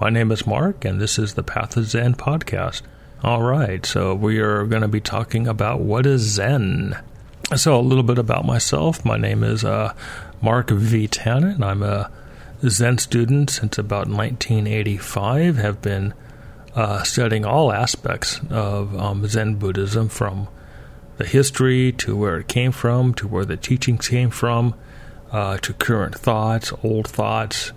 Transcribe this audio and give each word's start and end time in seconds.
My 0.00 0.08
name 0.08 0.32
is 0.32 0.46
Mark, 0.46 0.86
and 0.86 0.98
this 0.98 1.18
is 1.18 1.34
the 1.34 1.42
Path 1.42 1.76
of 1.76 1.84
Zen 1.84 2.14
podcast. 2.14 2.80
All 3.22 3.42
right, 3.42 3.84
so 3.84 4.14
we 4.14 4.38
are 4.38 4.64
going 4.64 4.80
to 4.80 4.88
be 4.88 5.02
talking 5.02 5.46
about 5.46 5.80
what 5.80 6.06
is 6.06 6.22
Zen. 6.22 6.96
So, 7.54 7.78
a 7.78 7.82
little 7.82 8.02
bit 8.02 8.16
about 8.16 8.46
myself. 8.46 9.04
My 9.04 9.18
name 9.18 9.44
is 9.44 9.62
uh, 9.62 9.92
Mark 10.40 10.70
V. 10.70 11.06
Tannen. 11.06 11.62
I'm 11.62 11.82
a 11.82 12.10
Zen 12.66 12.96
student 12.96 13.50
since 13.50 13.76
about 13.76 14.08
1985. 14.08 15.56
Have 15.58 15.82
been 15.82 16.14
uh, 16.74 17.02
studying 17.02 17.44
all 17.44 17.70
aspects 17.70 18.40
of 18.48 18.98
um, 18.98 19.26
Zen 19.26 19.56
Buddhism 19.56 20.08
from 20.08 20.48
the 21.18 21.26
history 21.26 21.92
to 21.98 22.16
where 22.16 22.38
it 22.38 22.48
came 22.48 22.72
from, 22.72 23.12
to 23.16 23.28
where 23.28 23.44
the 23.44 23.58
teachings 23.58 24.08
came 24.08 24.30
from, 24.30 24.74
uh, 25.30 25.58
to 25.58 25.74
current 25.74 26.14
thoughts, 26.14 26.72
old 26.82 27.06
thoughts. 27.06 27.72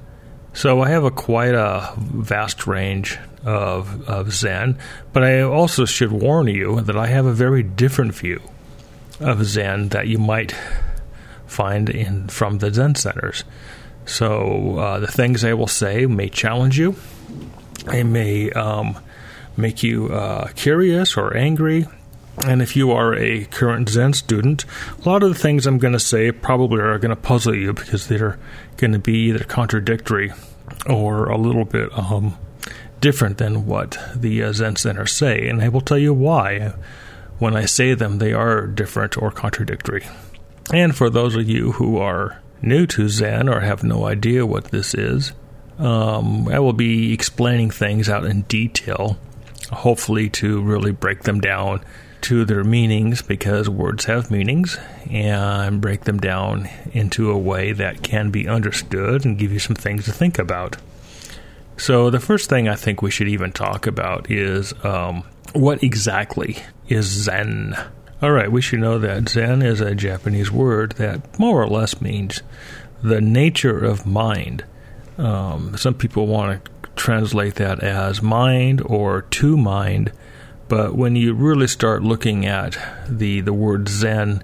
So 0.54 0.82
I 0.82 0.90
have 0.90 1.04
a 1.04 1.12
quite 1.12 1.56
a 1.56 1.94
vast 1.98 2.68
range 2.68 3.18
of, 3.44 4.08
of 4.08 4.32
Zen, 4.32 4.78
but 5.12 5.24
I 5.24 5.42
also 5.42 5.86
should 5.86 6.12
warn 6.12 6.48
you 6.48 6.82
that 6.82 6.96
I 6.96 7.08
have 7.08 7.26
a 7.26 7.34
very 7.34 7.64
different 7.64 8.14
view 8.14 8.42
of 9.20 9.44
Zen 9.46 9.90
that 9.90 10.08
you 10.08 10.20
might 10.20 10.56
find 11.48 11.90
in 11.90 12.28
from 12.30 12.60
the 12.60 12.74
Zen 12.74 12.96
centers. 12.96 13.44
So 14.06 14.78
uh, 14.78 15.00
the 15.00 15.08
things 15.08 15.44
I 15.44 15.54
will 15.54 15.68
say 15.68 16.06
may 16.06 16.30
challenge 16.30 16.78
you. 16.78 16.96
They 17.86 18.04
may 18.04 18.52
um, 18.52 18.98
make 19.58 19.84
you 19.84 20.08
uh, 20.08 20.50
curious 20.56 21.18
or 21.18 21.36
angry. 21.36 21.88
And 22.38 22.62
if 22.62 22.76
you 22.76 22.92
are 22.92 23.14
a 23.14 23.46
current 23.46 23.90
Zen 23.90 24.14
student, 24.14 24.66
a 25.04 25.10
lot 25.10 25.24
of 25.24 25.30
the 25.30 25.40
things 25.40 25.66
I'm 25.66 25.78
going 25.78 25.94
to 25.94 26.00
say 26.00 26.32
probably 26.32 26.82
are 26.82 26.98
going 26.98 27.16
to 27.16 27.16
puzzle 27.16 27.56
you 27.56 27.74
because 27.74 28.08
they're 28.08 28.40
going 28.78 28.92
to 28.92 29.00
be 29.00 29.30
either 29.30 29.44
contradictory 29.44 30.34
or 30.88 31.30
a 31.30 31.38
little 31.38 31.66
bit 31.66 31.96
um, 31.98 32.38
different 33.00 33.38
than 33.38 33.66
what 33.66 33.98
the 34.16 34.44
uh, 34.44 34.52
Zen 34.52 34.76
centers 34.76 35.12
say. 35.12 35.48
And 35.48 35.62
I 35.62 35.70
will 35.70 35.82
tell 35.82 35.98
you 35.98 36.14
why. 36.14 36.74
When 37.40 37.56
I 37.56 37.66
say 37.66 37.94
them, 37.94 38.20
they 38.20 38.32
are 38.32 38.68
different 38.68 39.18
or 39.18 39.32
contradictory. 39.32 40.06
And 40.72 40.96
for 40.96 41.10
those 41.10 41.36
of 41.36 41.50
you 41.50 41.74
who 41.74 41.98
are 41.98 42.42
new 42.62 42.88
to 42.88 43.10
Zen 43.10 43.50
or 43.50 43.60
have 43.60 43.84
no 43.84 44.06
idea 44.06 44.46
what 44.46 44.66
this 44.66 44.94
is, 44.94 45.34
um, 45.78 46.48
I 46.48 46.60
will 46.60 46.74
be 46.74 47.14
explaining 47.14 47.72
things 47.72 48.08
out 48.08 48.26
in 48.26 48.44
detail, 48.44 49.18
hopefully 49.72 50.30
to 50.30 50.62
really 50.62 50.92
break 50.92 51.24
them 51.24 51.42
down 51.42 51.84
to 52.24 52.46
their 52.46 52.64
meanings 52.64 53.22
because 53.22 53.70
words 53.70 54.06
have 54.06 54.32
meanings 54.32 54.78
and 55.10 55.82
break 55.82 56.02
them 56.02 56.20
down 56.20 56.70
into 56.94 57.30
a 57.30 57.38
way 57.38 57.74
that 57.74 58.02
can 58.02 58.32
be 58.32 58.48
understood 58.48 59.26
and 59.26 59.38
give 59.38 59.52
you 59.52 59.60
some 59.60 59.76
things 59.76 60.06
to 60.06 60.12
think 60.12 60.40
about. 60.40 60.78
So, 61.76 62.10
the 62.10 62.20
first 62.20 62.50
thing 62.50 62.68
I 62.68 62.76
think 62.76 63.02
we 63.02 63.12
should 63.12 63.28
even 63.28 63.52
talk 63.52 63.88
about 63.88 64.30
is 64.32 64.74
um, 64.86 65.24
what 65.54 65.84
exactly 65.84 66.58
is 66.88 67.06
Zen? 67.06 67.76
All 68.22 68.32
right, 68.32 68.52
we 68.52 68.62
should 68.62 68.80
know 68.80 69.00
that 69.00 69.28
Zen 69.28 69.62
is 69.62 69.82
a 69.82 69.94
Japanese 69.94 70.52
word 70.52 70.94
that 70.94 71.38
more 71.38 71.62
or 71.62 71.68
less 71.68 72.00
means 72.00 72.42
the 73.02 73.20
nature 73.20 73.84
of 73.84 74.06
mind. 74.06 74.64
Um, 75.18 75.76
some 75.76 75.94
people 75.94 76.28
want 76.28 76.64
to 76.64 76.72
translate 76.96 77.56
that 77.56 77.84
as 77.84 78.22
mind 78.22 78.82
or 78.86 79.24
to 79.24 79.58
mind, 79.58 80.12
but 80.68 80.96
when 80.96 81.16
you 81.16 81.34
really 81.34 81.68
start 81.68 82.04
looking 82.04 82.46
at 82.46 82.78
the, 83.08 83.42
the 83.42 83.54
word 83.54 83.88
Zen, 83.90 84.44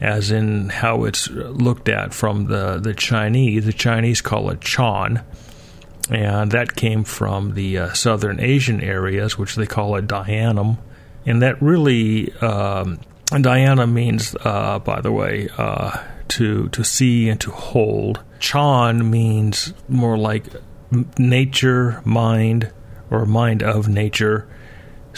as 0.00 0.30
in 0.30 0.68
how 0.68 1.04
it's 1.04 1.28
looked 1.28 1.88
at 1.88 2.14
from 2.14 2.46
the, 2.46 2.78
the 2.78 2.94
Chinese, 2.94 3.66
the 3.66 3.72
Chinese 3.72 4.20
call 4.20 4.50
it 4.50 4.60
Chan, 4.60 5.24
and 6.10 6.52
that 6.52 6.74
came 6.74 7.04
from 7.04 7.54
the 7.54 7.78
uh, 7.78 7.92
southern 7.92 8.40
Asian 8.40 8.80
areas, 8.80 9.36
which 9.36 9.56
they 9.56 9.66
call 9.66 9.96
it 9.96 10.06
Dianum. 10.06 10.78
and 11.26 11.42
that 11.42 11.60
really 11.60 12.32
um, 12.36 12.98
Dhyana 13.30 13.90
means, 13.90 14.34
uh, 14.42 14.78
by 14.78 15.00
the 15.00 15.12
way, 15.12 15.48
uh, 15.58 16.02
to 16.28 16.68
to 16.70 16.84
see 16.84 17.28
and 17.28 17.40
to 17.40 17.50
hold. 17.50 18.22
Chan 18.38 19.10
means 19.10 19.74
more 19.88 20.16
like 20.16 20.46
nature, 21.18 22.00
mind, 22.04 22.72
or 23.10 23.26
mind 23.26 23.62
of 23.62 23.88
nature. 23.88 24.48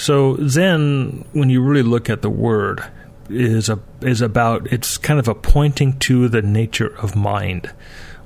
So 0.00 0.38
Zen, 0.49 1.27
when 1.34 1.50
you 1.50 1.61
really 1.61 1.83
look 1.83 2.09
at 2.09 2.22
the 2.22 2.31
word, 2.31 2.83
is 3.28 3.69
a 3.69 3.78
is 4.00 4.22
about 4.22 4.66
it's 4.72 4.97
kind 4.97 5.21
of 5.21 5.28
a 5.28 5.34
pointing 5.34 5.99
to 5.99 6.27
the 6.27 6.41
nature 6.41 6.97
of 6.97 7.15
mind. 7.15 7.71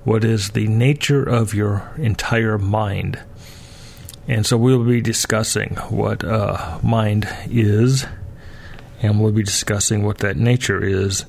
What 0.04 0.22
is 0.22 0.50
the 0.50 0.68
nature 0.68 1.24
of 1.24 1.52
your 1.52 1.90
entire 1.96 2.58
mind? 2.58 3.20
And 4.28 4.46
so 4.46 4.56
we'll 4.56 4.84
be 4.84 5.00
discussing 5.00 5.74
what 5.90 6.22
uh, 6.22 6.78
mind 6.80 7.28
is, 7.46 8.06
and 9.02 9.20
we'll 9.20 9.32
be 9.32 9.42
discussing 9.42 10.04
what 10.04 10.18
that 10.18 10.36
nature 10.36 10.80
is 10.80 11.24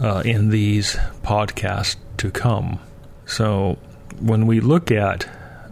uh, 0.00 0.22
in 0.24 0.48
these 0.48 0.94
podcasts 1.22 1.96
to 2.16 2.30
come. 2.30 2.80
So 3.26 3.76
when 4.18 4.46
we 4.46 4.60
look 4.60 4.90
at 4.90 5.28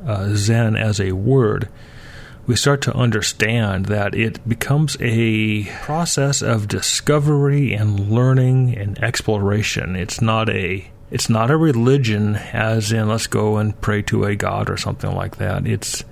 uh, 0.06 0.34
Zen 0.34 0.76
as 0.76 1.00
a 1.00 1.12
word, 1.12 1.70
we 2.48 2.56
start 2.56 2.80
to 2.80 2.96
understand 2.96 3.86
that 3.86 4.14
it 4.14 4.48
becomes 4.48 4.96
a 5.00 5.64
process 5.82 6.40
of 6.40 6.66
discovery 6.66 7.74
and 7.74 8.10
learning 8.10 8.74
and 8.74 8.98
exploration. 9.04 9.94
It's 9.94 10.22
not 10.22 10.48
a 10.48 10.90
it's 11.10 11.28
not 11.28 11.50
a 11.50 11.58
religion 11.58 12.36
as 12.36 12.90
in 12.90 13.08
let's 13.08 13.26
go 13.26 13.58
and 13.58 13.78
pray 13.82 14.00
to 14.02 14.24
a 14.24 14.34
god 14.34 14.70
or 14.70 14.78
something 14.78 15.14
like 15.14 15.36
that. 15.36 15.66
It's 15.66 16.04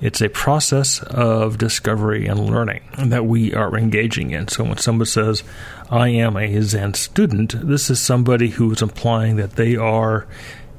it's 0.00 0.20
a 0.20 0.28
process 0.30 1.00
of 1.04 1.58
discovery 1.58 2.26
and 2.26 2.50
learning 2.50 2.82
that 2.98 3.24
we 3.24 3.54
are 3.54 3.78
engaging 3.78 4.32
in. 4.32 4.48
So 4.48 4.64
when 4.64 4.78
somebody 4.78 5.08
says, 5.08 5.44
I 5.90 6.08
am 6.08 6.36
a 6.36 6.60
Zen 6.60 6.94
student, 6.94 7.54
this 7.66 7.88
is 7.88 8.00
somebody 8.00 8.48
who 8.48 8.72
is 8.72 8.82
implying 8.82 9.36
that 9.36 9.52
they 9.52 9.76
are 9.76 10.26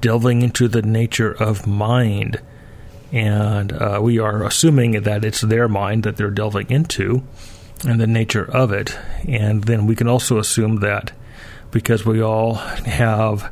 delving 0.02 0.42
into 0.42 0.68
the 0.68 0.82
nature 0.82 1.32
of 1.32 1.66
mind. 1.66 2.42
And 3.12 3.72
uh, 3.72 4.00
we 4.02 4.20
are 4.20 4.44
assuming 4.44 5.04
that 5.04 5.24
it's 5.24 5.42
their 5.42 5.68
mind 5.68 6.04
that 6.04 6.18
they're 6.18 6.32
delving 6.32 6.70
into 6.70 7.24
and 7.86 8.00
the 8.00 8.08
nature 8.08 8.50
of 8.50 8.72
it. 8.72 8.98
And 9.28 9.64
then 9.66 9.86
we 9.86 9.96
can 9.96 10.08
also 10.08 10.38
assume 10.38 10.78
that 10.78 11.12
because 11.72 12.06
we 12.06 12.22
all 12.22 12.56
have 12.56 13.52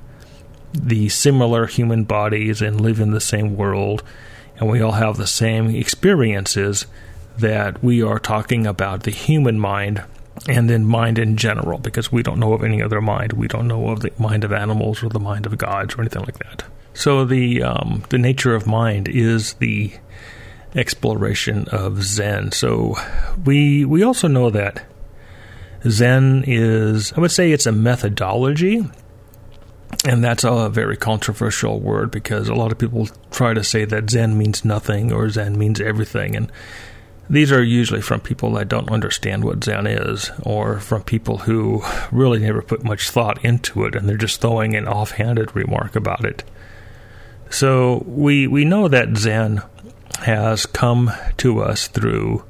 the 0.74 1.10
similar 1.10 1.68
human 1.68 2.04
bodies 2.04 2.62
and 2.62 2.82
live 2.82 3.00
in 3.00 3.12
the 3.12 3.22
same 3.22 3.56
world 3.56 4.04
and 4.58 4.70
we 4.70 4.82
all 4.82 4.94
have 4.94 5.18
the 5.18 5.28
same 5.28 5.70
experiences 5.70 6.86
that 7.38 7.84
we 7.84 8.02
are 8.02 8.20
talking 8.20 8.66
about 8.68 9.04
the 9.04 9.12
human 9.12 9.60
mind 9.60 10.04
and 10.48 10.70
then 10.70 10.86
mind 10.86 11.20
in 11.20 11.38
general 11.38 11.80
because 11.80 12.12
we 12.12 12.24
don't 12.24 12.40
know 12.40 12.54
of 12.54 12.64
any 12.64 12.82
other 12.82 13.02
mind. 13.02 13.34
We 13.34 13.48
don't 13.48 13.68
know 13.68 13.90
of 13.90 14.02
the 14.02 14.12
mind 14.18 14.44
of 14.44 14.52
animals 14.52 15.04
or 15.04 15.10
the 15.10 15.20
mind 15.20 15.46
of 15.46 15.58
gods 15.58 15.96
or 15.96 16.02
anything 16.02 16.24
like 16.24 16.40
that. 16.40 16.64
So 16.94 17.26
the 17.26 17.64
um, 17.64 18.04
the 18.10 18.18
nature 18.18 18.56
of 18.56 18.68
mind 18.68 19.08
is 19.08 19.54
the 19.56 19.94
exploration 20.76 21.68
of 21.70 22.04
Zen. 22.04 22.52
So 22.52 22.96
we 23.44 23.86
we 23.86 24.04
also 24.04 24.28
know 24.28 24.50
that 24.50 24.86
Zen 25.88 26.44
is 26.46 27.14
I 27.14 27.20
would 27.20 27.32
say 27.32 27.52
it's 27.52 27.66
a 27.66 27.72
methodology 27.72 28.84
and 30.06 30.24
that's 30.24 30.44
a 30.44 30.70
very 30.70 30.98
controversial 30.98 31.80
word 31.80 32.12
because 32.12 32.50
a 32.50 32.56
lot 32.56 32.72
of 32.72 32.78
people 32.78 33.08
try 33.32 33.54
to 33.54 33.64
say 33.64 33.86
that 33.86 34.10
Zen 34.10 34.38
means 34.38 34.66
nothing 34.66 35.14
or 35.14 35.30
Zen 35.30 35.58
means 35.58 35.80
everything. 35.80 36.36
And 36.36 36.52
these 37.30 37.52
are 37.52 37.64
usually 37.64 38.02
from 38.02 38.20
people 38.20 38.52
that 38.54 38.68
don't 38.68 38.92
understand 38.92 39.46
what 39.46 39.64
Zen 39.64 39.88
is 39.88 40.30
or 40.44 40.80
from 40.80 41.04
people 41.04 41.40
who 41.40 41.84
really 42.12 42.40
never 42.40 42.62
put 42.62 42.84
much 42.84 43.10
thought 43.10 43.44
into 43.46 43.86
it 43.86 43.96
and 43.96 44.08
they're 44.10 44.18
just 44.18 44.42
throwing 44.42 44.76
an 44.76 44.88
offhanded 44.88 45.56
remark 45.56 45.96
about 45.96 46.26
it. 46.26 46.44
So 47.54 48.04
we, 48.08 48.48
we 48.48 48.66
know 48.66 48.88
that 48.88 49.16
Zen 49.16 49.62
has 50.22 50.66
come 50.66 51.12
to 51.38 51.62
us 51.62 51.88
through 51.88 52.44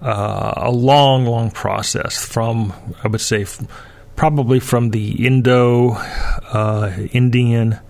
uh, 0.00 0.52
a 0.58 0.70
long, 0.70 1.26
long 1.26 1.50
process 1.50 2.24
from, 2.24 2.72
I 3.02 3.08
would 3.08 3.20
say, 3.20 3.44
probably 4.14 4.60
from 4.60 4.90
the 4.90 5.26
Indo 5.26 5.94
uh, 5.94 6.92
Indian 7.10 7.80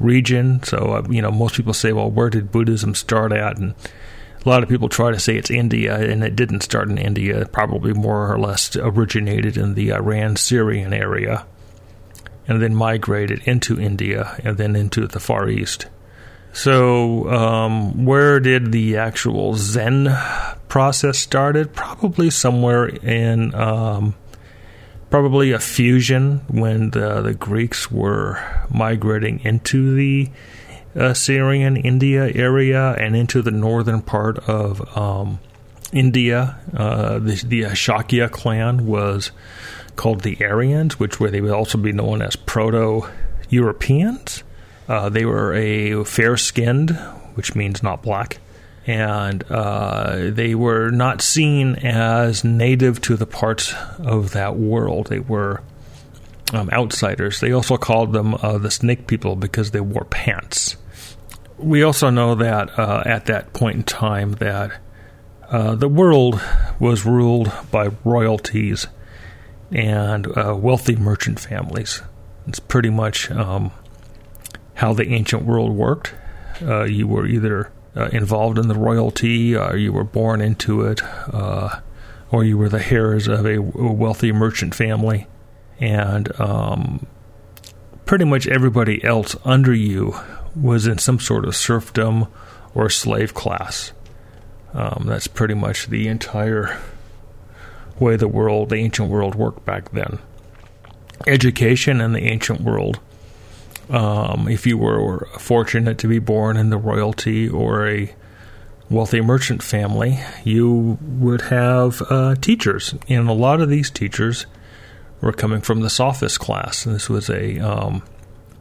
region. 0.00 0.62
So, 0.62 0.78
uh, 0.78 1.06
you 1.10 1.20
know, 1.20 1.30
most 1.30 1.54
people 1.54 1.74
say, 1.74 1.92
well, 1.92 2.10
where 2.10 2.30
did 2.30 2.50
Buddhism 2.50 2.94
start 2.94 3.32
at? 3.32 3.58
And 3.58 3.74
a 4.46 4.48
lot 4.48 4.62
of 4.62 4.70
people 4.70 4.88
try 4.88 5.10
to 5.10 5.20
say 5.20 5.36
it's 5.36 5.50
India, 5.50 6.00
and 6.00 6.24
it 6.24 6.34
didn't 6.34 6.62
start 6.62 6.88
in 6.88 6.96
India. 6.96 7.42
It 7.42 7.52
probably 7.52 7.92
more 7.92 8.32
or 8.32 8.38
less 8.38 8.74
originated 8.74 9.58
in 9.58 9.74
the 9.74 9.92
Iran 9.92 10.36
Syrian 10.36 10.94
area 10.94 11.44
and 12.48 12.62
then 12.62 12.74
migrated 12.74 13.40
into 13.44 13.78
India 13.78 14.40
and 14.42 14.56
then 14.56 14.74
into 14.74 15.06
the 15.06 15.20
Far 15.20 15.48
East. 15.48 15.86
So, 16.52 17.28
um, 17.30 18.04
where 18.06 18.40
did 18.40 18.72
the 18.72 18.96
actual 18.96 19.54
Zen 19.54 20.08
process 20.66 21.18
started? 21.18 21.74
Probably 21.74 22.30
somewhere 22.30 22.86
in 22.86 23.54
um, 23.54 24.14
probably 25.10 25.52
a 25.52 25.58
fusion 25.58 26.40
when 26.48 26.90
the, 26.90 27.20
the 27.22 27.34
Greeks 27.34 27.90
were 27.90 28.42
migrating 28.70 29.40
into 29.40 29.94
the 29.94 30.30
Assyrian 30.94 31.76
India 31.76 32.30
area 32.34 32.92
and 32.94 33.14
into 33.14 33.42
the 33.42 33.50
northern 33.50 34.02
part 34.02 34.38
of 34.48 34.96
um, 34.96 35.38
India. 35.92 36.58
Uh, 36.74 37.18
the, 37.18 37.34
the 37.46 38.28
clan 38.32 38.86
was 38.86 39.30
called 39.98 40.22
the 40.22 40.42
Aryans, 40.42 40.98
which 40.98 41.20
were 41.20 41.30
they 41.30 41.42
would 41.42 41.50
also 41.50 41.76
be 41.76 41.92
known 41.92 42.22
as 42.22 42.36
Proto 42.36 43.06
Europeans. 43.50 44.42
Uh, 44.88 45.10
they 45.10 45.26
were 45.26 45.52
a 45.52 46.04
fair 46.04 46.38
skinned, 46.38 46.90
which 47.34 47.54
means 47.54 47.82
not 47.82 48.02
black, 48.02 48.38
and 48.86 49.44
uh, 49.50 50.30
they 50.30 50.54
were 50.54 50.90
not 50.90 51.20
seen 51.20 51.74
as 51.74 52.42
native 52.44 53.02
to 53.02 53.16
the 53.16 53.26
parts 53.26 53.74
of 53.98 54.30
that 54.32 54.56
world. 54.56 55.08
They 55.08 55.18
were 55.18 55.62
um, 56.54 56.70
outsiders. 56.70 57.40
They 57.40 57.52
also 57.52 57.76
called 57.76 58.14
them 58.14 58.34
uh, 58.34 58.56
the 58.56 58.70
snake 58.70 59.06
people 59.06 59.36
because 59.36 59.72
they 59.72 59.80
wore 59.80 60.04
pants. 60.04 60.76
We 61.58 61.82
also 61.82 62.08
know 62.08 62.36
that 62.36 62.78
uh, 62.78 63.02
at 63.04 63.26
that 63.26 63.52
point 63.52 63.76
in 63.76 63.82
time 63.82 64.32
that 64.34 64.80
uh, 65.50 65.74
the 65.74 65.88
world 65.88 66.40
was 66.78 67.04
ruled 67.04 67.50
by 67.70 67.90
royalties 68.04 68.86
and 69.70 70.26
uh, 70.36 70.54
wealthy 70.56 70.96
merchant 70.96 71.40
families. 71.40 72.02
It's 72.46 72.60
pretty 72.60 72.90
much 72.90 73.30
um, 73.30 73.72
how 74.74 74.92
the 74.92 75.08
ancient 75.08 75.44
world 75.44 75.72
worked. 75.72 76.14
Uh, 76.62 76.84
you 76.84 77.06
were 77.06 77.26
either 77.26 77.70
uh, 77.96 78.08
involved 78.12 78.58
in 78.58 78.68
the 78.68 78.74
royalty, 78.74 79.56
or 79.56 79.76
you 79.76 79.92
were 79.92 80.04
born 80.04 80.40
into 80.40 80.82
it, 80.82 81.02
or 82.30 82.44
you 82.44 82.56
were 82.58 82.68
the 82.68 82.92
heirs 82.92 83.28
of 83.28 83.46
a 83.46 83.58
wealthy 83.58 84.32
merchant 84.32 84.74
family 84.74 85.26
and 85.80 86.38
um, 86.40 87.06
pretty 88.04 88.24
much 88.24 88.46
everybody 88.46 89.02
else 89.04 89.36
under 89.44 89.74
you 89.74 90.14
was 90.56 90.86
in 90.86 90.98
some 90.98 91.20
sort 91.20 91.44
of 91.44 91.54
serfdom 91.54 92.26
or 92.74 92.90
slave 92.90 93.34
class. 93.34 93.92
Um, 94.74 95.04
that's 95.06 95.26
pretty 95.26 95.54
much 95.54 95.86
the 95.86 96.08
entire 96.08 96.80
way 98.00 98.16
the 98.16 98.28
world, 98.28 98.70
the 98.70 98.76
ancient 98.76 99.08
world, 99.08 99.34
worked 99.34 99.64
back 99.64 99.90
then. 99.92 100.18
Education 101.26 102.00
in 102.00 102.12
the 102.12 102.24
ancient 102.24 102.60
world. 102.60 103.00
Um, 103.90 104.48
if 104.48 104.66
you 104.66 104.76
were 104.76 105.26
fortunate 105.38 105.98
to 105.98 106.08
be 106.08 106.18
born 106.18 106.56
in 106.56 106.70
the 106.70 106.76
royalty 106.76 107.48
or 107.48 107.88
a 107.88 108.14
wealthy 108.90 109.20
merchant 109.20 109.62
family, 109.62 110.18
you 110.44 110.98
would 111.00 111.42
have 111.42 112.02
uh, 112.10 112.34
teachers, 112.36 112.94
and 113.08 113.28
a 113.28 113.32
lot 113.32 113.60
of 113.60 113.68
these 113.68 113.90
teachers 113.90 114.46
were 115.20 115.32
coming 115.32 115.60
from 115.60 115.80
the 115.80 115.90
sophist 115.90 116.38
class. 116.38 116.86
And 116.86 116.94
this 116.94 117.08
was 117.08 117.28
a 117.28 117.58
um, 117.58 118.02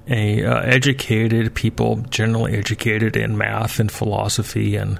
a 0.09 0.43
uh, 0.43 0.61
educated 0.61 1.53
people, 1.53 1.97
generally 2.09 2.53
educated 2.53 3.17
in 3.17 3.37
math 3.37 3.79
and 3.79 3.91
philosophy 3.91 4.75
and 4.75 4.99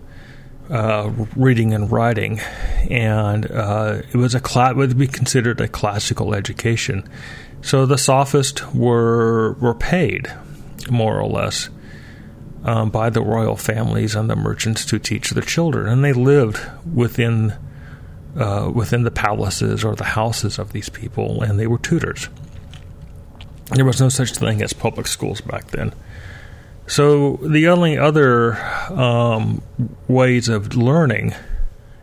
uh, 0.70 1.12
reading 1.36 1.74
and 1.74 1.92
writing, 1.92 2.40
and 2.90 3.50
uh, 3.50 4.02
it 4.12 4.18
was 4.18 4.36
a 4.36 4.40
cla- 4.40 4.74
would 4.74 4.98
be 4.98 5.08
considered 5.08 5.62
a 5.62 5.68
classical 5.68 6.34
education. 6.34 7.08
So 7.62 7.86
the 7.86 7.98
sophists 7.98 8.74
were 8.74 9.54
were 9.54 9.76
paid 9.76 10.32
more 10.90 11.20
or 11.20 11.28
less 11.28 11.70
um, 12.64 12.90
by 12.90 13.10
the 13.10 13.22
royal 13.22 13.56
families 13.56 14.16
and 14.16 14.30
the 14.30 14.36
merchants 14.36 14.86
to 14.86 15.00
teach 15.00 15.32
their 15.32 15.44
children, 15.44 15.88
and 15.88 16.04
they 16.04 16.14
lived 16.14 16.60
within 16.94 17.54
uh, 18.38 18.72
within 18.74 19.04
the 19.04 19.12
palaces 19.12 19.84
or 19.84 19.96
the 19.96 20.04
houses 20.04 20.60
of 20.60 20.72
these 20.74 20.90
people, 20.90 21.42
and 21.42 21.60
they 21.60 21.68
were 21.68 21.80
tutors. 21.80 22.30
There 23.72 23.86
was 23.86 24.00
no 24.00 24.10
such 24.10 24.32
thing 24.32 24.62
as 24.62 24.74
public 24.74 25.08
schools 25.08 25.42
back 25.42 25.72
then. 25.72 25.94
So 26.88 27.36
the 27.38 27.68
only 27.68 27.98
other 27.98 28.58
um, 28.90 29.62
ways 30.08 30.48
of 30.48 30.74
learning, 30.76 31.36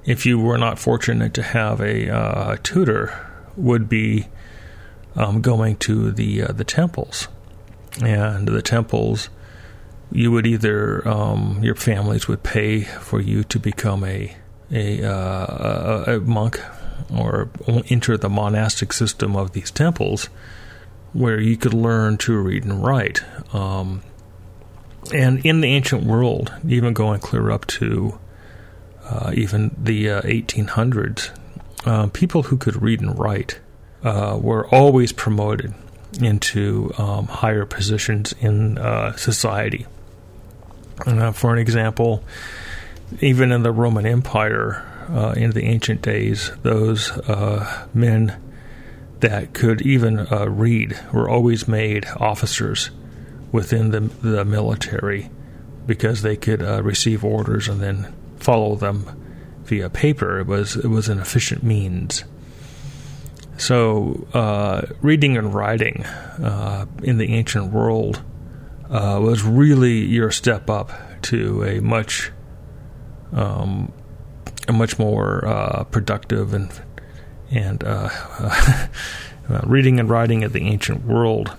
if 0.05 0.27
you 0.27 0.39
were 0.39 0.59
not 0.59 0.79
fortunate 0.79 1.33
to 1.35 1.43
have 1.43 1.81
a 1.81 2.11
uh, 2.11 2.57
tutor, 2.63 3.19
would 3.57 3.89
be 3.89 4.29
um, 5.17 5.41
going 5.41 5.77
to 5.77 6.11
the 6.11 6.43
uh, 6.43 6.53
the 6.53 6.65
temples, 6.65 7.29
and 8.03 8.47
the 8.47 8.61
temples. 8.61 9.31
You 10.13 10.31
would 10.33 10.47
either 10.47 11.07
um, 11.09 11.61
your 11.63 11.75
families 11.75 12.29
would 12.29 12.43
pay 12.43 12.83
for 12.83 13.21
you 13.21 13.43
to 13.45 13.59
become 13.59 14.05
a 14.05 14.37
a, 14.71 15.03
uh, 15.03 16.05
a, 16.07 16.21
monk 16.21 16.61
or 17.15 17.49
enter 17.89 18.17
the 18.19 18.29
monastic 18.29 18.93
system 18.93 19.35
of 19.35 19.53
these 19.53 19.71
temples 19.71 20.29
where 21.13 21.41
you 21.41 21.57
could 21.57 21.75
learn 21.75 22.17
to 22.19 22.37
read 22.39 22.65
and 22.65 22.85
write. 22.85 23.23
Um, 23.55 24.03
and 25.13 25.45
in 25.45 25.61
the 25.61 25.69
ancient 25.69 26.05
world, 26.05 26.53
even 26.67 26.95
going 26.95 27.21
clear 27.21 27.51
up 27.51 27.67
to 27.67 28.19
uh, 29.09 29.33
even 29.35 29.75
the 29.77 30.11
uh, 30.11 30.23
1800s, 30.23 31.31
uh, 31.85 32.07
people 32.09 32.45
who 32.45 32.57
could 32.57 32.81
read 32.81 33.01
and 33.01 33.19
write 33.19 33.61
uh, 34.03 34.39
were 34.41 34.67
always 34.69 35.13
promoted 35.13 35.75
into 36.21 36.93
um, 36.97 37.27
higher 37.27 37.67
positions 37.67 38.33
in 38.41 38.79
uh, 38.79 39.15
society. 39.17 39.87
for 41.33 41.53
an 41.53 41.59
example, 41.59 42.23
even 43.21 43.53
in 43.53 43.63
the 43.63 43.73
Roman 43.73 44.07
Empire 44.07 44.83
uh, 45.09 45.35
in 45.37 45.51
the 45.51 45.65
ancient 45.65 46.03
days, 46.03 46.51
those 46.63 47.11
uh, 47.11 47.87
men 47.93 48.41
that 49.21 49.53
could 49.53 49.83
even 49.83 50.19
uh, 50.19 50.47
read 50.49 50.99
were 51.13 51.29
always 51.29 51.69
made 51.69 52.07
officers 52.17 52.91
within 53.55 53.93
the, 53.93 54.01
the 54.01 54.45
military 54.45 55.31
because 55.87 56.23
they 56.23 56.35
could 56.35 56.61
uh, 56.61 56.83
receive 56.83 57.25
orders 57.25 57.69
and 57.69 57.81
then 57.81 58.13
follow 58.37 58.75
them 58.75 59.07
via 59.63 59.89
paper. 59.89 60.41
It 60.41 60.49
was 60.49 60.75
it 60.75 60.89
was 60.89 61.09
an 61.09 61.21
efficient 61.21 61.63
means. 61.63 62.25
So, 63.57 64.27
uh, 64.35 64.83
reading 65.01 65.37
and 65.37 65.55
writing 65.55 66.03
uh, 66.05 66.87
in 67.05 67.19
the 67.19 67.33
ancient 67.33 67.73
world 67.73 68.21
was 68.91 69.45
really 69.45 70.01
your 70.01 70.33
step 70.33 70.69
up 70.69 70.91
to 71.23 71.63
a 71.63 71.81
much 71.81 72.33
um, 73.33 73.93
much 74.73 74.99
more 74.99 75.47
uh, 75.47 75.85
productive 75.85 76.55
and 76.55 76.73
and 77.53 77.85
uh, 77.85 78.09
uh, 78.41 78.89
reading 79.63 80.01
and 80.01 80.11
writing 80.11 80.43
of 80.43 80.53
the 80.53 80.63
ancient 80.63 81.05
world 81.05 81.57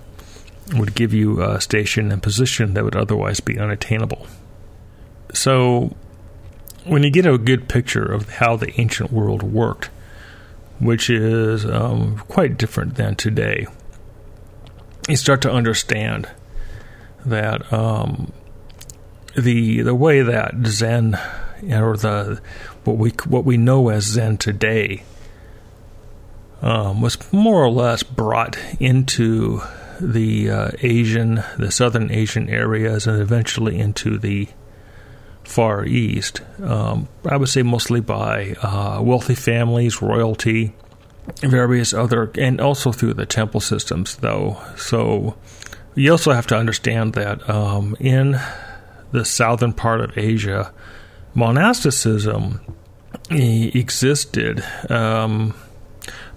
would 0.74 0.94
give 0.94 1.14
you 1.14 1.42
a 1.42 1.60
station 1.60 2.10
and 2.10 2.22
position 2.22 2.74
that 2.74 2.84
would 2.84 2.96
otherwise 2.96 3.40
be 3.40 3.58
unattainable. 3.58 4.26
So, 5.32 5.94
when 6.84 7.02
you 7.02 7.10
get 7.10 7.26
a 7.26 7.38
good 7.38 7.68
picture 7.68 8.04
of 8.04 8.28
how 8.28 8.56
the 8.56 8.78
ancient 8.80 9.12
world 9.12 9.42
worked, 9.42 9.90
which 10.78 11.10
is 11.10 11.64
um, 11.64 12.18
quite 12.28 12.58
different 12.58 12.96
than 12.96 13.16
today, 13.16 13.66
you 15.08 15.16
start 15.16 15.42
to 15.42 15.50
understand 15.50 16.28
that 17.24 17.72
um, 17.72 18.32
the 19.36 19.82
the 19.82 19.94
way 19.94 20.22
that 20.22 20.54
Zen 20.66 21.18
or 21.62 21.96
the 21.96 22.40
what 22.84 22.96
we 22.96 23.10
what 23.26 23.44
we 23.44 23.56
know 23.56 23.88
as 23.88 24.04
Zen 24.04 24.38
today 24.38 25.02
um, 26.62 27.00
was 27.00 27.18
more 27.32 27.62
or 27.62 27.70
less 27.70 28.02
brought 28.02 28.58
into 28.80 29.60
the 30.00 30.50
uh, 30.50 30.70
Asian, 30.80 31.42
the 31.58 31.70
Southern 31.70 32.10
Asian 32.10 32.48
areas, 32.48 33.06
and 33.06 33.20
eventually 33.20 33.78
into 33.78 34.18
the 34.18 34.48
Far 35.44 35.84
East. 35.84 36.42
Um, 36.62 37.08
I 37.24 37.36
would 37.36 37.48
say 37.48 37.62
mostly 37.62 38.00
by 38.00 38.56
uh, 38.62 39.00
wealthy 39.00 39.34
families, 39.34 40.02
royalty, 40.02 40.74
various 41.40 41.94
other, 41.94 42.30
and 42.36 42.60
also 42.60 42.92
through 42.92 43.14
the 43.14 43.26
temple 43.26 43.60
systems, 43.60 44.16
though. 44.16 44.60
So 44.76 45.36
you 45.94 46.10
also 46.10 46.32
have 46.32 46.46
to 46.48 46.56
understand 46.56 47.14
that 47.14 47.48
um, 47.48 47.96
in 48.00 48.38
the 49.12 49.24
southern 49.24 49.72
part 49.72 50.00
of 50.00 50.18
Asia, 50.18 50.72
monasticism 51.34 52.60
existed 53.30 54.64
um, 54.90 55.54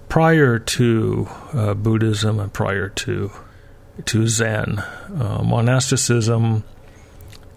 prior 0.07 0.59
to 0.59 1.27
uh, 1.53 1.73
Buddhism 1.73 2.39
and 2.39 2.51
prior 2.53 2.89
to 2.89 3.31
to 4.05 4.27
Zen. 4.27 4.79
Uh, 4.79 5.43
monasticism 5.43 6.63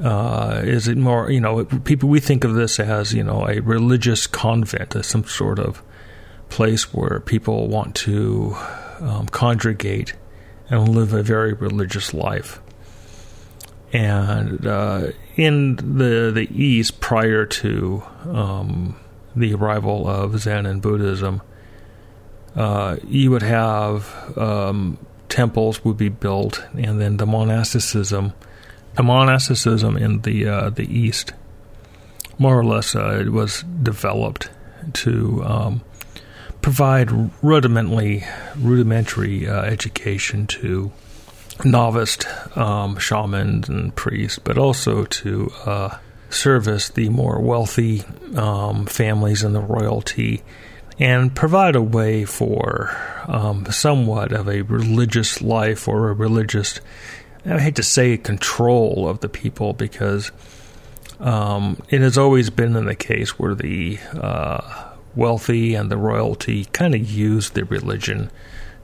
uh, 0.03 0.63
is 0.65 0.89
it 0.89 0.97
more 0.97 1.31
you 1.31 1.41
know 1.41 1.65
people 1.65 2.09
we 2.09 2.19
think 2.19 2.45
of 2.45 2.55
this 2.55 2.81
as 2.81 3.13
you 3.13 3.23
know 3.23 3.49
a 3.49 3.61
religious 3.61 4.27
convent, 4.27 4.97
as 4.97 5.07
some 5.07 5.25
sort 5.25 5.59
of 5.59 5.83
place 6.49 6.93
where 6.93 7.21
people 7.21 7.69
want 7.69 7.95
to 7.95 8.57
um, 9.01 9.27
congregate 9.27 10.15
and 10.69 10.89
live 10.89 11.13
a 11.13 11.23
very 11.23 11.53
religious 11.53 12.13
life. 12.13 12.61
And 13.93 14.67
uh, 14.67 15.09
in 15.37 15.77
the 15.77 16.31
the 16.35 16.49
East, 16.51 17.01
prior 17.01 17.47
to 17.47 18.03
um, 18.25 18.99
the 19.37 19.55
arrival 19.55 20.09
of 20.09 20.39
Zen 20.41 20.67
and 20.67 20.81
Buddhism, 20.81 21.43
uh, 22.57 22.97
you 23.07 23.31
would 23.31 23.43
have 23.43 24.37
um, 24.37 24.99
temples 25.33 25.83
would 25.83 25.97
be 25.97 26.11
built, 26.11 26.63
and 26.77 27.01
then 27.01 27.17
the 27.17 27.25
monasticism 27.25 28.35
the 28.95 29.03
monasticism 29.03 29.97
in 29.97 30.21
the 30.21 30.47
uh, 30.47 30.71
the 30.71 30.85
East, 30.85 31.33
more 32.39 32.59
or 32.59 32.65
less, 32.65 32.95
uh, 32.95 33.25
was 33.29 33.63
developed 33.83 34.51
to 34.93 35.43
um, 35.45 35.81
provide 36.61 37.11
rudimentary 37.43 38.25
rudimentary 38.57 39.49
uh, 39.49 39.63
education 39.63 40.47
to 40.47 40.93
novice 41.65 42.19
um, 42.57 42.99
shamans 42.99 43.69
and 43.69 43.95
priests, 43.97 44.39
but 44.39 44.59
also 44.59 45.05
to 45.07 45.51
uh, 45.65 45.97
service 46.29 46.91
the 46.91 47.09
more 47.09 47.41
wealthy 47.41 48.03
um, 48.37 48.85
families 48.85 49.43
and 49.43 49.55
the 49.55 49.61
royalty 49.61 50.43
and 51.03 51.35
provide 51.35 51.75
a 51.75 51.83
way 51.83 52.25
for 52.25 52.97
um, 53.27 53.67
somewhat 53.73 54.31
of 54.31 54.47
a 54.47 54.63
religious 54.63 55.43
life 55.43 55.89
or 55.89 56.11
a 56.11 56.13
religious, 56.13 56.81
I 57.45 57.59
hate 57.59 57.75
to 57.75 57.83
say 57.83 58.17
control 58.17 59.09
of 59.09 59.19
the 59.19 59.29
people 59.29 59.73
because 59.73 60.31
um, 61.19 61.83
it 61.89 62.03
has 62.03 62.17
always 62.17 62.51
been 62.51 62.77
in 62.77 62.85
the 62.85 62.95
case 62.95 63.37
where 63.37 63.57
the 63.57 63.99
uh, 64.15 64.93
wealthy 65.17 65.75
and 65.75 65.91
the 65.91 65.97
royalty 65.97 66.67
kind 66.67 66.95
of 66.95 67.11
use 67.11 67.51
the 67.51 67.65
religion 67.65 68.31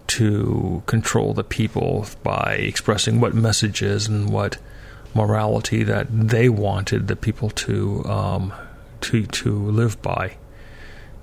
to 0.09 0.83
control 0.87 1.35
the 1.35 1.45
people 1.45 2.05
by 2.25 2.55
expressing 2.55 3.21
what 3.21 3.33
messages 3.33 4.09
and 4.09 4.29
what 4.29 4.59
morality 5.15 5.85
that 5.85 6.09
they 6.11 6.49
wanted 6.49 7.07
the 7.07 7.15
people 7.15 7.51
to 7.51 8.05
um, 8.07 8.53
to 9.03 9.25
to 9.27 9.71
live 9.71 10.03
by. 10.03 10.37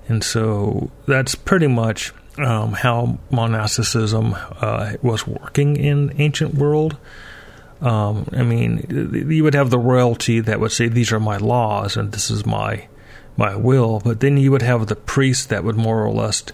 And 0.08 0.22
so 0.22 0.90
that's 1.06 1.34
pretty 1.34 1.66
much 1.66 2.12
um, 2.38 2.72
how 2.72 3.18
monasticism 3.30 4.34
uh, 4.60 4.94
was 5.02 5.26
working 5.26 5.76
in 5.76 6.14
ancient 6.18 6.54
world. 6.54 6.96
Um, 7.80 8.28
I 8.32 8.42
mean, 8.42 9.26
you 9.30 9.44
would 9.44 9.54
have 9.54 9.70
the 9.70 9.78
royalty 9.78 10.40
that 10.40 10.60
would 10.60 10.72
say, 10.72 10.88
"These 10.88 11.12
are 11.12 11.20
my 11.20 11.36
laws, 11.36 11.96
and 11.96 12.12
this 12.12 12.30
is 12.30 12.46
my 12.46 12.88
my 13.36 13.54
will," 13.54 14.00
but 14.00 14.20
then 14.20 14.38
you 14.38 14.50
would 14.50 14.62
have 14.62 14.86
the 14.86 14.96
priest 14.96 15.50
that 15.50 15.64
would 15.64 15.76
more 15.76 16.02
or 16.02 16.10
less 16.10 16.44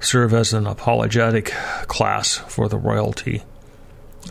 serve 0.00 0.34
as 0.34 0.52
an 0.52 0.66
apologetic 0.66 1.46
class 1.86 2.36
for 2.36 2.68
the 2.68 2.76
royalty 2.76 3.42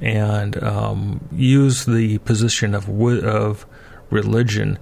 and 0.01 0.61
um, 0.63 1.27
use 1.31 1.85
the 1.85 2.19
position 2.19 2.75
of 2.75 2.89
of 2.89 3.65
religion 4.09 4.77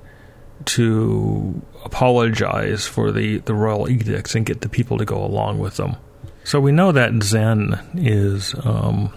to 0.66 1.62
apologize 1.84 2.86
for 2.86 3.12
the, 3.12 3.40
the 3.40 3.54
royal 3.54 3.90
edicts 3.90 4.36
and 4.36 4.46
get 4.46 4.62
the 4.62 4.70
people 4.70 4.98
to 4.98 5.06
go 5.06 5.24
along 5.24 5.60
with 5.60 5.78
them. 5.78 5.96
So 6.44 6.60
we 6.60 6.72
know 6.72 6.92
that 6.92 7.24
Zen 7.24 7.80
is 7.96 8.56
um, 8.64 9.14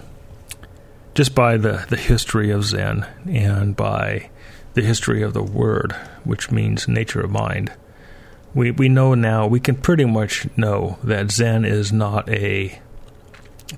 just 1.14 1.34
by 1.34 1.56
the, 1.56 1.86
the 1.88 1.96
history 1.96 2.50
of 2.50 2.64
Zen 2.64 3.06
and 3.26 3.74
by 3.74 4.30
the 4.74 4.82
history 4.82 5.22
of 5.22 5.32
the 5.32 5.42
word, 5.42 5.92
which 6.24 6.50
means 6.50 6.88
nature 6.88 7.20
of 7.20 7.30
mind. 7.30 7.72
We 8.54 8.70
we 8.70 8.88
know 8.88 9.14
now 9.14 9.46
we 9.46 9.58
can 9.58 9.76
pretty 9.76 10.04
much 10.04 10.46
know 10.56 10.98
that 11.02 11.30
Zen 11.30 11.64
is 11.64 11.92
not 11.92 12.28
a 12.28 12.78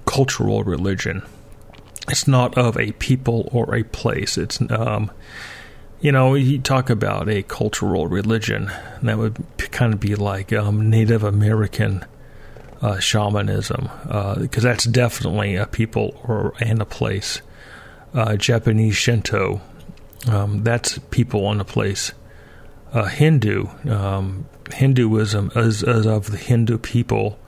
cultural 0.04 0.64
religion. 0.64 1.22
It's 2.08 2.28
not 2.28 2.58
of 2.58 2.78
a 2.78 2.92
people 2.92 3.48
or 3.52 3.74
a 3.74 3.84
place. 3.84 4.36
It's 4.36 4.60
um, 4.70 5.10
you 6.00 6.12
know, 6.12 6.34
you 6.34 6.58
talk 6.58 6.90
about 6.90 7.28
a 7.28 7.42
cultural 7.42 8.06
religion, 8.06 8.70
that 9.02 9.18
would 9.18 9.42
kind 9.70 9.94
of 9.94 10.00
be 10.00 10.14
like 10.14 10.52
um, 10.52 10.90
Native 10.90 11.22
American 11.22 12.04
uh, 12.82 12.98
shamanism, 12.98 13.88
because 14.02 14.64
uh, 14.64 14.68
that's 14.68 14.84
definitely 14.84 15.56
a 15.56 15.66
people 15.66 16.20
or 16.24 16.52
and 16.60 16.80
a 16.80 16.84
place. 16.84 17.40
Uh, 18.14 18.36
Japanese 18.36 18.96
Shinto, 18.96 19.60
um, 20.28 20.62
that's 20.62 20.98
people 21.10 21.50
and 21.50 21.60
a 21.60 21.64
place. 21.64 22.12
Uh, 22.92 23.04
Hindu, 23.04 23.66
um, 23.90 24.46
Hinduism 24.72 25.50
is, 25.54 25.82
is 25.82 26.06
of 26.06 26.30
the 26.30 26.36
Hindu 26.36 26.78
people 26.78 27.38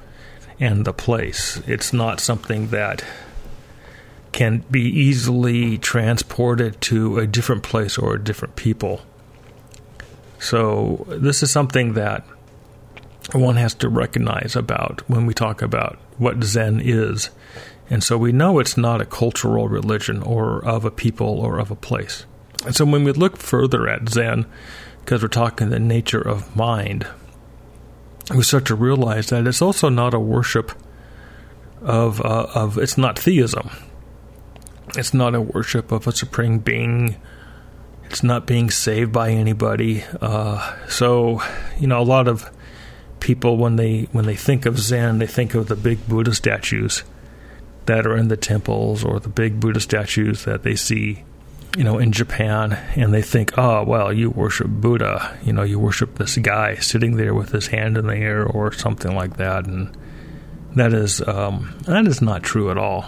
and 0.61 0.85
the 0.85 0.93
place. 0.93 1.63
It's 1.67 1.93
not 1.93 2.21
something 2.21 2.69
that 2.69 3.05
can 4.39 4.65
be 4.71 4.83
easily 4.83 5.79
transported 5.79 6.81
to 6.81 7.19
a 7.19 7.27
different 7.27 7.65
place 7.65 7.99
or 7.99 8.15
a 8.15 8.23
different 8.23 8.55
people. 8.55 9.01
So, 10.39 11.05
this 11.09 11.43
is 11.43 11.51
something 11.51 11.95
that 11.95 12.25
one 13.33 13.57
has 13.57 13.75
to 13.75 13.89
recognize 13.89 14.55
about 14.55 15.01
when 15.11 15.27
we 15.27 15.35
talk 15.35 15.61
about 15.61 15.99
what 16.19 16.45
Zen 16.45 16.81
is. 16.81 17.31
And 17.91 18.05
so 18.05 18.17
we 18.17 18.31
know 18.31 18.61
it's 18.61 18.77
not 18.77 19.01
a 19.01 19.07
cultural 19.07 19.69
religion 19.69 20.23
or 20.23 20.65
of 20.65 20.85
a 20.85 20.93
people 20.93 21.41
or 21.41 21.59
of 21.59 21.73
a 21.73 21.77
place. 21.77 22.25
And 22.65 22.77
so 22.77 22.85
when 22.85 23.03
we 23.03 23.11
look 23.11 23.39
further 23.39 23.89
at 23.89 24.09
Zen, 24.09 24.47
because 25.01 25.21
we're 25.21 25.29
talking 25.29 25.71
the 25.71 25.81
nature 25.81 26.21
of 26.21 26.55
mind, 26.55 27.09
we 28.33 28.45
start 28.45 28.67
to 28.67 28.77
realize 28.77 29.31
that 29.31 29.49
it's 29.49 29.63
also 29.63 29.89
not 29.89 30.15
a 30.15 30.21
worship 30.21 30.71
of 31.83 32.21
uh, 32.21 32.47
of 32.55 32.79
it's 32.79 32.97
not 32.97 33.19
theism. 33.19 33.71
It's 34.97 35.15
not 35.15 35.35
a 35.35 35.41
worship 35.41 35.93
of 35.93 36.07
a 36.07 36.13
supreme 36.13 36.59
being. 36.59 37.17
It's 38.05 38.23
not 38.23 38.47
being 38.47 38.71
saved 38.71 39.13
by 39.13 39.31
anybody. 39.31 40.03
Uh, 40.21 40.77
so, 40.89 41.43
you 41.79 41.87
know, 41.87 42.01
a 42.01 42.05
lot 42.05 42.27
of 42.27 42.51
people 43.21 43.57
when 43.57 43.77
they 43.77 44.03
when 44.13 44.25
they 44.25 44.37
think 44.37 44.67
of 44.67 44.79
Zen, 44.79 45.19
they 45.19 45.27
think 45.27 45.55
of 45.55 45.69
the 45.69 45.77
big 45.77 46.07
Buddha 46.09 46.35
statues 46.35 47.03
that 47.87 48.07
are 48.07 48.17
in 48.17 48.29
the 48.29 48.37
temples 48.37 49.05
or 49.05 49.19
the 49.19 49.29
big 49.29 49.61
Buddha 49.61 49.81
statues 49.81 50.45
that 50.45 50.63
they 50.63 50.77
see, 50.77 51.25
you 51.77 51.85
know, 51.85 51.99
in 51.99 52.13
Japan, 52.13 52.73
and 52.97 53.13
they 53.13 53.23
think, 53.23 53.57
oh, 53.57 53.83
well, 53.85 54.13
you 54.13 54.31
worship 54.31 54.69
Buddha. 54.69 55.39
You 55.43 55.53
know, 55.53 55.63
you 55.63 55.79
worship 55.79 56.19
this 56.19 56.37
guy 56.37 56.77
sitting 56.77 57.17
there 57.17 57.35
with 57.35 57.51
his 57.51 57.69
hand 57.69 57.97
in 57.97 58.07
the 58.07 58.17
air 58.17 58.45
or 58.47 58.73
something 58.73 59.15
like 59.15 59.37
that, 59.39 59.67
and 59.67 59.97
that 60.77 60.93
is 60.93 61.21
um, 61.27 61.79
that 61.87 62.07
is 62.07 62.23
not 62.23 62.43
true 62.43 62.71
at 62.71 62.79
all. 62.79 63.07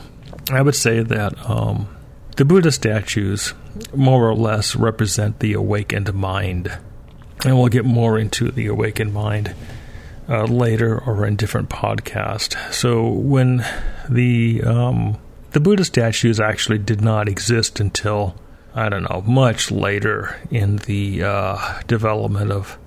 I 0.56 0.62
would 0.62 0.74
say 0.74 1.02
that 1.02 1.48
um, 1.48 1.88
the 2.36 2.44
Buddha 2.44 2.72
statues 2.72 3.54
more 3.94 4.28
or 4.28 4.34
less 4.34 4.76
represent 4.76 5.40
the 5.40 5.52
awakened 5.54 6.12
mind. 6.14 6.78
And 7.44 7.58
we'll 7.58 7.68
get 7.68 7.84
more 7.84 8.18
into 8.18 8.50
the 8.50 8.66
awakened 8.66 9.14
mind 9.14 9.54
uh, 10.28 10.44
later 10.44 10.98
or 10.98 11.26
in 11.26 11.36
different 11.36 11.70
podcasts. 11.70 12.72
So 12.72 13.08
when 13.08 13.64
the 14.08 14.62
um, 14.62 15.18
the 15.52 15.60
Buddha 15.60 15.84
statues 15.84 16.38
actually 16.38 16.78
did 16.78 17.00
not 17.00 17.28
exist 17.28 17.80
until 17.80 18.36
I 18.74 18.88
don't 18.88 19.02
know 19.02 19.22
much 19.26 19.70
later 19.70 20.38
in 20.50 20.76
the 20.76 21.24
uh, 21.24 21.82
development 21.88 22.52
of 22.52 22.78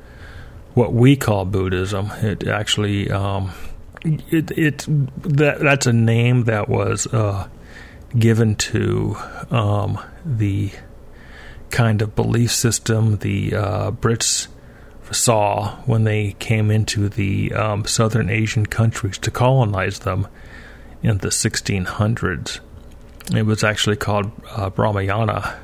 what 0.74 0.93
we 0.93 1.15
call 1.15 1.46
Buddhism. 1.46 2.12
It 2.22 2.48
actually 2.48 3.12
um, 3.12 3.51
it, 4.03 4.51
it 4.51 4.86
that 4.88 5.60
that's 5.60 5.86
a 5.86 5.93
name 5.93 6.43
that 6.43 6.69
was 6.69 7.07
uh, 7.07 7.48
given 8.17 8.55
to 8.55 9.15
um, 9.50 10.00
the 10.25 10.72
kind 11.69 12.01
of 12.01 12.15
belief 12.15 12.51
system 12.51 13.17
the 13.17 13.55
uh, 13.55 13.91
Brits 13.91 14.48
saw 15.12 15.75
when 15.86 16.03
they 16.03 16.33
came 16.33 16.72
into 16.72 17.10
the 17.10 17.53
um, 17.53 17.86
southern 17.86 18.29
Asian 18.29 18.65
countries 18.65 19.17
to 19.19 19.31
colonize 19.31 20.00
them 20.00 20.27
in 21.01 21.17
the 21.19 21.27
1600s. 21.29 22.60
It 23.36 23.45
was 23.45 23.63
actually 23.63 23.98
called 23.98 24.31
uh, 24.50 24.69
Brahmayana, 24.69 25.55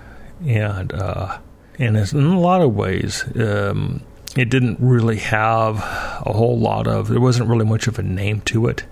and 0.45 0.93
uh, 0.93 1.37
and 1.77 1.97
in 1.97 2.25
a 2.25 2.39
lot 2.39 2.61
of 2.61 2.73
ways, 2.75 3.23
um, 3.35 4.01
it 4.35 4.49
didn't 4.49 4.77
really 4.79 5.17
have 5.17 5.77
a 5.77 6.33
whole 6.33 6.57
lot 6.57 6.87
of. 6.87 7.07
There 7.07 7.19
wasn't 7.19 7.49
really 7.49 7.65
much 7.65 7.87
of 7.87 7.97
a 7.97 8.03
name 8.03 8.41
to 8.41 8.67
it. 8.67 8.85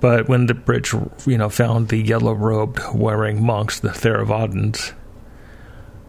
But 0.00 0.28
when 0.28 0.46
the 0.46 0.54
British, 0.54 0.94
you 1.26 1.38
know, 1.38 1.48
found 1.48 1.88
the 1.88 1.98
yellow-robed 1.98 2.94
wearing 2.94 3.44
monks, 3.44 3.80
the 3.80 3.88
Theravadins, 3.88 4.92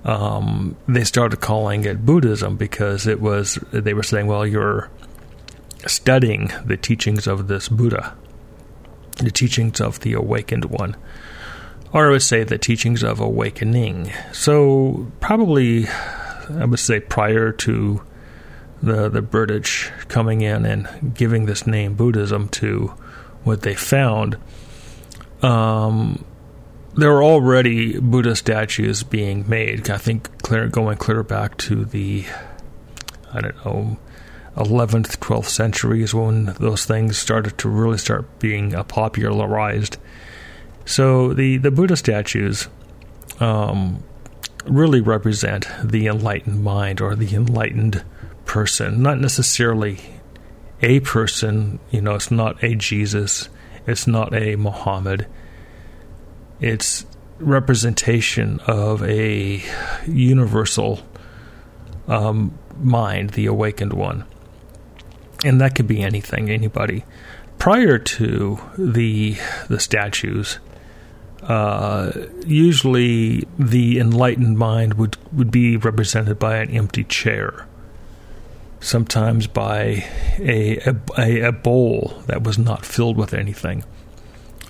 um, 0.05 0.77
they 0.88 1.03
started 1.03 1.41
calling 1.41 1.85
it 1.85 2.05
Buddhism 2.05 2.55
because 2.55 3.07
it 3.07 3.19
was. 3.19 3.55
They 3.71 3.93
were 3.93 4.03
saying, 4.03 4.27
"Well, 4.27 4.45
you're 4.45 4.89
studying 5.88 6.51
the 6.63 6.77
teachings 6.77 7.25
of 7.27 7.47
this 7.47 7.67
Buddha, 7.67 8.13
the 9.17 9.31
teachings 9.31 9.81
of 9.81 9.99
the 10.01 10.13
awakened 10.13 10.65
one." 10.65 10.95
Or 11.91 12.07
I 12.07 12.11
would 12.11 12.21
say 12.21 12.43
the 12.43 12.59
teachings 12.59 13.03
of 13.03 13.19
awakening. 13.19 14.11
So 14.31 15.11
probably, 15.19 15.88
I 15.88 16.65
would 16.65 16.79
say 16.79 16.99
prior 16.99 17.51
to 17.51 18.01
the 18.81 19.09
the 19.09 19.21
British 19.21 19.91
coming 20.07 20.41
in 20.41 20.65
and 20.65 21.13
giving 21.13 21.45
this 21.45 21.67
name 21.67 21.95
Buddhism 21.95 22.50
to 22.50 22.93
what 23.43 23.62
they 23.62 23.75
found, 23.75 24.38
um, 25.41 26.24
there 26.95 27.12
were 27.12 27.24
already 27.24 28.00
Buddha 28.00 28.36
statues 28.36 29.03
being 29.03 29.48
made. 29.48 29.89
I 29.89 29.98
think 29.98 30.41
clear, 30.41 30.67
going 30.67 30.98
clear 30.98 31.24
back 31.24 31.57
to 31.57 31.86
the, 31.86 32.25
I 33.33 33.41
don't 33.41 33.65
know, 33.65 33.98
11th, 34.55 35.17
12th 35.19 35.45
centuries 35.45 36.13
when 36.13 36.45
those 36.59 36.86
things 36.86 37.17
started 37.17 37.57
to 37.59 37.69
really 37.69 37.98
start 37.98 38.39
being 38.39 38.75
uh, 38.75 38.83
popularized. 38.83 39.98
So 40.86 41.33
the, 41.33 41.57
the 41.57 41.71
Buddha 41.71 41.95
statues 41.95 42.67
um, 43.39 44.03
really 44.65 45.01
represent 45.01 45.67
the 45.83 46.07
enlightened 46.07 46.63
mind 46.63 47.00
or 47.00 47.15
the 47.15 47.33
enlightened 47.36 48.03
person, 48.49 49.03
not 49.03 49.19
necessarily 49.19 49.99
a 50.81 50.99
person. 51.01 51.79
You 51.91 52.01
know, 52.01 52.15
it's 52.15 52.31
not 52.31 52.63
a 52.63 52.73
Jesus, 52.73 53.47
it's 53.85 54.07
not 54.07 54.33
a 54.33 54.55
Muhammad. 54.55 55.27
It's 56.59 57.05
representation 57.37 58.59
of 58.65 59.03
a 59.03 59.63
universal 60.07 60.99
um, 62.07 62.57
mind, 62.81 63.29
the 63.31 63.45
awakened 63.45 63.93
one. 63.93 64.25
And 65.45 65.61
that 65.61 65.75
could 65.75 65.87
be 65.87 66.01
anything, 66.01 66.49
anybody. 66.49 67.05
Prior 67.59 67.99
to 67.99 68.59
the 68.79 69.37
the 69.69 69.79
statues, 69.79 70.57
uh, 71.43 72.11
usually 72.47 73.47
the 73.59 73.99
enlightened 73.99 74.57
mind 74.57 74.95
would, 74.95 75.17
would 75.31 75.51
be 75.51 75.77
represented 75.77 76.39
by 76.39 76.57
an 76.57 76.71
empty 76.71 77.03
chair, 77.03 77.67
sometimes 78.79 79.48
by 79.48 80.05
a, 80.39 80.79
a, 81.17 81.41
a 81.41 81.51
bowl 81.51 82.21
that 82.27 82.43
was 82.43 82.57
not 82.57 82.86
filled 82.86 83.17
with 83.17 83.33
anything. 83.33 83.83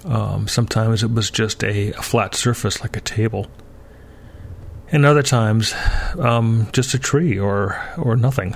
Um, 0.05 0.47
sometimes 0.47 1.03
it 1.03 1.11
was 1.11 1.29
just 1.29 1.63
a, 1.63 1.91
a, 1.91 2.01
flat 2.01 2.33
surface 2.33 2.81
like 2.81 2.95
a 2.95 3.01
table. 3.01 3.47
And 4.91 5.05
other 5.05 5.21
times, 5.21 5.73
um, 6.17 6.67
just 6.71 6.93
a 6.93 6.99
tree 6.99 7.37
or 7.37 7.79
or 7.97 8.15
nothing. 8.15 8.55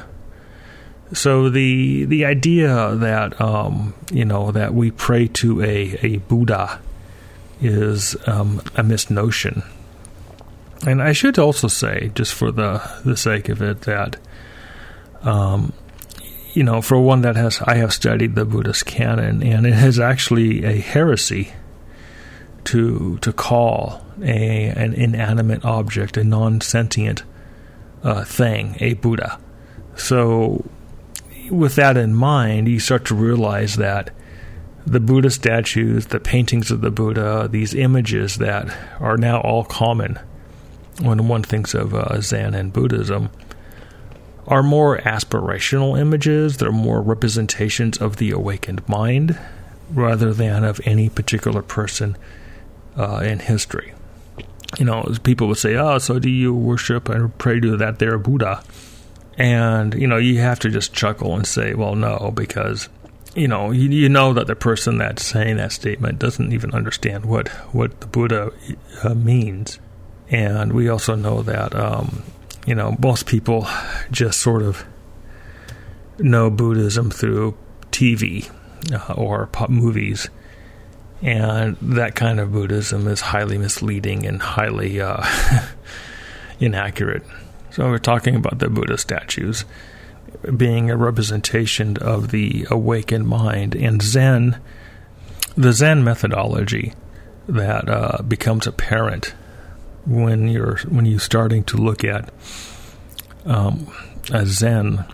So 1.11 1.49
the 1.49 2.05
the 2.05 2.25
idea 2.25 2.95
that 2.95 3.39
um, 3.39 3.93
you 4.11 4.25
know 4.25 4.51
that 4.51 4.73
we 4.73 4.89
pray 4.89 5.27
to 5.27 5.61
a, 5.61 5.99
a 6.01 6.17
Buddha 6.17 6.79
is 7.61 8.15
um, 8.25 8.59
a 8.75 8.81
misnotion. 8.81 9.63
And 10.87 11.03
I 11.03 11.11
should 11.13 11.37
also 11.37 11.67
say, 11.67 12.11
just 12.15 12.33
for 12.33 12.51
the 12.51 12.81
the 13.05 13.15
sake 13.15 13.49
of 13.49 13.61
it, 13.61 13.81
that 13.81 14.17
um, 15.23 15.73
you 16.53 16.63
know, 16.63 16.81
for 16.81 16.99
one 16.99 17.21
that 17.21 17.35
has, 17.35 17.59
I 17.61 17.75
have 17.75 17.93
studied 17.93 18.35
the 18.35 18.45
Buddhist 18.45 18.85
canon, 18.85 19.41
and 19.41 19.65
it 19.65 19.73
is 19.73 19.99
actually 19.99 20.63
a 20.63 20.73
heresy 20.79 21.53
to 22.65 23.17
to 23.17 23.33
call 23.33 24.05
a 24.21 24.67
an 24.69 24.93
inanimate 24.93 25.65
object, 25.65 26.17
a 26.17 26.23
non 26.23 26.61
sentient 26.61 27.23
uh, 28.03 28.23
thing, 28.23 28.77
a 28.79 28.93
Buddha. 28.93 29.39
So, 29.95 30.63
with 31.49 31.75
that 31.75 31.97
in 31.97 32.13
mind, 32.13 32.67
you 32.67 32.79
start 32.79 33.05
to 33.05 33.15
realize 33.15 33.75
that 33.77 34.11
the 34.85 34.99
Buddha 34.99 35.29
statues, 35.29 36.07
the 36.07 36.19
paintings 36.19 36.69
of 36.69 36.81
the 36.81 36.91
Buddha, 36.91 37.47
these 37.49 37.73
images 37.73 38.37
that 38.37 38.75
are 38.99 39.17
now 39.17 39.39
all 39.41 39.63
common 39.63 40.19
when 41.01 41.27
one 41.27 41.41
thinks 41.41 41.73
of 41.73 41.93
uh, 41.93 42.21
Zen 42.21 42.53
and 42.53 42.71
Buddhism 42.71 43.29
are 44.47 44.63
more 44.63 44.97
aspirational 44.99 45.99
images. 45.99 46.57
They're 46.57 46.71
more 46.71 47.01
representations 47.01 47.97
of 47.97 48.17
the 48.17 48.31
awakened 48.31 48.87
mind 48.87 49.37
rather 49.91 50.33
than 50.33 50.63
of 50.63 50.81
any 50.85 51.09
particular 51.09 51.61
person 51.61 52.17
uh, 52.97 53.21
in 53.23 53.39
history. 53.39 53.93
You 54.79 54.85
know, 54.85 55.03
people 55.23 55.47
would 55.47 55.57
say, 55.57 55.75
"Oh, 55.75 55.99
so 55.99 56.19
do 56.19 56.29
you 56.29 56.53
worship 56.53 57.07
and 57.09 57.37
pray 57.37 57.59
to 57.59 57.77
that 57.77 57.99
there 57.99 58.17
Buddha?" 58.17 58.63
And 59.37 59.93
you 59.93 60.07
know, 60.07 60.17
you 60.17 60.39
have 60.39 60.59
to 60.59 60.69
just 60.69 60.93
chuckle 60.93 61.35
and 61.35 61.45
say, 61.45 61.73
"Well, 61.73 61.95
no," 61.95 62.31
because 62.33 62.89
you 63.35 63.47
know, 63.47 63.71
you, 63.71 63.89
you 63.89 64.09
know 64.09 64.33
that 64.33 64.47
the 64.47 64.55
person 64.55 64.97
that's 64.97 65.23
saying 65.23 65.57
that 65.57 65.71
statement 65.71 66.19
doesn't 66.19 66.53
even 66.53 66.73
understand 66.73 67.25
what 67.25 67.49
what 67.71 67.99
the 67.99 68.07
Buddha 68.07 68.51
uh, 69.03 69.13
means. 69.13 69.79
And 70.29 70.73
we 70.73 70.89
also 70.89 71.15
know 71.15 71.43
that 71.43 71.75
um, 71.75 72.23
you 72.65 72.75
know, 72.75 72.95
most 72.99 73.25
people 73.25 73.67
just 74.11 74.39
sort 74.39 74.61
of 74.61 74.85
know 76.17 76.49
Buddhism 76.49 77.11
through 77.11 77.57
TV 77.91 78.49
uh, 78.91 79.13
or 79.13 79.47
pop 79.47 79.69
movies. 79.69 80.29
And 81.21 81.77
that 81.81 82.15
kind 82.15 82.39
of 82.39 82.51
Buddhism 82.51 83.07
is 83.07 83.21
highly 83.21 83.57
misleading 83.57 84.25
and 84.25 84.41
highly 84.41 84.99
uh, 84.99 85.23
inaccurate. 86.59 87.23
So, 87.71 87.89
we're 87.89 87.97
talking 87.97 88.35
about 88.35 88.59
the 88.59 88.69
Buddha 88.69 88.97
statues 88.97 89.65
being 90.57 90.89
a 90.89 90.97
representation 90.97 91.97
of 91.97 92.31
the 92.31 92.67
awakened 92.69 93.27
mind. 93.27 93.75
And 93.75 94.01
Zen, 94.01 94.59
the 95.55 95.73
Zen 95.73 96.03
methodology 96.03 96.93
that 97.47 97.89
uh, 97.89 98.21
becomes 98.23 98.67
apparent 98.67 99.33
when 100.05 100.47
you're 100.47 100.77
when 100.89 101.05
you're 101.05 101.19
starting 101.19 101.63
to 101.65 101.77
look 101.77 102.03
at 102.03 102.31
um, 103.45 103.91
a 104.31 104.45
Zen, 104.45 105.05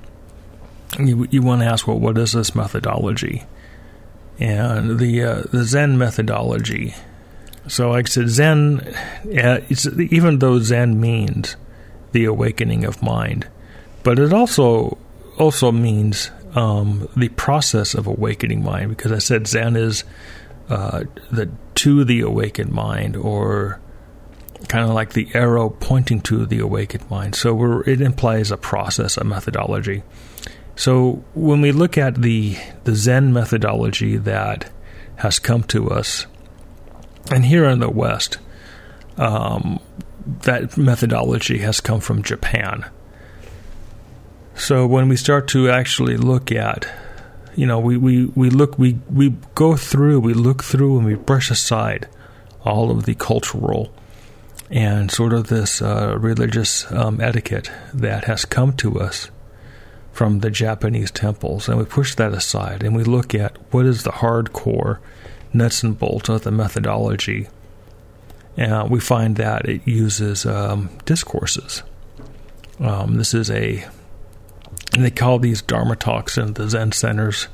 you 0.97 1.27
you 1.29 1.41
want 1.41 1.61
to 1.61 1.67
ask, 1.67 1.87
well, 1.87 1.99
what 1.99 2.17
is 2.17 2.33
this 2.33 2.55
methodology? 2.55 3.43
And 4.39 4.99
the 4.99 5.23
uh, 5.23 5.43
the 5.51 5.63
Zen 5.63 5.97
methodology. 5.97 6.95
So, 7.67 7.91
like 7.91 8.07
I 8.07 8.09
said, 8.09 8.29
Zen, 8.29 8.79
uh, 9.37 9.61
even 10.09 10.39
though 10.39 10.59
Zen 10.59 10.99
means 10.99 11.55
the 12.13 12.25
awakening 12.25 12.83
of 12.83 13.03
mind, 13.03 13.47
but 14.01 14.17
it 14.17 14.33
also 14.33 14.97
also 15.37 15.71
means 15.71 16.31
um, 16.55 17.07
the 17.15 17.29
process 17.29 17.93
of 17.93 18.07
awakening 18.07 18.63
mind. 18.63 18.89
Because 18.89 19.11
I 19.11 19.19
said 19.19 19.45
Zen 19.45 19.75
is 19.75 20.03
uh, 20.69 21.03
the 21.31 21.49
to 21.75 22.03
the 22.03 22.21
awakened 22.21 22.71
mind, 22.71 23.15
or 23.15 23.79
kind 24.67 24.83
of 24.83 24.91
like 24.91 25.13
the 25.13 25.27
arrow 25.33 25.69
pointing 25.69 26.21
to 26.21 26.45
the 26.45 26.59
awakened 26.59 27.09
mind. 27.09 27.35
So 27.35 27.81
it 27.81 28.01
implies 28.01 28.51
a 28.51 28.57
process, 28.57 29.17
a 29.17 29.23
methodology. 29.23 30.03
So 30.75 31.23
when 31.33 31.61
we 31.61 31.71
look 31.71 31.97
at 31.97 32.21
the 32.21 32.57
the 32.83 32.95
Zen 32.95 33.33
methodology 33.33 34.17
that 34.17 34.71
has 35.17 35.39
come 35.39 35.63
to 35.63 35.89
us, 35.89 36.25
and 37.31 37.45
here 37.45 37.65
in 37.65 37.79
the 37.79 37.89
West, 37.89 38.37
um, 39.17 39.79
that 40.43 40.77
methodology 40.77 41.59
has 41.59 41.81
come 41.81 41.99
from 41.99 42.23
Japan. 42.23 42.89
So 44.55 44.85
when 44.85 45.07
we 45.09 45.15
start 45.15 45.47
to 45.49 45.69
actually 45.69 46.17
look 46.17 46.51
at, 46.51 46.87
you 47.55 47.65
know, 47.65 47.79
we, 47.79 47.97
we, 47.97 48.25
we 48.35 48.49
look, 48.49 48.77
we, 48.77 48.99
we 49.09 49.35
go 49.55 49.75
through, 49.75 50.19
we 50.19 50.33
look 50.33 50.63
through, 50.63 50.97
and 50.97 51.05
we 51.05 51.15
brush 51.15 51.49
aside 51.49 52.07
all 52.65 52.91
of 52.91 53.05
the 53.05 53.15
cultural 53.15 53.91
and 54.69 55.11
sort 55.11 55.33
of 55.33 55.47
this 55.47 55.81
uh, 55.81 56.15
religious 56.19 56.89
um, 56.91 57.19
etiquette 57.19 57.71
that 57.93 58.25
has 58.25 58.45
come 58.45 58.73
to 58.73 58.99
us 58.99 59.29
from 60.11 60.39
the 60.39 60.51
Japanese 60.51 61.11
temples, 61.11 61.67
and 61.67 61.77
we 61.77 61.85
push 61.85 62.15
that 62.15 62.33
aside 62.33 62.83
and 62.83 62.95
we 62.95 63.03
look 63.03 63.33
at 63.33 63.55
what 63.71 63.85
is 63.85 64.03
the 64.03 64.11
hardcore 64.11 64.99
nuts 65.53 65.81
and 65.81 65.97
bolts 65.97 66.29
of 66.29 66.43
the 66.43 66.51
methodology. 66.51 67.47
And 68.57 68.89
we 68.91 68.99
find 68.99 69.37
that 69.37 69.67
it 69.67 69.87
uses 69.87 70.45
um, 70.45 70.89
discourses. 71.05 71.83
Um, 72.79 73.15
this 73.15 73.33
is 73.33 73.49
a, 73.49 73.87
they 74.97 75.09
call 75.09 75.39
these 75.39 75.61
Dharma 75.61 75.95
talks 75.95 76.37
in 76.37 76.53
the 76.53 76.69
Zen 76.69 76.91
centers, 76.91 77.47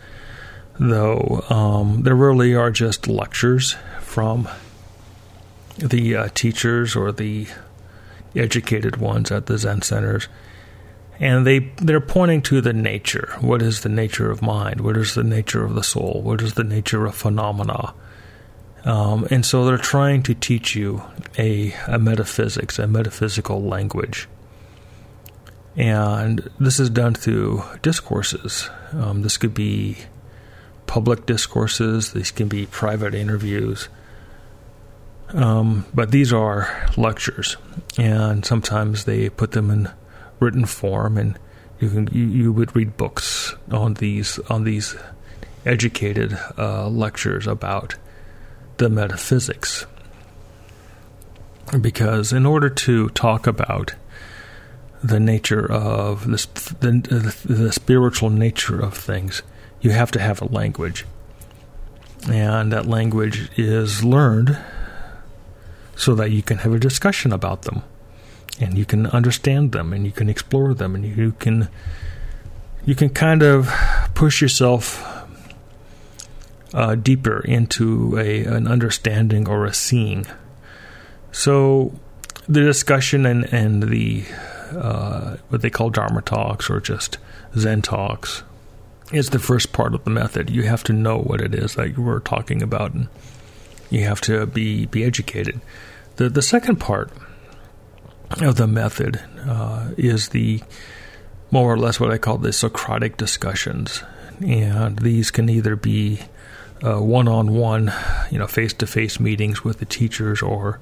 though 0.80 1.46
um, 1.50 2.02
there 2.04 2.16
really 2.16 2.56
are 2.56 2.72
just 2.72 3.08
lectures 3.08 3.76
from 4.02 4.48
the 5.78 6.16
uh, 6.16 6.30
teachers 6.34 6.96
or 6.96 7.12
the 7.12 7.48
educated 8.36 8.98
ones 8.98 9.32
at 9.32 9.46
the 9.46 9.58
Zen 9.58 9.82
centers, 9.82 10.28
and 11.20 11.46
they 11.46 11.60
they're 11.78 12.02
pointing 12.02 12.42
to 12.44 12.62
the 12.62 12.74
nature. 12.74 13.36
What 13.40 13.62
is 13.62 13.82
the 13.82 13.90
nature 13.90 14.32
of 14.32 14.42
mind? 14.42 14.82
What 14.82 14.98
is 14.98 15.16
the 15.16 15.24
nature 15.24 15.64
of 15.64 15.76
the 15.76 15.84
soul? 15.84 16.22
What 16.24 16.42
is 16.42 16.54
the 16.54 16.64
nature 16.64 17.06
of 17.06 17.16
phenomena? 17.16 17.94
Um, 18.84 19.28
and 19.32 19.44
so 19.44 19.66
they're 19.66 19.78
trying 19.78 20.22
to 20.24 20.36
teach 20.36 20.76
you 20.76 21.02
a, 21.40 21.74
a 21.88 21.98
metaphysics, 21.98 22.78
a 22.78 22.86
metaphysical 22.86 23.64
language. 23.64 24.28
And 25.76 26.48
this 26.60 26.80
is 26.80 26.92
done 26.92 27.16
through 27.16 27.64
discourses. 27.82 28.70
Um, 28.94 29.24
this 29.24 29.38
could 29.38 29.56
be 29.56 29.98
public 30.86 31.26
discourses, 31.26 32.14
these 32.14 32.30
can 32.30 32.48
be 32.48 32.68
private 32.68 33.16
interviews. 33.16 33.90
Um, 35.30 35.86
but 35.94 36.12
these 36.12 36.32
are 36.32 36.90
lectures, 36.98 37.58
and 37.98 38.46
sometimes 38.46 39.06
they 39.06 39.30
put 39.30 39.52
them 39.52 39.70
in 39.70 39.90
written 40.40 40.66
form, 40.66 41.18
and 41.18 41.38
you 41.80 41.90
can 41.90 42.08
you, 42.12 42.26
you 42.26 42.54
would 42.54 42.76
read 42.76 42.96
books 42.96 43.56
on 43.72 43.96
these 43.96 44.40
on 44.50 44.64
these 44.64 44.96
educated 45.66 46.38
uh, 46.58 46.88
lectures 46.88 47.48
about 47.48 47.96
the 48.78 48.90
metaphysics. 48.90 49.86
Because 51.82 52.32
in 52.32 52.46
order 52.46 52.70
to 52.70 53.10
talk 53.10 53.48
about 53.48 53.96
the 55.04 55.20
nature 55.20 55.70
of 55.70 56.28
this, 56.28 56.46
the, 56.46 57.36
the 57.44 57.72
spiritual 57.72 58.30
nature 58.30 58.80
of 58.80 58.94
things, 58.94 59.42
you 59.82 59.90
have 59.90 60.12
to 60.12 60.20
have 60.20 60.42
a 60.42 60.46
language, 60.46 61.06
and 62.30 62.72
that 62.72 62.86
language 62.86 63.50
is 63.58 64.04
learned 64.04 64.58
so 65.96 66.16
that 66.16 66.32
you 66.32 66.42
can 66.44 66.60
have 66.60 66.74
a 66.74 66.80
discussion 66.80 67.32
about 67.34 67.64
them. 67.64 67.84
and 68.60 68.78
you 68.78 68.86
can 68.86 69.08
understand 69.08 69.72
them 69.72 69.92
and 69.94 70.06
you 70.06 70.12
can 70.12 70.30
explore 70.30 70.74
them 70.74 70.96
and 70.96 71.06
you 71.06 71.32
can 71.34 71.68
you 72.86 72.96
can 72.96 73.10
kind 73.10 73.42
of 73.44 73.70
push 74.14 74.42
yourself 74.42 75.04
uh, 76.74 76.96
deeper 76.96 77.40
into 77.42 78.18
a 78.18 78.46
an 78.46 78.68
understanding 78.68 79.48
or 79.48 79.66
a 79.66 79.74
seeing. 79.74 80.26
So 81.32 81.94
the 82.48 82.62
discussion 82.62 83.26
and 83.26 83.52
and 83.54 83.84
the 83.84 84.26
uh, 84.72 85.38
what 85.50 85.62
they 85.62 85.70
call 85.70 85.90
Dharma 85.90 86.22
talks 86.22 86.70
or 86.70 86.80
just 86.80 87.18
Zen 87.58 87.82
talks 87.82 88.44
is 89.12 89.30
the 89.30 89.40
first 89.40 89.72
part 89.72 89.94
of 89.94 90.04
the 90.04 90.10
method. 90.10 90.50
You 90.50 90.64
have 90.64 90.84
to 90.86 90.94
know 90.94 91.18
what 91.18 91.42
it 91.42 91.54
is 91.54 91.76
that 91.76 91.98
you're 91.98 92.20
talking 92.20 92.62
about, 92.62 92.94
and 92.94 93.08
you 93.90 94.06
have 94.06 94.22
to 94.22 94.46
be 94.46 94.86
be 94.86 95.04
educated. 95.04 95.62
The 96.18 96.30
the 96.30 96.42
second 96.42 96.78
part 96.78 97.12
of 98.42 98.56
the 98.56 98.68
method 98.68 99.22
uh, 99.48 99.92
is 99.98 100.30
the 100.30 100.62
more 101.52 101.72
or 101.72 101.78
less 101.78 102.00
what 102.00 102.12
I 102.12 102.18
call 102.18 102.38
the 102.38 102.52
Socratic 102.52 103.18
discussions, 103.18 104.04
and 104.42 105.00
these 105.00 105.32
can 105.32 105.50
either 105.50 105.76
be 105.76 106.22
one 106.82 107.28
on 107.28 107.54
one, 107.54 107.94
you 108.32 108.38
know, 108.38 108.48
face 108.48 108.74
to 108.74 108.88
face 108.88 109.20
meetings 109.20 109.64
with 109.64 109.80
the 109.80 109.86
teachers 109.86 110.42
or 110.42 110.80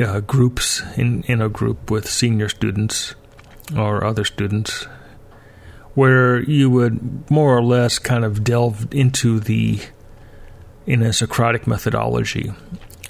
uh, 0.00 0.20
groups 0.20 0.82
in, 0.96 1.22
in 1.24 1.40
a 1.40 1.48
group 1.48 1.90
with 1.90 2.08
senior 2.08 2.48
students 2.48 3.14
or 3.76 4.04
other 4.04 4.24
students 4.24 4.84
where 5.94 6.42
you 6.42 6.70
would 6.70 7.30
more 7.30 7.56
or 7.56 7.62
less 7.62 7.98
kind 7.98 8.24
of 8.24 8.44
delve 8.44 8.92
into 8.92 9.40
the 9.40 9.80
in 10.86 11.02
a 11.02 11.12
Socratic 11.12 11.66
methodology 11.66 12.52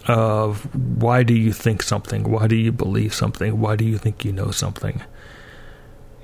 of 0.07 0.75
why 0.75 1.23
do 1.23 1.35
you 1.35 1.53
think 1.53 1.83
something? 1.83 2.31
Why 2.31 2.47
do 2.47 2.57
you 2.57 2.73
believe 2.73 3.15
something? 3.15 3.61
Why 3.61 3.77
do 3.77 3.85
you 3.85 3.99
think 3.99 4.25
you 4.25 4.33
know 4.33 4.51
something? 4.51 5.03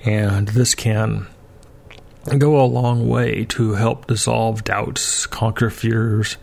And 0.05 0.49
this 0.49 0.75
can 0.75 1.27
go 2.38 2.61
a 2.61 2.65
long 2.65 3.09
way 3.09 3.45
to 3.47 3.75
help 3.75 4.07
dissolve 4.07 4.65
doubts, 4.65 5.27
conquer 5.27 5.71
fears, 5.71 6.37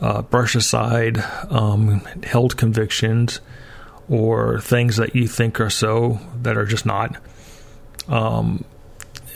uh, 0.00 0.22
brush 0.22 0.54
aside 0.54 1.18
um, 1.50 2.00
held 2.22 2.56
convictions 2.56 3.40
or 4.08 4.60
things 4.60 4.96
that 4.96 5.14
you 5.14 5.26
think 5.26 5.60
are 5.60 5.70
so 5.70 6.20
that 6.42 6.56
are 6.56 6.64
just 6.64 6.86
not. 6.86 7.16
Um, 8.08 8.64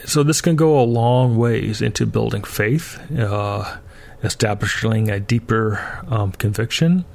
so 0.05 0.23
this 0.23 0.41
can 0.41 0.55
go 0.55 0.79
a 0.79 0.83
long 0.83 1.37
ways 1.37 1.81
into 1.81 2.05
building 2.05 2.43
faith, 2.43 2.99
uh, 3.17 3.77
establishing 4.23 5.09
a 5.09 5.19
deeper 5.19 5.79
um, 6.07 6.31
conviction, 6.31 7.05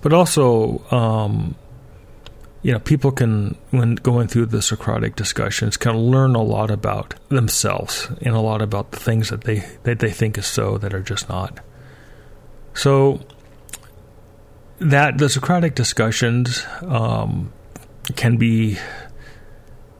but 0.00 0.12
also 0.12 0.84
um, 0.90 1.54
you 2.66 2.72
know, 2.72 2.80
people 2.80 3.12
can, 3.12 3.56
when 3.70 3.94
going 3.94 4.26
through 4.26 4.46
the 4.46 4.60
Socratic 4.60 5.14
discussions, 5.14 5.76
can 5.76 5.96
learn 5.96 6.34
a 6.34 6.42
lot 6.42 6.68
about 6.68 7.14
themselves 7.28 8.08
and 8.22 8.34
a 8.34 8.40
lot 8.40 8.60
about 8.60 8.90
the 8.90 8.96
things 8.96 9.30
that 9.30 9.42
they 9.42 9.64
that 9.84 10.00
they 10.00 10.10
think 10.10 10.36
is 10.36 10.46
so 10.46 10.76
that 10.78 10.92
are 10.92 11.00
just 11.00 11.28
not. 11.28 11.60
So 12.74 13.20
that 14.80 15.18
the 15.18 15.28
Socratic 15.28 15.76
discussions 15.76 16.66
um, 16.82 17.52
can 18.16 18.36
be 18.36 18.78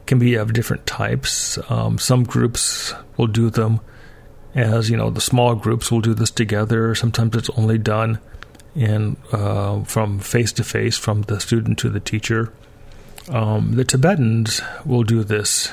can 0.05 0.19
be 0.19 0.35
of 0.35 0.51
different 0.51 0.85
types. 0.85 1.57
Um, 1.71 1.97
some 1.97 2.25
groups 2.25 2.93
will 3.15 3.27
do 3.27 3.49
them 3.49 3.79
as 4.57 4.89
you 4.89 4.97
know 4.97 5.09
the 5.09 5.21
small 5.21 5.55
groups 5.55 5.91
will 5.91 6.01
do 6.01 6.13
this 6.13 6.31
together. 6.31 6.95
Sometimes 6.95 7.35
it's 7.35 7.49
only 7.51 7.77
done 7.77 8.19
in 8.75 9.15
uh, 9.31 9.83
from 9.83 10.19
face 10.19 10.51
to 10.53 10.63
face, 10.63 10.97
from 10.97 11.21
the 11.23 11.39
student 11.39 11.77
to 11.79 11.89
the 11.89 11.99
teacher. 11.99 12.51
Um, 13.29 13.73
the 13.73 13.85
Tibetans 13.85 14.61
will 14.85 15.03
do 15.03 15.23
this 15.23 15.71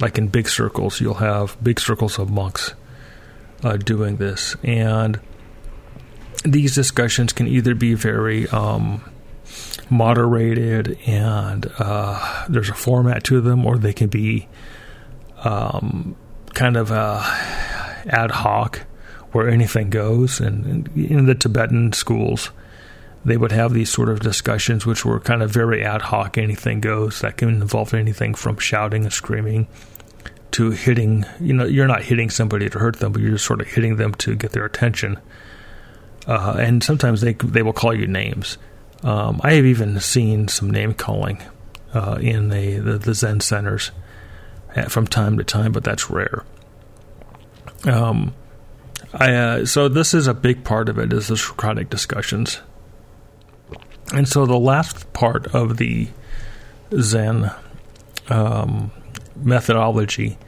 like 0.00 0.18
in 0.18 0.28
big 0.28 0.48
circles. 0.48 1.00
You'll 1.00 1.14
have 1.14 1.56
big 1.62 1.80
circles 1.80 2.18
of 2.18 2.30
monks 2.30 2.74
uh, 3.64 3.78
doing 3.78 4.18
this, 4.18 4.56
and 4.62 5.18
these 6.44 6.74
discussions 6.74 7.32
can 7.32 7.46
either 7.46 7.74
be 7.74 7.94
very 7.94 8.46
um, 8.48 9.10
moderated 9.88 10.98
and 11.06 11.70
uh, 11.78 12.44
there's 12.48 12.68
a 12.68 12.74
format 12.74 13.24
to 13.24 13.40
them, 13.40 13.64
or 13.64 13.78
they 13.78 13.92
can 13.92 14.08
be 14.08 14.48
um, 15.44 16.16
kind 16.52 16.76
of 16.76 16.90
uh, 16.92 17.22
ad 18.06 18.30
hoc 18.30 18.82
where 19.32 19.48
anything 19.48 19.90
goes. 19.90 20.40
And 20.40 20.88
in 20.96 21.26
the 21.26 21.34
Tibetan 21.34 21.92
schools, 21.92 22.50
they 23.24 23.36
would 23.36 23.52
have 23.52 23.72
these 23.72 23.90
sort 23.90 24.08
of 24.08 24.20
discussions, 24.20 24.84
which 24.84 25.04
were 25.04 25.20
kind 25.20 25.42
of 25.42 25.50
very 25.50 25.84
ad 25.84 26.02
hoc, 26.02 26.38
anything 26.38 26.80
goes. 26.80 27.20
That 27.20 27.36
can 27.36 27.48
involve 27.48 27.94
anything 27.94 28.34
from 28.34 28.58
shouting 28.58 29.04
and 29.04 29.12
screaming 29.12 29.68
to 30.52 30.70
hitting. 30.70 31.24
You 31.40 31.54
know, 31.54 31.64
you're 31.64 31.86
not 31.86 32.02
hitting 32.02 32.30
somebody 32.30 32.68
to 32.68 32.78
hurt 32.78 32.98
them, 32.98 33.12
but 33.12 33.22
you're 33.22 33.32
just 33.32 33.46
sort 33.46 33.60
of 33.60 33.68
hitting 33.68 33.96
them 33.96 34.14
to 34.14 34.34
get 34.34 34.52
their 34.52 34.64
attention. 34.64 35.18
Uh, 36.26 36.56
and 36.58 36.82
sometimes 36.82 37.20
they 37.20 37.32
they 37.34 37.62
will 37.62 37.72
call 37.72 37.94
you 37.94 38.06
names. 38.06 38.58
Um, 39.02 39.40
I 39.42 39.54
have 39.54 39.64
even 39.64 39.98
seen 39.98 40.46
some 40.48 40.70
name 40.70 40.94
calling 40.94 41.42
uh, 41.92 42.18
in 42.20 42.50
the, 42.50 42.78
the, 42.78 42.98
the 42.98 43.14
Zen 43.14 43.40
centers 43.40 43.90
from 44.88 45.06
time 45.06 45.38
to 45.38 45.44
time, 45.44 45.72
but 45.72 45.84
that's 45.84 46.08
rare. 46.08 46.44
Um, 47.84 48.34
I, 49.12 49.32
uh, 49.32 49.66
so 49.66 49.88
this 49.88 50.14
is 50.14 50.26
a 50.26 50.34
big 50.34 50.64
part 50.64 50.88
of 50.88 50.98
it 50.98 51.12
is 51.12 51.28
the 51.28 51.36
Socratic 51.36 51.90
discussions, 51.90 52.60
and 54.14 54.28
so 54.28 54.46
the 54.46 54.58
last 54.58 55.12
part 55.12 55.54
of 55.54 55.76
the 55.76 56.08
Zen 56.98 57.50
um, 58.28 58.90
methodology 59.36 60.38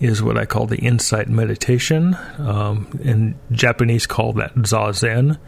is 0.00 0.22
what 0.22 0.38
I 0.38 0.46
call 0.46 0.66
the 0.66 0.78
insight 0.78 1.28
meditation. 1.28 2.16
Um, 2.38 2.98
in 3.02 3.38
Japanese, 3.52 4.06
call 4.06 4.32
that 4.34 4.54
zazen, 4.54 5.38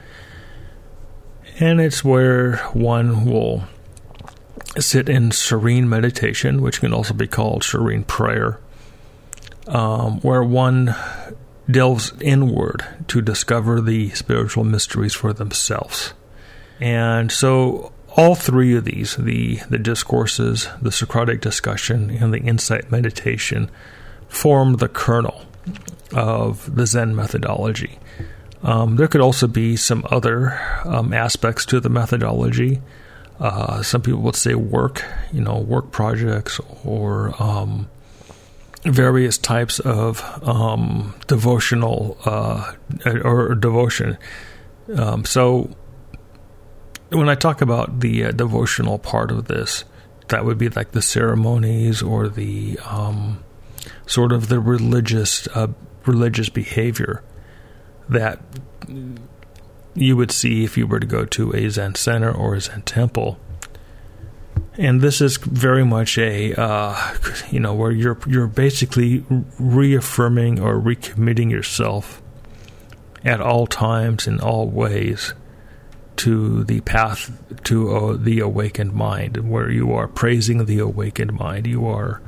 and 1.59 1.81
it's 1.81 2.05
where 2.05 2.59
one 2.73 3.25
will 3.25 3.65
sit 4.79 5.09
in 5.09 5.31
serene 5.31 5.89
meditation, 5.89 6.61
which 6.63 6.81
can 6.81 6.93
also 6.93 7.15
be 7.15 7.27
called 7.27 7.65
serene 7.65 8.05
prayer, 8.05 8.61
um, 9.73 10.21
where 10.21 10.45
one 10.45 10.95
delves 11.71 12.13
inward 12.21 12.85
to 13.09 13.23
discover 13.23 13.81
the 13.81 14.11
spiritual 14.11 14.65
mysteries 14.65 15.15
for 15.15 15.33
themselves. 15.33 16.13
And 16.81 17.33
so 17.33 17.93
all 18.17 18.35
three 18.35 18.77
of 18.77 18.85
these, 18.85 19.17
the, 19.17 19.57
the 19.71 19.79
discourses, 19.79 20.69
the 20.81 20.93
Socratic 20.93 21.41
discussion, 21.41 22.11
and 22.11 22.33
the 22.33 22.41
insight 22.41 22.91
meditation, 22.91 23.71
form 24.29 24.75
the 24.75 24.89
kernel 24.89 25.43
of 26.13 26.75
the 26.75 26.87
Zen 26.87 27.17
methodology. 27.17 27.99
Um, 28.63 28.97
there 28.97 29.09
could 29.09 29.23
also 29.23 29.47
be 29.47 29.77
some 29.77 30.07
other 30.11 30.61
um, 30.85 31.15
aspects 31.15 31.65
to 31.67 31.81
the 31.81 31.89
methodology. 31.89 32.83
Uh, 33.41 33.83
some 33.83 34.03
people 34.03 34.21
would 34.21 34.37
say 34.37 34.55
work, 34.55 35.05
you 35.33 35.41
know, 35.41 35.59
work 35.59 35.91
projects 35.91 36.61
or 36.85 37.35
um, 37.43 37.89
various 38.85 39.39
types 39.39 39.79
of 39.81 40.23
um, 40.47 41.15
devotional 41.27 42.19
uh, 42.25 42.73
or 43.25 43.55
devotion. 43.55 44.19
Um, 44.97 45.25
so 45.25 45.71
when 47.11 47.29
I 47.29 47.35
talk 47.35 47.61
about 47.61 48.01
the 48.01 48.25
uh, 48.25 48.31
devotional 48.33 48.99
part 48.99 49.31
of 49.31 49.47
this, 49.47 49.85
that 50.29 50.45
would 50.45 50.59
be 50.59 50.69
like 50.69 50.93
the 50.93 51.03
ceremonies 51.03 52.03
or 52.03 52.29
the 52.29 52.79
um, 52.85 53.45
sort 54.07 54.33
of 54.33 54.49
the 54.49 54.61
religious 54.61 55.47
uh, 55.49 55.69
religious 56.07 56.49
behavior 56.49 57.23
that 58.09 58.41
you 59.95 60.17
would 60.17 60.31
see 60.31 60.65
if 60.65 60.77
you 60.77 60.87
were 60.87 60.99
to 60.99 61.07
go 61.07 61.25
to 61.25 61.53
a 61.55 61.69
Zen 61.69 61.95
center 61.95 62.31
or 62.31 62.55
a 62.55 62.61
Zen 62.61 62.83
temple 62.83 63.39
and 64.79 65.01
this 65.01 65.21
is 65.21 65.37
very 65.37 65.85
much 65.85 66.19
a 66.19 66.55
uh, 66.55 67.15
you 67.51 67.61
know 67.61 67.75
where 67.75 67.91
you're 67.91 68.19
you're 68.27 68.47
basically 68.47 69.25
reaffirming 69.59 70.61
or 70.61 70.81
recommitting 70.81 71.51
yourself 71.51 72.23
at 73.25 73.41
all 73.41 73.67
times 73.67 74.27
in 74.27 74.41
all 74.41 74.69
ways 74.69 75.35
to 76.17 76.65
the 76.65 76.81
path 76.83 77.31
to 77.65 77.95
uh, 77.95 78.17
the 78.17 78.41
awakened 78.41 78.93
mind 78.93 79.49
where 79.49 79.71
you 79.71 79.93
are 79.93 80.09
praising 80.09 80.65
the 80.65 80.79
awakened 80.79 81.33
mind 81.33 81.67
you 81.67 81.87
are 81.87 82.21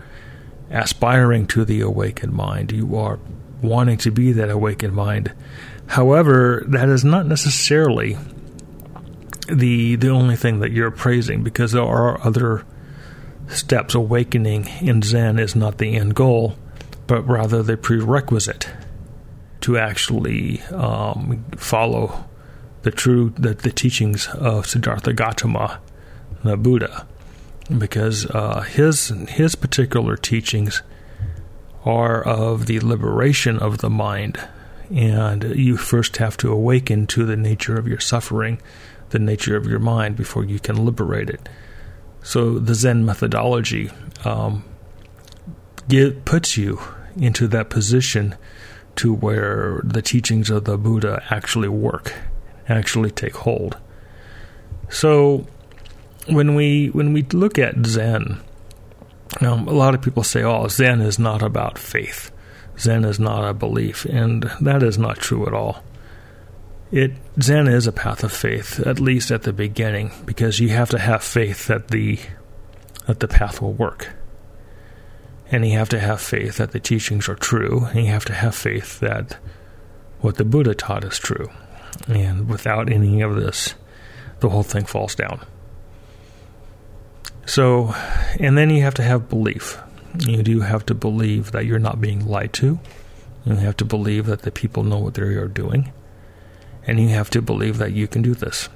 aspiring 0.71 1.47
to 1.47 1.65
the 1.65 1.81
awakened 1.81 2.33
mind 2.33 2.73
you 2.73 2.97
are 2.97 3.19
wanting 3.65 3.97
to 3.99 4.11
be 4.11 4.33
that 4.33 4.51
awakened 4.51 4.95
mind. 4.95 5.33
However 5.87 6.63
that 6.69 6.89
is 6.89 7.05
not 7.05 7.27
necessarily 7.27 8.17
the 9.49 9.97
the 9.97 10.09
only 10.09 10.37
thing 10.37 10.61
that 10.61 10.73
you're 10.73 10.91
praising 10.91 11.43
because 11.43 11.73
there 11.73 11.83
are 11.83 12.21
other 12.27 12.65
steps. 13.49 13.95
Awakening 13.95 14.69
in 14.81 15.03
Zen 15.03 15.39
is 15.39 15.55
not 15.55 15.79
the 15.79 15.97
end 15.97 16.15
goal, 16.15 16.57
but 17.07 17.23
rather 17.29 17.63
the 17.63 17.77
prerequisite 17.77 18.69
to 19.61 19.79
actually 19.79 20.61
um, 20.73 21.45
follow 21.57 22.25
the 22.83 22.91
true 22.91 23.33
the, 23.37 23.55
the 23.55 23.71
teachings 23.71 24.29
of 24.29 24.67
Siddhartha 24.67 25.13
Gautama, 25.13 25.81
the 26.43 26.57
Buddha. 26.57 27.07
because 27.79 28.27
uh, 28.27 28.61
his 28.63 29.09
his 29.29 29.55
particular 29.55 30.17
teachings 30.17 30.83
are 31.85 32.23
of 32.23 32.67
the 32.67 32.81
liberation 32.81 33.59
of 33.59 33.79
the 33.79 33.91
mind, 33.91 34.39
and 34.91 35.45
you 35.57 35.77
first 35.77 36.17
have 36.19 36.37
to 36.39 36.51
awaken 36.53 37.07
to 37.07 37.25
the 37.25 37.37
nature 37.37 37.79
of 37.79 37.87
your 37.87 38.01
suffering, 38.01 38.61
the 39.15 39.21
nature 39.21 39.57
of 39.57 39.65
your 39.67 39.79
mind, 39.79 40.17
before 40.17 40.45
you 40.45 40.59
can 40.59 40.85
liberate 40.85 41.31
it. 41.31 41.49
So 42.25 42.59
the 42.59 42.75
Zen 42.75 43.07
methodology 43.07 43.91
um, 44.25 44.65
get, 45.89 46.25
puts 46.25 46.57
you 46.57 46.81
into 47.17 47.47
that 47.49 47.71
position 47.71 48.35
to 48.97 49.15
where 49.15 49.81
the 49.85 50.03
teachings 50.03 50.51
of 50.51 50.65
the 50.65 50.77
Buddha 50.77 51.23
actually 51.31 51.69
work, 51.69 52.13
actually 52.69 53.13
take 53.13 53.37
hold. 53.37 53.79
So 54.89 55.47
when 56.27 56.57
we 56.57 56.89
when 56.89 57.13
we 57.13 57.23
look 57.23 57.57
at 57.57 57.87
Zen, 57.87 58.41
um, 59.41 59.69
a 59.69 59.73
lot 59.73 59.95
of 59.95 60.03
people 60.03 60.25
say, 60.25 60.43
"Oh, 60.43 60.67
Zen 60.67 61.01
is 61.01 61.21
not 61.21 61.41
about 61.41 61.79
faith. 61.79 62.33
Zen 62.81 63.05
is 63.05 63.21
not 63.21 63.49
a 63.49 63.55
belief," 63.55 64.05
and 64.07 64.51
that 64.61 64.83
is 64.83 64.99
not 64.99 65.19
true 65.19 65.47
at 65.47 65.55
all. 65.55 65.85
It 66.95 67.11
Zen 67.43 67.67
is 67.67 67.89
a 67.89 67.93
path 67.93 68.23
of 68.23 68.31
faith, 68.31 68.79
at 68.87 69.01
least 69.01 69.33
at 69.33 69.43
the 69.43 69.53
beginning, 69.53 70.13
because 70.25 70.61
you 70.61 70.69
have 70.69 70.91
to 70.91 70.99
have 71.01 71.25
faith 71.25 71.67
that 71.67 71.89
the 71.89 72.21
that 73.07 73.19
the 73.19 73.27
path 73.27 73.61
will 73.61 73.73
work, 73.73 74.11
and 75.51 75.67
you 75.67 75.77
have 75.77 75.89
to 75.89 75.99
have 75.99 76.21
faith 76.21 76.59
that 76.59 76.71
the 76.71 76.79
teachings 76.79 77.29
are 77.29 77.35
true, 77.35 77.87
and 77.87 78.07
you 78.07 78.13
have 78.13 78.25
to 78.27 78.33
have 78.33 78.55
faith 78.55 79.01
that 79.01 79.39
what 80.21 80.37
the 80.37 80.45
Buddha 80.45 80.73
taught 80.73 81.03
is 81.03 81.19
true. 81.19 81.51
And 82.07 82.49
without 82.49 82.89
any 82.89 83.23
of 83.23 83.35
this, 83.35 83.75
the 84.39 84.51
whole 84.51 84.63
thing 84.63 84.85
falls 84.85 85.17
down. 85.17 85.45
So, 87.45 87.93
and 88.39 88.57
then 88.57 88.71
you 88.71 88.83
have 88.83 88.95
to 88.95 89.03
have 89.03 89.29
belief. 89.29 89.81
You 90.21 90.45
do 90.45 90.61
have 90.61 90.87
to 90.87 90.95
believe 90.95 91.51
that 91.51 91.67
you're 91.67 91.81
not 91.81 92.01
being 92.01 92.25
lied 92.25 92.53
to. 92.53 92.79
You 93.45 93.57
have 93.57 93.77
to 93.79 93.85
believe 93.85 94.27
that 94.27 94.43
the 94.43 94.53
people 94.53 94.85
know 94.85 94.99
what 94.99 95.15
they 95.15 95.23
are 95.23 95.49
doing. 95.49 95.93
And 96.87 97.01
you 97.01 97.09
have 97.09 97.31
to 97.31 97.43
believe 97.43 97.79
that 97.79 97.93
you 97.93 98.07
can 98.07 98.23
do 98.23 98.35
this. 98.35 98.69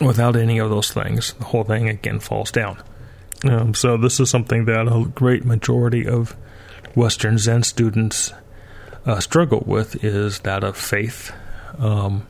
Without 0.00 0.36
any 0.36 0.58
of 0.58 0.70
those 0.70 0.92
things, 0.92 1.32
the 1.34 1.44
whole 1.44 1.64
thing 1.64 1.88
again 1.88 2.20
falls 2.20 2.50
down. 2.50 2.82
Um, 3.44 3.74
so, 3.74 3.96
this 3.96 4.20
is 4.20 4.30
something 4.30 4.64
that 4.64 4.88
a 4.88 5.08
great 5.14 5.44
majority 5.44 6.06
of 6.06 6.36
Western 6.94 7.38
Zen 7.38 7.62
students 7.62 8.32
uh, 9.06 9.20
struggle 9.20 9.62
with 9.66 10.04
is 10.04 10.40
that 10.40 10.64
of 10.64 10.76
faith. 10.76 11.32
Um, 11.78 12.26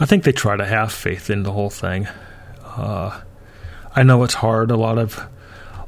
I 0.00 0.06
think 0.06 0.24
they 0.24 0.32
try 0.32 0.56
to 0.56 0.64
have 0.64 0.92
faith 0.92 1.30
in 1.30 1.42
the 1.42 1.52
whole 1.52 1.70
thing. 1.70 2.08
Uh, 2.64 3.20
I 3.94 4.02
know 4.02 4.22
it's 4.24 4.34
hard. 4.34 4.70
A 4.70 4.76
lot 4.76 4.98
of 4.98 5.18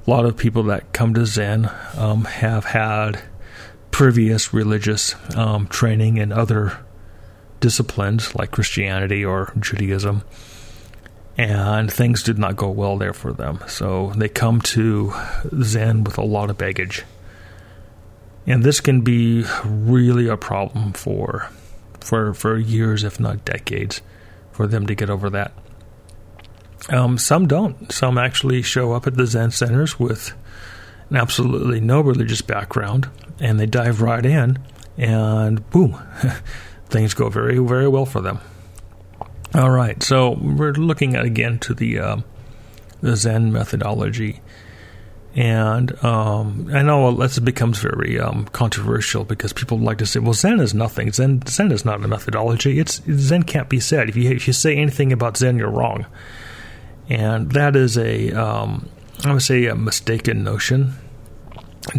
a 0.07 0.11
lot 0.11 0.27
of 0.27 0.37
people 0.37 0.65
that 0.65 0.93
come 0.93 1.15
to 1.15 1.25
Zen 1.25 1.71
um, 1.97 2.25
have 2.25 2.67
had 2.67 3.23
previous 3.91 4.53
religious 4.53 5.15
um, 5.37 5.67
training 5.69 6.19
and 6.19 6.33
other 6.33 6.84
disciplines 7.61 8.35
like 8.35 8.51
Christianity 8.51 9.25
or 9.25 9.53
Judaism, 9.59 10.23
and 11.37 11.93
things 11.93 12.23
did 12.23 12.39
not 12.39 12.57
go 12.57 12.71
well 12.71 12.97
there 12.97 13.13
for 13.13 13.33
them. 13.33 13.61
So 13.67 14.13
they 14.17 14.29
come 14.29 14.61
to 14.63 15.13
Zen 15.63 16.05
with 16.05 16.19
a 16.19 16.25
lot 16.25 16.51
of 16.51 16.59
baggage, 16.59 17.05
and 18.47 18.63
this 18.63 18.81
can 18.81 19.01
be 19.01 19.45
really 19.65 20.29
a 20.29 20.37
problem 20.37 20.93
for 20.93 21.51
for 22.01 22.35
for 22.35 22.59
years, 22.59 23.05
if 23.05 23.19
not 23.19 23.45
decades, 23.45 24.01
for 24.53 24.67
them 24.67 24.87
to 24.87 24.95
get 24.95 25.11
over 25.11 25.31
that. 25.31 25.53
Um, 26.91 27.17
some 27.17 27.47
don't. 27.47 27.91
Some 27.91 28.19
actually 28.19 28.63
show 28.63 28.93
up 28.93 29.07
at 29.07 29.17
the 29.17 29.27
Zen 29.27 29.51
centers 29.51 29.99
with 29.99 30.35
absolutely 31.13 31.81
no 31.81 32.01
religious 32.01 32.43
background, 32.43 33.09
and 33.41 33.59
they 33.59 33.67
dive 33.67 34.03
right 34.03 34.25
in, 34.25 34.59
and 34.99 35.69
boom, 35.71 35.99
things 36.95 37.13
go 37.13 37.29
very, 37.29 37.59
very 37.59 37.89
well 37.89 38.07
for 38.07 38.21
them. 38.21 38.39
All 39.55 39.71
right, 39.71 40.03
so 40.03 40.39
we're 40.41 40.73
looking 40.73 41.15
at 41.15 41.25
again 41.25 41.59
to 41.61 41.75
the 41.75 41.99
uh, 41.99 42.17
the 43.03 43.17
Zen 43.17 43.53
methodology, 43.53 44.41
and 45.35 45.93
um, 46.03 46.71
I 46.73 46.83
know 46.83 47.13
this 47.13 47.39
becomes 47.39 47.79
very 47.79 48.19
um, 48.19 48.47
controversial 48.47 49.25
because 49.25 49.53
people 49.53 49.79
like 49.79 49.99
to 49.99 50.07
say, 50.07 50.21
"Well, 50.21 50.35
Zen 50.35 50.61
is 50.61 50.73
nothing. 50.73 51.13
Zen 51.13 51.43
Zen 51.47 51.71
is 51.71 51.85
not 51.85 52.03
a 52.03 52.09
methodology. 52.09 52.79
It's 52.79 53.03
Zen 53.11 53.43
can't 53.43 53.69
be 53.69 53.81
said. 53.81 54.09
If 54.09 54.17
you 54.17 54.31
if 54.31 54.47
you 54.47 54.53
say 54.53 54.77
anything 54.77 55.13
about 55.13 55.37
Zen, 55.37 55.59
you're 55.59 55.71
wrong." 55.71 56.07
and 57.09 57.53
that 57.53 57.77
is 57.77 57.99
a 57.99 58.33
um, 58.33 58.89
I 59.25 59.33
would 59.33 59.43
say 59.43 59.67
a 59.67 59.75
mistaken 59.75 60.43
notion 60.45 60.95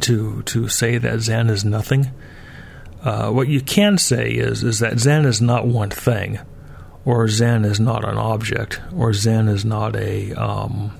to 0.01 0.41
to 0.43 0.67
say 0.67 0.97
that 0.97 1.19
Zen 1.19 1.49
is 1.49 1.63
nothing. 1.63 2.11
Uh, 3.05 3.29
what 3.29 3.47
you 3.47 3.61
can 3.61 3.99
say 3.99 4.31
is 4.31 4.63
is 4.63 4.79
that 4.79 4.99
Zen 4.99 5.25
is 5.25 5.39
not 5.39 5.67
one 5.67 5.91
thing, 5.91 6.39
or 7.05 7.27
Zen 7.27 7.63
is 7.63 7.79
not 7.79 8.03
an 8.03 8.17
object, 8.17 8.81
or 8.95 9.13
Zen 9.13 9.47
is 9.47 9.63
not 9.63 9.95
a 9.95 10.33
um, 10.33 10.99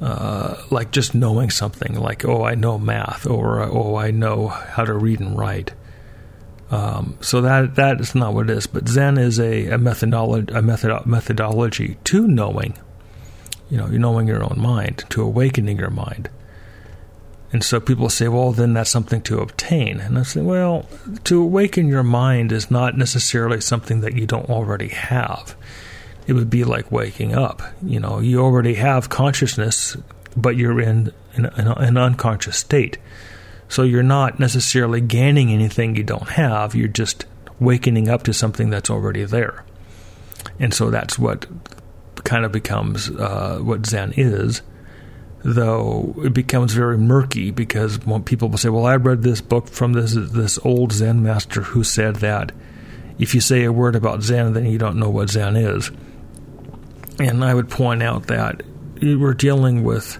uh, 0.00 0.62
like 0.70 0.92
just 0.92 1.12
knowing 1.12 1.50
something, 1.50 1.94
like 1.94 2.24
oh 2.24 2.44
I 2.44 2.54
know 2.54 2.78
math, 2.78 3.26
or 3.26 3.60
oh 3.62 3.96
I 3.96 4.12
know 4.12 4.46
how 4.46 4.84
to 4.84 4.94
read 4.94 5.18
and 5.18 5.36
write. 5.36 5.74
Um, 6.70 7.18
so 7.20 7.40
that 7.40 7.74
that 7.74 8.00
is 8.00 8.14
not 8.14 8.32
what 8.32 8.48
it 8.48 8.56
is. 8.56 8.68
But 8.68 8.86
Zen 8.86 9.18
is 9.18 9.40
a, 9.40 9.70
a 9.70 9.78
methodology 9.78 10.54
a 10.54 10.62
method, 10.62 11.04
methodology 11.04 11.98
to 12.04 12.28
knowing. 12.28 12.78
You 13.68 13.76
know, 13.76 13.86
knowing 13.86 14.26
your 14.28 14.42
own 14.42 14.56
mind, 14.58 15.04
to 15.10 15.22
awakening 15.22 15.78
your 15.78 15.90
mind. 15.90 16.28
And 17.52 17.64
so 17.64 17.80
people 17.80 18.08
say, 18.08 18.28
well, 18.28 18.52
then 18.52 18.74
that's 18.74 18.90
something 18.90 19.22
to 19.22 19.40
obtain. 19.40 19.98
And 20.00 20.18
I 20.18 20.22
say, 20.22 20.40
well, 20.40 20.86
to 21.24 21.42
awaken 21.42 21.88
your 21.88 22.04
mind 22.04 22.52
is 22.52 22.70
not 22.70 22.96
necessarily 22.96 23.60
something 23.60 24.02
that 24.02 24.14
you 24.14 24.26
don't 24.26 24.48
already 24.48 24.88
have. 24.88 25.56
It 26.26 26.34
would 26.34 26.50
be 26.50 26.62
like 26.62 26.92
waking 26.92 27.34
up. 27.34 27.62
You 27.82 27.98
know, 27.98 28.20
you 28.20 28.40
already 28.40 28.74
have 28.74 29.08
consciousness, 29.08 29.96
but 30.36 30.56
you're 30.56 30.80
in, 30.80 31.12
in 31.34 31.46
an 31.46 31.96
unconscious 31.96 32.56
state. 32.56 32.98
So 33.68 33.82
you're 33.82 34.02
not 34.02 34.38
necessarily 34.38 35.00
gaining 35.00 35.50
anything 35.50 35.96
you 35.96 36.04
don't 36.04 36.28
have, 36.30 36.74
you're 36.74 36.88
just 36.88 37.24
wakening 37.58 38.08
up 38.08 38.24
to 38.24 38.32
something 38.32 38.70
that's 38.70 38.90
already 38.90 39.24
there. 39.24 39.64
And 40.58 40.72
so 40.72 40.90
that's 40.90 41.18
what 41.18 41.46
kind 42.24 42.44
of 42.44 42.52
becomes 42.52 43.10
uh, 43.10 43.58
what 43.62 43.86
Zen 43.86 44.12
is, 44.16 44.62
though 45.42 46.14
it 46.22 46.34
becomes 46.34 46.74
very 46.74 46.98
murky 46.98 47.50
because 47.50 47.98
people 48.24 48.48
will 48.48 48.58
say, 48.58 48.68
"Well, 48.68 48.86
I 48.86 48.96
read 48.96 49.22
this 49.22 49.40
book 49.40 49.68
from 49.68 49.92
this 49.92 50.14
this 50.14 50.58
old 50.64 50.92
Zen 50.92 51.22
master 51.22 51.62
who 51.62 51.82
said 51.84 52.16
that 52.16 52.52
if 53.18 53.34
you 53.34 53.40
say 53.40 53.64
a 53.64 53.72
word 53.72 53.96
about 53.96 54.22
Zen, 54.22 54.52
then 54.52 54.66
you 54.66 54.78
don't 54.78 54.96
know 54.96 55.10
what 55.10 55.30
Zen 55.30 55.56
is." 55.56 55.90
And 57.18 57.44
I 57.44 57.54
would 57.54 57.68
point 57.68 58.02
out 58.02 58.26
that 58.28 58.62
we're 59.02 59.34
dealing 59.34 59.84
with 59.84 60.18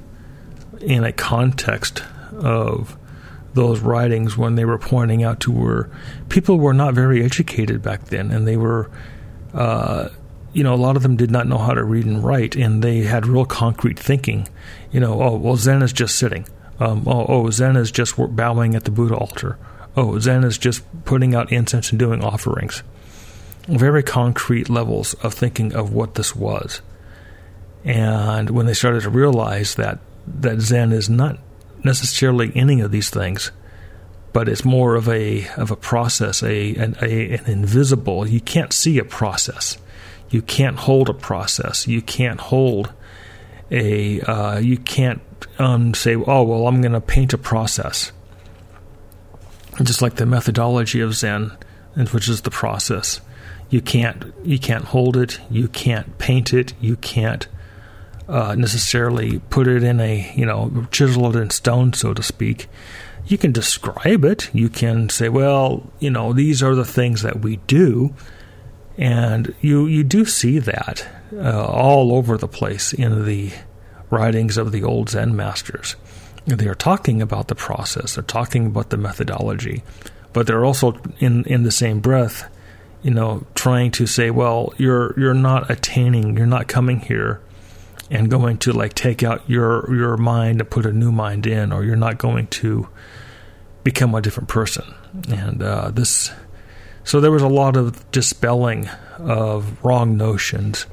in 0.81 1.05
a 1.05 1.13
context 1.13 2.03
of 2.33 2.97
those 3.55 3.81
writings 3.81 4.37
when 4.37 4.55
they 4.55 4.65
were 4.65 4.79
pointing 4.79 5.23
out 5.23 5.41
to 5.41 5.51
where 5.51 5.91
people 6.29 6.59
were 6.59 6.73
not 6.73 6.95
very 6.95 7.25
educated 7.25 7.83
back 7.83 8.07
then, 8.07 8.31
and 8.31 8.47
they 8.47 8.57
were, 8.57 8.91
uh, 9.53 10.09
you 10.53 10.65
know, 10.65 10.75
a 10.75 10.77
lot 10.77 10.97
of 10.97 11.03
them 11.03 11.17
did 11.17 11.31
not 11.31 11.47
know 11.47 11.59
how 11.59 11.75
to 11.75 11.85
read 11.85 12.07
and 12.07 12.25
write, 12.25 12.57
and 12.57 12.83
they 12.83 13.01
had 13.01 13.27
real 13.27 13.45
concrete 13.45 13.99
thinking. 13.99 14.49
You 14.91 15.01
know, 15.01 15.23
oh 15.23 15.37
well, 15.37 15.57
Zen 15.57 15.83
is 15.83 15.93
just 15.93 16.17
sitting. 16.17 16.47
Um, 16.79 17.05
oh, 17.07 17.27
oh, 17.29 17.51
Zen 17.51 17.77
is 17.77 17.91
just 17.91 18.15
bowing 18.35 18.75
at 18.75 18.85
the 18.85 18.91
Buddha 18.91 19.15
altar. 19.17 19.59
Oh, 19.97 20.19
Zen 20.19 20.45
is 20.45 20.57
just 20.57 20.83
putting 21.05 21.35
out 21.35 21.53
incense 21.53 21.91
and 21.91 21.99
doing 21.99 22.25
offerings. 22.25 22.83
Very 23.69 24.03
concrete 24.03 24.71
levels 24.71 25.15
of 25.15 25.35
thinking 25.35 25.75
of 25.75 25.93
what 25.93 26.15
this 26.15 26.35
was. 26.35 26.81
And 27.85 28.51
when 28.51 28.67
they 28.67 28.75
started 28.75 29.03
to 29.03 29.11
realize 29.11 29.75
that 29.77 29.99
that 30.27 30.61
Zen 30.61 30.93
is 30.93 31.09
not 31.09 31.39
necessarily 31.85 32.53
any 32.55 32.81
of 32.81 32.91
these 32.91 33.11
things, 33.11 33.51
but 34.33 34.49
it's 34.49 34.65
more 34.65 34.95
of 34.95 35.09
a 35.09 35.49
of 35.57 35.71
a 35.71 35.77
process, 35.77 36.43
a 36.43 36.75
an, 36.77 36.97
a, 37.03 37.35
an 37.35 37.47
invisible. 37.47 38.27
You 38.27 38.41
can't 38.41 38.73
see 38.73 38.99
a 38.99 39.05
process. 39.05 39.77
You 40.31 40.43
can't 40.43 40.77
hold 40.77 41.09
a 41.09 41.15
process. 41.15 41.87
You 41.87 42.03
can't 42.03 42.41
hold 42.41 42.93
a. 43.71 44.21
Uh, 44.21 44.59
you 44.59 44.79
can't 44.79 45.21
um, 45.59 45.95
say, 45.95 46.15
"Oh, 46.15 46.43
well, 46.43 46.67
I'm 46.67 46.81
going 46.81 46.93
to 46.93 47.01
paint 47.01 47.33
a 47.33 47.39
process." 47.39 48.13
Just 49.83 50.03
like 50.03 50.17
the 50.17 50.27
methodology 50.27 51.01
of 51.01 51.15
Zen, 51.15 51.53
which 52.13 52.29
is 52.29 52.43
the 52.43 52.51
process, 52.51 53.21
you 53.71 53.81
can't 53.81 54.33
you 54.45 54.59
can't 54.59 54.85
hold 54.85 55.17
it. 55.17 55.41
You 55.51 55.69
can't 55.69 56.19
paint 56.19 56.53
it. 56.53 56.75
You 56.81 56.97
can't 56.97 57.47
uh, 58.31 58.55
necessarily 58.55 59.41
put 59.51 59.67
it 59.67 59.83
in 59.83 60.01
a, 60.01 60.33
you 60.37 60.47
know, 60.47 60.87
chisel 60.93 61.35
it 61.35 61.41
in 61.41 61.51
stone, 61.51 61.93
so 61.93 62.15
to 62.15 62.23
speak. 62.23 62.69
You 63.27 63.37
can 63.37 63.53
describe 63.53 64.25
it. 64.25 64.49
You 64.55 64.69
can 64.69 65.09
say, 65.09 65.29
well, 65.29 65.91
you 65.99 66.11
know, 66.11 66.33
these 66.33 66.63
are 66.63 66.75
the 66.75 66.85
things 66.85 67.23
that 67.23 67.41
we 67.41 67.57
do. 67.67 68.15
And 69.01 69.53
you, 69.61 69.87
you 69.87 70.05
do 70.05 70.25
see 70.25 70.59
that 70.61 71.09
uh, 71.35 71.67
all 71.67 72.15
over 72.15 72.37
the 72.37 72.47
place 72.47 72.93
in 72.93 73.25
the 73.25 73.51
writings 74.11 74.59
of 74.59 74.71
the 74.71 74.85
old 74.85 75.09
Zen 75.09 75.35
masters. 75.35 75.97
They 76.47 76.69
are 76.69 76.75
talking 76.75 77.23
about 77.23 77.49
the 77.49 77.55
process, 77.55 78.15
they're 78.15 78.23
talking 78.23 78.67
about 78.67 78.91
the 78.91 78.97
methodology, 78.97 79.83
but 80.33 80.47
they're 80.47 80.65
also 80.65 81.01
in, 81.19 81.45
in 81.45 81.63
the 81.63 81.71
same 81.71 82.01
breath, 82.01 82.49
you 83.03 83.11
know, 83.11 83.47
trying 83.55 83.91
to 83.93 84.07
say, 84.07 84.31
well, 84.31 84.75
you're 84.77 85.19
you're 85.19 85.35
not 85.35 85.71
attaining, 85.71 86.37
you're 86.37 86.47
not 86.47 86.69
coming 86.69 87.01
here 87.01 87.41
and 88.11 88.31
going 88.31 88.59
to 88.59 88.73
like 88.73 88.95
take 88.95 89.23
out 89.23 89.49
your 89.49 89.93
your 89.95 90.17
mind 90.17 90.61
and 90.61 90.69
put 90.71 90.85
a 90.85 90.93
new 90.93 91.13
mind 91.13 91.47
in, 91.47 91.73
or 91.73 91.85
you're 91.85 91.97
not 91.97 92.19
going 92.19 92.47
to 92.49 92.89
become 93.85 94.15
a 94.15 94.21
different 94.21 94.49
person. 94.49 94.95
And 95.29 95.63
uh, 95.63 95.91
this, 95.91 96.33
so 97.05 97.21
there 97.21 97.31
was 97.31 97.43
a 97.43 97.49
lot 97.49 97.77
of 97.77 98.11
dispelling 98.11 98.89
of 99.19 99.83
wrong 99.85 100.17
notions, 100.17 100.87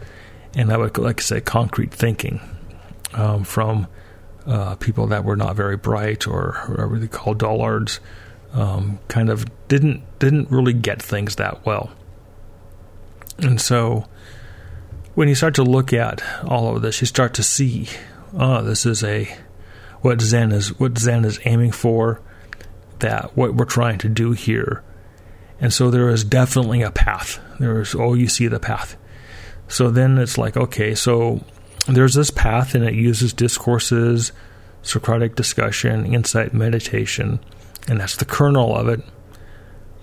and 0.56 0.72
I 0.72 0.78
would 0.78 0.98
like 0.98 1.18
to 1.18 1.24
say 1.24 1.42
concrete 1.42 1.94
thinking 1.94 2.40
um, 3.14 3.44
from 3.44 3.88
uh, 4.46 4.76
people 4.76 5.08
that 5.08 5.24
were 5.24 5.36
not 5.36 5.56
very 5.56 5.78
bright 5.78 6.28
or 6.28 6.64
whatever 6.68 7.00
they 7.00 7.08
call 7.08 7.34
dullards. 7.34 8.00
Um, 8.54 9.00
kind 9.10 9.30
of 9.30 9.46
didn't 9.68 10.04
didn't 10.20 10.50
really 10.50 10.74
get 10.74 11.02
things 11.02 11.36
that 11.36 11.66
well, 11.66 11.92
and 13.40 13.60
so 13.60 14.08
when 15.18 15.28
you 15.28 15.34
start 15.34 15.56
to 15.56 15.64
look 15.64 15.94
at 15.94 16.24
all 16.46 16.76
of 16.76 16.84
this, 16.84 17.02
you 17.02 17.08
start 17.08 17.34
to 17.34 17.42
see, 17.42 17.90
oh, 18.38 18.62
this 18.62 18.86
is 18.86 19.04
a 19.04 19.28
what 20.02 20.22
Zen 20.22 20.52
is 20.52 20.80
what 20.80 20.96
Zen 20.96 21.26
is 21.26 21.40
aiming 21.44 21.72
for, 21.72 22.22
that 23.00 23.36
what 23.36 23.56
we're 23.56 23.66
trying 23.66 23.98
to 23.98 24.10
do 24.10 24.34
here. 24.34 24.84
And 25.60 25.74
so 25.74 25.90
there 25.90 26.10
is 26.10 26.24
definitely 26.24 26.82
a 26.82 26.92
path. 26.92 27.40
There 27.60 27.82
is 27.82 27.96
oh 27.96 28.14
you 28.14 28.28
see 28.28 28.48
the 28.48 28.60
path. 28.60 28.96
So 29.68 29.90
then 29.90 30.18
it's 30.18 30.38
like, 30.38 30.56
okay, 30.56 30.96
so 30.96 31.44
there's 31.88 32.14
this 32.14 32.32
path 32.32 32.76
and 32.76 32.84
it 32.84 32.94
uses 32.94 33.34
discourses, 33.34 34.32
Socratic 34.82 35.36
discussion, 35.36 36.14
insight 36.14 36.54
meditation, 36.54 37.40
and 37.90 38.00
that's 38.00 38.16
the 38.16 38.24
kernel 38.24 38.74
of 38.74 38.88
it. 38.88 39.02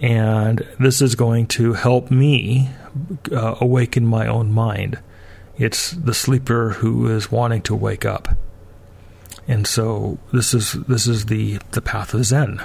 And 0.01 0.67
this 0.79 1.01
is 1.01 1.15
going 1.15 1.47
to 1.49 1.73
help 1.73 2.11
me 2.11 2.69
uh, 3.33 3.55
awaken 3.61 4.05
my 4.05 4.27
own 4.27 4.53
mind. 4.53 4.99
It's 5.57 5.93
the 5.93 6.13
sleeper 6.13 6.71
who 6.71 7.09
is 7.09 7.33
wanting 7.33 7.63
to 7.63 7.75
wake 7.75 8.05
up. 8.05 8.37
And 9.49 9.67
so 9.67 10.19
this 10.33 10.53
is 10.53 10.73
this 10.73 11.07
is 11.07 11.27
the 11.27 11.59
the 11.71 11.81
path 11.81 12.13
of 12.13 12.25
Zen. 12.25 12.63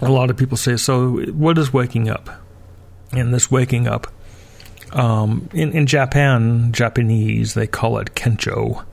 A 0.00 0.10
lot 0.10 0.30
of 0.30 0.36
people 0.36 0.56
say, 0.56 0.76
so 0.76 1.16
what 1.32 1.58
is 1.58 1.72
waking 1.72 2.08
up? 2.08 2.30
And 3.12 3.32
this 3.32 3.50
waking 3.50 3.88
up, 3.88 4.06
um, 4.92 5.48
in 5.52 5.72
in 5.72 5.86
Japan, 5.86 6.72
Japanese 6.72 7.54
they 7.54 7.66
call 7.66 7.98
it 7.98 8.14
kensho. 8.14 8.84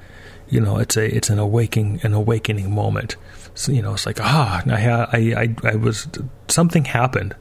You 0.50 0.62
know, 0.62 0.78
it's 0.78 0.96
a 0.96 1.16
it's 1.16 1.30
an 1.30 1.40
awakening 1.40 2.00
an 2.04 2.14
awakening 2.14 2.74
moment. 2.74 3.18
So, 3.56 3.72
you 3.72 3.82
know, 3.82 3.94
it's 3.94 4.06
like 4.06 4.20
ah, 4.22 4.64
I, 4.66 4.90
I 4.90 5.42
I 5.42 5.56
I 5.72 5.76
was 5.76 6.08
something 6.48 6.86
happened 6.86 7.36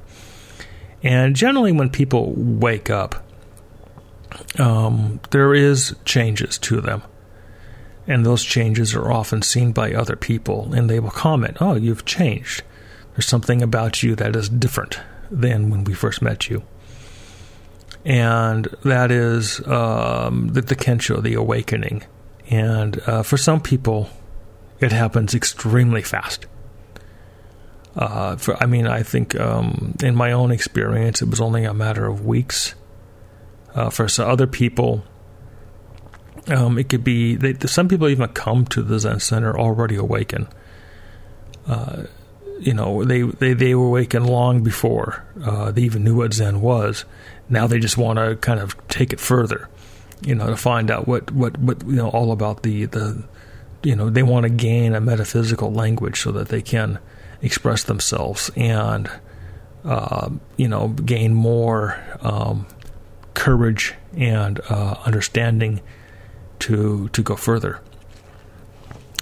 and 1.05 1.37
generally, 1.37 1.70
when 1.70 1.90
people 1.90 2.33
wake 2.35 2.88
up, 2.88 3.22
um, 4.59 5.20
there 5.31 5.55
is 5.55 5.94
changes 6.07 6.57
to 6.61 6.81
them, 6.81 7.03
and 8.07 8.24
those 8.24 8.42
changes 8.42 8.94
are 8.94 9.12
often 9.12 9.42
seen 9.42 9.72
by 9.72 9.92
other 9.92 10.16
people, 10.16 10.72
and 10.72 10.88
they 10.88 10.98
will 10.98 11.11
comment, 11.11 11.59
"Oh, 11.61 11.74
you've 11.74 12.07
changed. 12.07 12.62
There's 13.14 13.27
something 13.27 13.62
about 13.62 14.03
you 14.03 14.14
that 14.16 14.37
is 14.37 14.48
different 14.48 15.00
than 15.31 15.70
when 15.70 15.85
we 15.85 15.94
first 15.94 16.22
met 16.22 16.50
you." 16.50 16.62
And 18.05 18.66
that 18.85 19.11
is 19.11 19.66
um, 19.66 20.48
the, 20.48 20.61
the 20.61 20.77
kensho, 20.77 21.22
the 21.22 21.35
awakening. 21.35 22.05
And 22.50 23.00
uh, 23.07 23.22
for 23.22 23.38
some 23.38 23.61
people, 23.61 24.11
it 24.81 24.92
happens 24.92 25.35
extremely 25.35 26.03
fast. 26.03 26.46
Uh, 27.96 28.37
for, 28.37 28.62
I 28.62 28.66
mean, 28.66 28.87
I 28.87 29.03
think 29.03 29.38
um, 29.40 29.94
in 30.03 30.14
my 30.14 30.33
own 30.33 30.50
experience, 30.50 31.22
it 31.22 31.31
was 31.31 31.40
only 31.40 31.64
a 31.64 31.72
matter 31.72 32.07
of 32.07 32.27
weeks. 32.27 32.74
Uh, 33.74 33.88
for 33.88 34.09
some 34.09 34.29
other 34.29 34.46
people, 34.46 35.05
um, 36.48 36.79
it 36.79 36.88
could 36.88 37.05
be 37.05 37.37
they, 37.37 37.55
some 37.66 37.88
people 37.88 38.09
even 38.09 38.29
come 38.31 38.66
to 38.66 38.83
the 38.83 38.98
Zen 38.98 39.20
Center 39.20 39.59
already 39.59 39.96
awakened. 39.96 40.48
Uh, 41.66 42.05
you 42.60 42.74
know, 42.74 43.04
they, 43.04 43.22
they, 43.22 43.52
they 43.52 43.74
were 43.74 43.86
awakened 43.86 44.26
long 44.26 44.62
before 44.62 45.24
uh, 45.42 45.70
they 45.70 45.82
even 45.82 46.04
knew 46.04 46.16
what 46.16 46.34
Zen 46.34 46.60
was. 46.60 47.04
Now 47.48 47.66
they 47.66 47.78
just 47.78 47.98
want 47.98 48.18
to 48.18 48.36
kind 48.36 48.60
of 48.60 48.76
take 48.88 49.12
it 49.12 49.20
further, 49.20 49.68
you 50.22 50.34
know, 50.34 50.46
to 50.46 50.56
find 50.56 50.90
out 50.90 51.06
what, 51.06 51.30
what, 51.32 51.58
what 51.58 51.84
you 51.86 51.96
know, 51.96 52.08
all 52.10 52.32
about 52.32 52.62
the, 52.62 52.86
the 52.86 53.24
you 53.82 53.94
know, 53.94 54.08
they 54.08 54.22
want 54.22 54.44
to 54.44 54.50
gain 54.50 54.94
a 54.94 55.00
metaphysical 55.00 55.72
language 55.72 56.20
so 56.20 56.32
that 56.32 56.48
they 56.48 56.62
can 56.62 56.98
express 57.42 57.84
themselves 57.84 58.50
and 58.56 59.10
uh, 59.84 60.30
you 60.56 60.66
know 60.66 60.88
gain 60.88 61.34
more 61.34 62.02
um, 62.22 62.66
courage 63.34 63.94
and 64.16 64.60
uh, 64.70 64.96
understanding 65.04 65.80
to 66.58 67.08
to 67.10 67.22
go 67.22 67.36
further. 67.36 67.80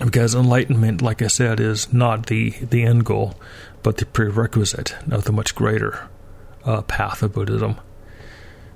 Because 0.05 0.35
enlightenment, 0.35 1.01
like 1.01 1.23
I 1.23 1.29
said, 1.29 1.61
is 1.61 1.93
not 1.93 2.27
the 2.27 2.51
the 2.51 2.83
end 2.83 3.05
goal, 3.05 3.35
but 3.83 3.99
the 3.99 4.07
prerequisite 4.07 4.95
of 5.11 5.25
the 5.25 5.33
much 5.33 5.55
greater 5.55 6.09
uh, 6.65 6.83
path 6.83 7.23
of 7.23 7.33
Buddhism. 7.33 7.77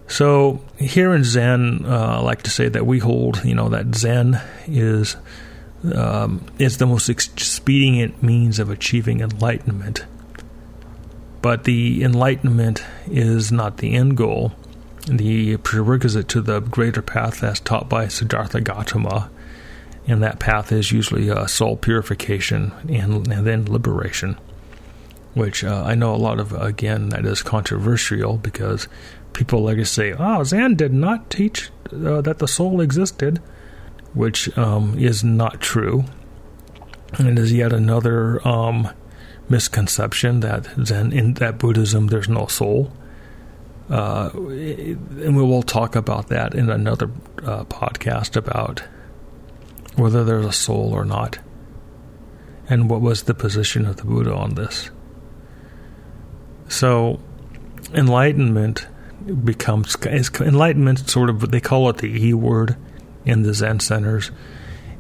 So 0.09 0.65
here 0.79 1.13
in 1.15 1.25
Zen, 1.25 1.85
uh, 1.85 2.19
I 2.19 2.21
like 2.21 2.43
to 2.43 2.51
say 2.51 2.69
that 2.69 2.87
we 2.87 3.01
hold, 3.01 3.45
you 3.45 3.55
know, 3.55 3.69
that 3.71 3.95
Zen 3.95 4.41
is 4.67 5.17
um, 5.95 6.47
is 6.59 6.79
the 6.79 6.87
most 6.87 7.09
expedient 7.09 8.23
means 8.23 8.59
of 8.59 8.71
achieving 8.71 9.21
enlightenment. 9.21 10.05
But 11.43 11.65
the 11.65 12.03
enlightenment 12.03 12.83
is 13.07 13.53
not 13.53 13.79
the 13.79 13.95
end 13.95 14.17
goal. 14.17 14.53
The 15.09 15.57
prerequisite 15.59 16.29
to 16.29 16.41
the 16.41 16.61
greater 16.61 17.03
path 17.03 17.45
as 17.45 17.61
taught 17.61 17.89
by 17.89 18.09
Siddhartha 18.09 18.61
Gautama, 18.61 19.31
and 20.07 20.23
that 20.23 20.39
path 20.39 20.73
is 20.73 20.93
usually 20.93 21.31
uh, 21.31 21.47
soul 21.47 21.77
purification 21.77 22.73
and, 22.89 23.27
and, 23.29 23.47
then 23.47 23.65
liberation. 23.67 24.39
Which 25.35 25.65
uh, 25.65 25.83
I 25.85 25.95
know 25.95 26.15
a 26.15 26.17
lot 26.17 26.41
of, 26.41 26.53
again, 26.53 27.11
that 27.11 27.27
is 27.27 27.43
controversial 27.43 28.39
because 28.39 28.89
people 29.33 29.63
like 29.63 29.77
to 29.77 29.85
say, 29.85 30.15
oh, 30.19 30.45
Zen 30.45 30.77
did 30.77 30.95
not 30.95 31.29
teach 31.29 31.71
uh, 31.93 32.23
that 32.23 32.39
the 32.39 32.49
soul 32.49 32.81
existed 32.81 33.43
which 34.17 34.57
um, 34.57 34.99
is 34.99 35.23
not 35.23 35.61
true. 35.61 36.05
And 37.19 37.29
it 37.29 37.39
is 37.39 37.53
yet 37.53 37.73
another 37.73 38.47
um, 38.49 38.89
misconception 39.49 40.41
that 40.41 40.67
Zen 40.85 41.13
in 41.13 41.35
that 41.35 41.59
Buddhism 41.59 42.07
there's 42.07 42.29
no 42.29 42.47
soul. 42.47 42.91
Uh, 43.91 44.31
and 44.35 45.37
we 45.37 45.43
will 45.43 45.63
talk 45.63 45.95
about 45.95 46.29
that 46.29 46.55
in 46.55 46.71
another 46.71 47.11
uh, 47.45 47.65
podcast 47.65 48.37
about 48.37 48.83
whether 49.97 50.25
there's 50.25 50.47
a 50.47 50.53
soul 50.53 50.93
or 50.93 51.05
not, 51.05 51.39
and 52.69 52.89
what 52.89 53.01
was 53.01 53.25
the 53.25 53.35
position 53.35 53.87
of 53.87 53.97
the 53.97 54.05
Buddha 54.05 54.35
on 54.35 54.55
this. 54.55 54.91
So, 56.69 57.21
enlightenment 57.95 58.87
becomes 59.45 59.97
enlightenment. 60.05 61.09
Sort 61.11 61.31
of 61.31 61.51
they 61.51 61.61
call 61.61 61.89
it 61.89 61.99
the 61.99 62.27
E 62.27 62.35
word 62.35 62.77
in 63.25 63.43
the 63.43 63.55
Zen 63.55 63.81
centers. 63.81 64.31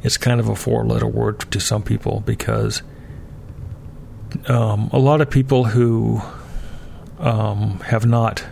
It's 0.03 0.17
kind 0.17 0.41
of 0.41 0.49
a 0.49 0.57
four 0.57 0.85
letter 0.85 1.07
word 1.07 1.41
to 1.51 1.61
some 1.61 1.83
people 1.83 2.21
because 2.21 2.83
um, 4.49 4.91
a 4.93 4.99
lot 4.99 5.21
of 5.21 5.31
people 5.31 5.65
who 5.65 6.21
um, 7.19 7.81
have 7.81 8.07
not 8.07 8.45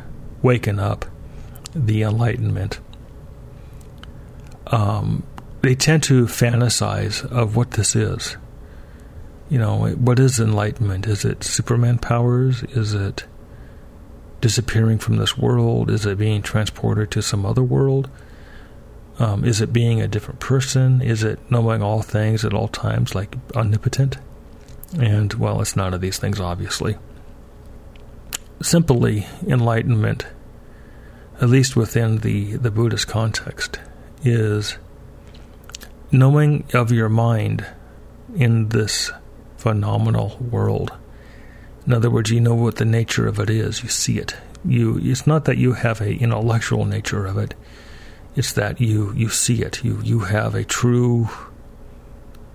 waken 0.43 0.79
up 0.79 1.05
the 1.75 2.03
enlightenment, 2.03 2.81
um, 4.69 5.23
they 5.65 5.75
tend 5.75 6.03
to 6.05 6.27
fantasize 6.27 7.25
of 7.31 7.57
what 7.57 7.73
this 7.73 7.97
is. 7.97 8.37
You 9.49 9.59
know, 9.59 9.89
what 9.89 10.19
is 10.19 10.41
enlightenment? 10.41 11.07
Is 11.07 11.25
it 11.25 11.45
Superman 11.45 11.99
powers? 11.99 12.63
Is 12.65 12.95
it 12.95 13.25
disappearing 14.41 14.99
from 14.99 15.17
this 15.17 15.39
world? 15.39 15.91
Is 15.91 16.07
it 16.07 16.19
being 16.19 16.43
transported 16.43 17.11
to 17.13 17.23
some 17.23 17.47
other 17.47 17.63
world? 17.63 18.11
Um, 19.19 19.45
is 19.45 19.61
it 19.61 19.73
being 19.73 20.01
a 20.01 20.09
different 20.09 20.41
person? 20.41 21.01
Is 21.01 21.23
it 21.23 21.39
knowing 21.51 21.83
all 21.83 22.03
things 22.03 22.45
at 22.45 22.53
all 22.53 22.69
times, 22.69 23.15
like 23.15 23.37
omnipotent? 23.55 24.19
And, 24.99 25.33
well, 25.35 25.61
it's 25.61 25.77
none 25.77 25.95
of 25.95 26.01
these 26.01 26.19
things, 26.19 26.41
obviously. 26.41 26.97
Simply, 28.61 29.27
enlightenment, 29.47 30.27
at 31.41 31.49
least 31.49 31.77
within 31.77 32.19
the, 32.19 32.57
the 32.57 32.71
Buddhist 32.71 33.09
context, 33.09 33.79
is 34.25 34.79
knowing 36.15 36.65
of 36.73 36.91
your 36.91 37.09
mind 37.09 37.67
in 38.35 38.71
this 38.71 39.11
phenomenal 39.57 40.39
world. 40.39 40.93
In 41.87 41.93
other 41.93 42.11
words, 42.11 42.31
you 42.31 42.41
know 42.41 42.55
what 42.55 42.77
the 42.77 42.85
nature 42.85 43.27
of 43.27 43.39
it 43.39 43.51
is. 43.51 43.83
You 43.83 43.89
see 43.89 44.19
it. 44.19 44.35
You. 44.65 44.99
It's 45.03 45.27
not 45.27 45.45
that 45.45 45.59
you 45.59 45.75
have 45.75 46.01
a 46.01 46.15
intellectual 46.15 46.87
nature 46.87 47.27
of 47.27 47.37
it 47.37 47.55
it's 48.37 48.53
that 48.55 48.81
you 48.81 49.13
you 49.15 49.29
see 49.29 49.63
it. 49.63 49.85
You 49.85 50.01
you 50.03 50.21
have 50.21 50.55
a 50.55 50.65
true 50.65 51.29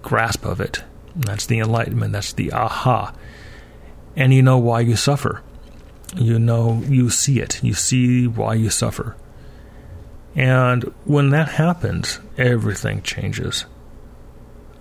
grasp 0.01 0.45
of 0.45 0.59
it. 0.59 0.83
That's 1.15 1.45
the 1.45 1.59
enlightenment. 1.59 2.13
That's 2.13 2.33
the 2.33 2.51
aha. 2.51 3.13
And 4.15 4.33
you 4.33 4.41
know 4.41 4.57
why 4.57 4.81
you 4.81 4.95
suffer. 4.95 5.41
You 6.15 6.39
know, 6.39 6.81
you 6.87 7.09
see 7.09 7.39
it. 7.39 7.63
You 7.63 7.73
see 7.73 8.27
why 8.27 8.55
you 8.55 8.69
suffer. 8.69 9.15
And 10.35 10.83
when 11.05 11.31
that 11.31 11.49
happens, 11.49 12.19
everything 12.37 13.01
changes. 13.01 13.65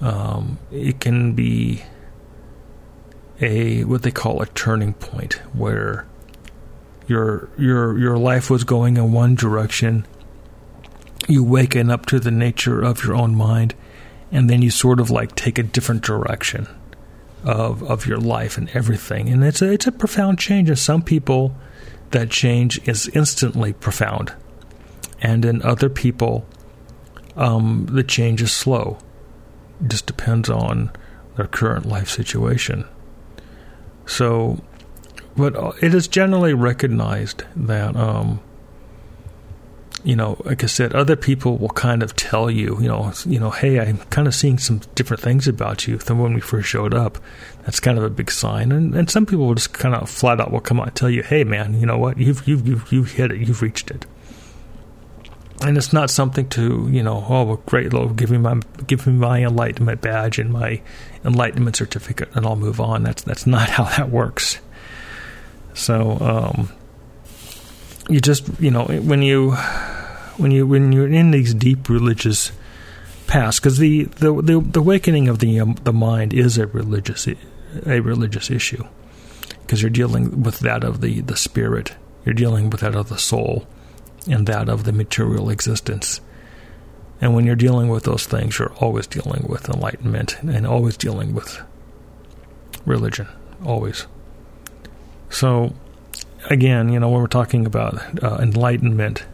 Um, 0.01 0.59
it 0.71 1.01
can 1.01 1.33
be 1.33 1.83
a 3.41 3.85
what 3.85 4.03
they 4.03 4.11
call 4.11 4.43
a 4.43 4.47
turning 4.47 4.95
point 4.95 5.35
where 5.53 6.07
your 7.07 7.49
your 7.57 7.99
your 7.99 8.19
life 8.19 8.51
was 8.51 8.65
going 8.65 8.97
in 8.97 9.13
one 9.13 9.35
direction 9.35 10.07
you 11.29 11.45
waken 11.45 11.91
up 11.91 12.07
to 12.07 12.19
the 12.19 12.31
nature 12.31 12.83
of 12.83 13.05
your 13.05 13.15
own 13.15 13.35
mind 13.35 13.75
and 14.33 14.49
then 14.49 14.63
you 14.63 14.71
sort 14.71 15.01
of 15.01 15.11
like 15.11 15.35
take 15.35 15.59
a 15.59 15.63
different 15.63 16.03
direction 16.03 16.67
of 17.45 17.83
of 17.85 18.07
your 18.07 18.19
life 18.19 18.59
and 18.59 18.69
everything. 18.71 19.29
And 19.29 19.45
it's 19.45 19.63
a 19.63 19.73
it's 19.73 19.87
a 19.87 19.93
profound 19.93 20.39
change. 20.39 20.69
And 20.69 20.79
some 20.79 21.03
people 21.03 21.55
that 22.11 22.31
change 22.31 22.87
is 22.89 23.09
instantly 23.09 23.73
profound 23.73 24.33
and 25.21 25.45
in 25.45 25.63
other 25.63 25.89
people 25.89 26.47
um, 27.37 27.87
the 27.91 28.03
change 28.03 28.43
is 28.43 28.53
slow 28.53 28.99
it 29.81 29.89
just 29.89 30.07
depends 30.07 30.49
on 30.49 30.91
their 31.37 31.47
current 31.47 31.87
life 31.87 32.09
situation 32.09 32.85
so 34.07 34.63
but 35.37 35.55
it 35.83 35.95
is 35.95 36.09
generally 36.09 36.55
recognized 36.55 37.45
that 37.55 37.95
um, 37.95 38.41
you 40.05 40.15
know, 40.15 40.41
like 40.45 40.63
I 40.63 40.69
said, 40.69 40.95
other 40.95 41.17
people 41.17 41.59
will 41.59 41.71
kind 41.71 42.03
of 42.03 42.15
tell 42.15 42.51
you, 42.51 42.79
you 42.81 42.89
know, 42.89 43.13
you 43.27 43.41
know, 43.41 43.51
hey, 43.51 43.81
I'm 43.81 43.99
kind 44.11 44.29
of 44.29 44.35
seeing 44.35 44.59
some 44.59 44.81
different 44.95 45.23
things 45.23 45.49
about 45.49 45.89
you 45.89 45.97
than 45.99 46.19
when 46.19 46.35
we 46.35 46.41
first 46.41 46.69
showed 46.69 46.95
up. 46.95 47.19
That's 47.65 47.81
kind 47.81 47.99
of 47.99 48.05
a 48.05 48.11
big 48.11 48.31
sign, 48.31 48.71
and 48.71 48.95
and 48.95 49.11
some 49.11 49.27
people 49.27 49.47
will 49.47 49.55
just 49.55 49.73
kind 49.73 49.95
of 49.95 50.09
flat 50.09 50.41
out 50.41 50.53
will 50.53 50.61
come 50.61 50.81
out 50.81 50.87
and 50.87 50.97
tell 50.97 51.11
you, 51.11 51.23
hey, 51.23 51.45
man, 51.45 51.79
you 51.79 51.87
know 51.87 51.99
what, 51.99 52.17
you've 52.17 52.47
you've 52.47 52.67
you've, 52.67 52.93
you've 52.93 53.13
hit 53.13 53.33
it, 53.33 53.39
you've 53.39 53.61
reached 53.61 53.91
it. 53.91 54.07
And 55.61 55.77
it's 55.77 55.93
not 55.93 56.09
something 56.09 56.49
to, 56.51 56.89
you 56.89 57.03
know, 57.03 57.25
oh, 57.29 57.43
well, 57.43 57.63
great, 57.67 57.93
Lord, 57.93 58.17
give 58.17 58.31
me 58.31 58.39
my 58.39 58.61
give 58.87 59.07
me 59.07 59.13
my 59.13 59.43
enlightenment 59.43 60.01
badge 60.01 60.39
and 60.39 60.53
my 60.53 60.81
enlightenment 61.25 61.75
certificate, 61.75 62.29
and 62.35 62.47
I'll 62.47 62.57
move 62.57 62.81
on. 62.81 63.03
That's 63.03 63.23
that's 63.23 63.47
not 63.47 63.69
how 63.71 63.85
that 63.85 64.11
works. 64.11 64.61
So, 65.75 66.19
um, 66.21 66.73
you 68.09 68.21
just 68.21 68.49
you 68.61 68.71
know 68.71 68.85
when 68.85 69.23
you 69.23 69.53
when 70.39 70.51
you 70.51 70.67
when 70.67 70.93
you're 70.93 71.09
in 71.09 71.31
these 71.31 71.55
deep 71.55 71.89
religious 71.89 72.53
paths 73.27 73.61
because 73.61 73.79
the, 73.79 74.05
the, 74.05 74.33
the 74.41 74.61
the 74.61 74.81
awakening 74.81 75.29
of 75.29 75.39
the 75.39 75.61
um, 75.61 75.77
the 75.85 75.93
mind 75.93 76.33
is 76.33 76.57
a 76.57 76.67
religious 76.67 77.27
a 77.27 78.01
religious 78.01 78.51
issue 78.51 78.83
because 79.63 79.83
you're 79.83 79.91
dealing 79.91 80.43
with 80.43 80.61
that 80.61 80.83
of 80.83 81.01
the 81.01 81.21
the 81.21 81.37
spirit 81.37 81.95
you're 82.25 82.35
dealing 82.35 82.71
with 82.71 82.81
that 82.81 82.95
of 82.95 83.09
the 83.11 83.19
soul 83.19 83.67
and 84.27 84.47
that 84.47 84.69
of 84.69 84.85
the 84.85 84.93
material 84.93 85.51
existence. 85.51 86.21
And 87.21 87.35
when 87.35 87.45
you're 87.45 87.57
dealing 87.57 87.89
with 87.89 88.05
those 88.05 88.27
things 88.27 88.59
you're 88.59 88.73
always 88.75 89.07
dealing 89.07 89.47
with 89.49 89.69
enlightenment 89.69 90.41
and 90.43 90.67
always 90.67 90.97
dealing 90.97 91.35
with 91.35 91.61
religion 92.85 93.29
always. 93.65 94.07
So 95.31 95.73
again, 96.49 96.89
you 96.91 97.01
know, 97.01 97.09
when 97.09 97.21
we're 97.21 97.27
talking 97.27 97.67
about 97.67 98.23
uh, 98.23 98.39
enlightenment, 98.41 99.25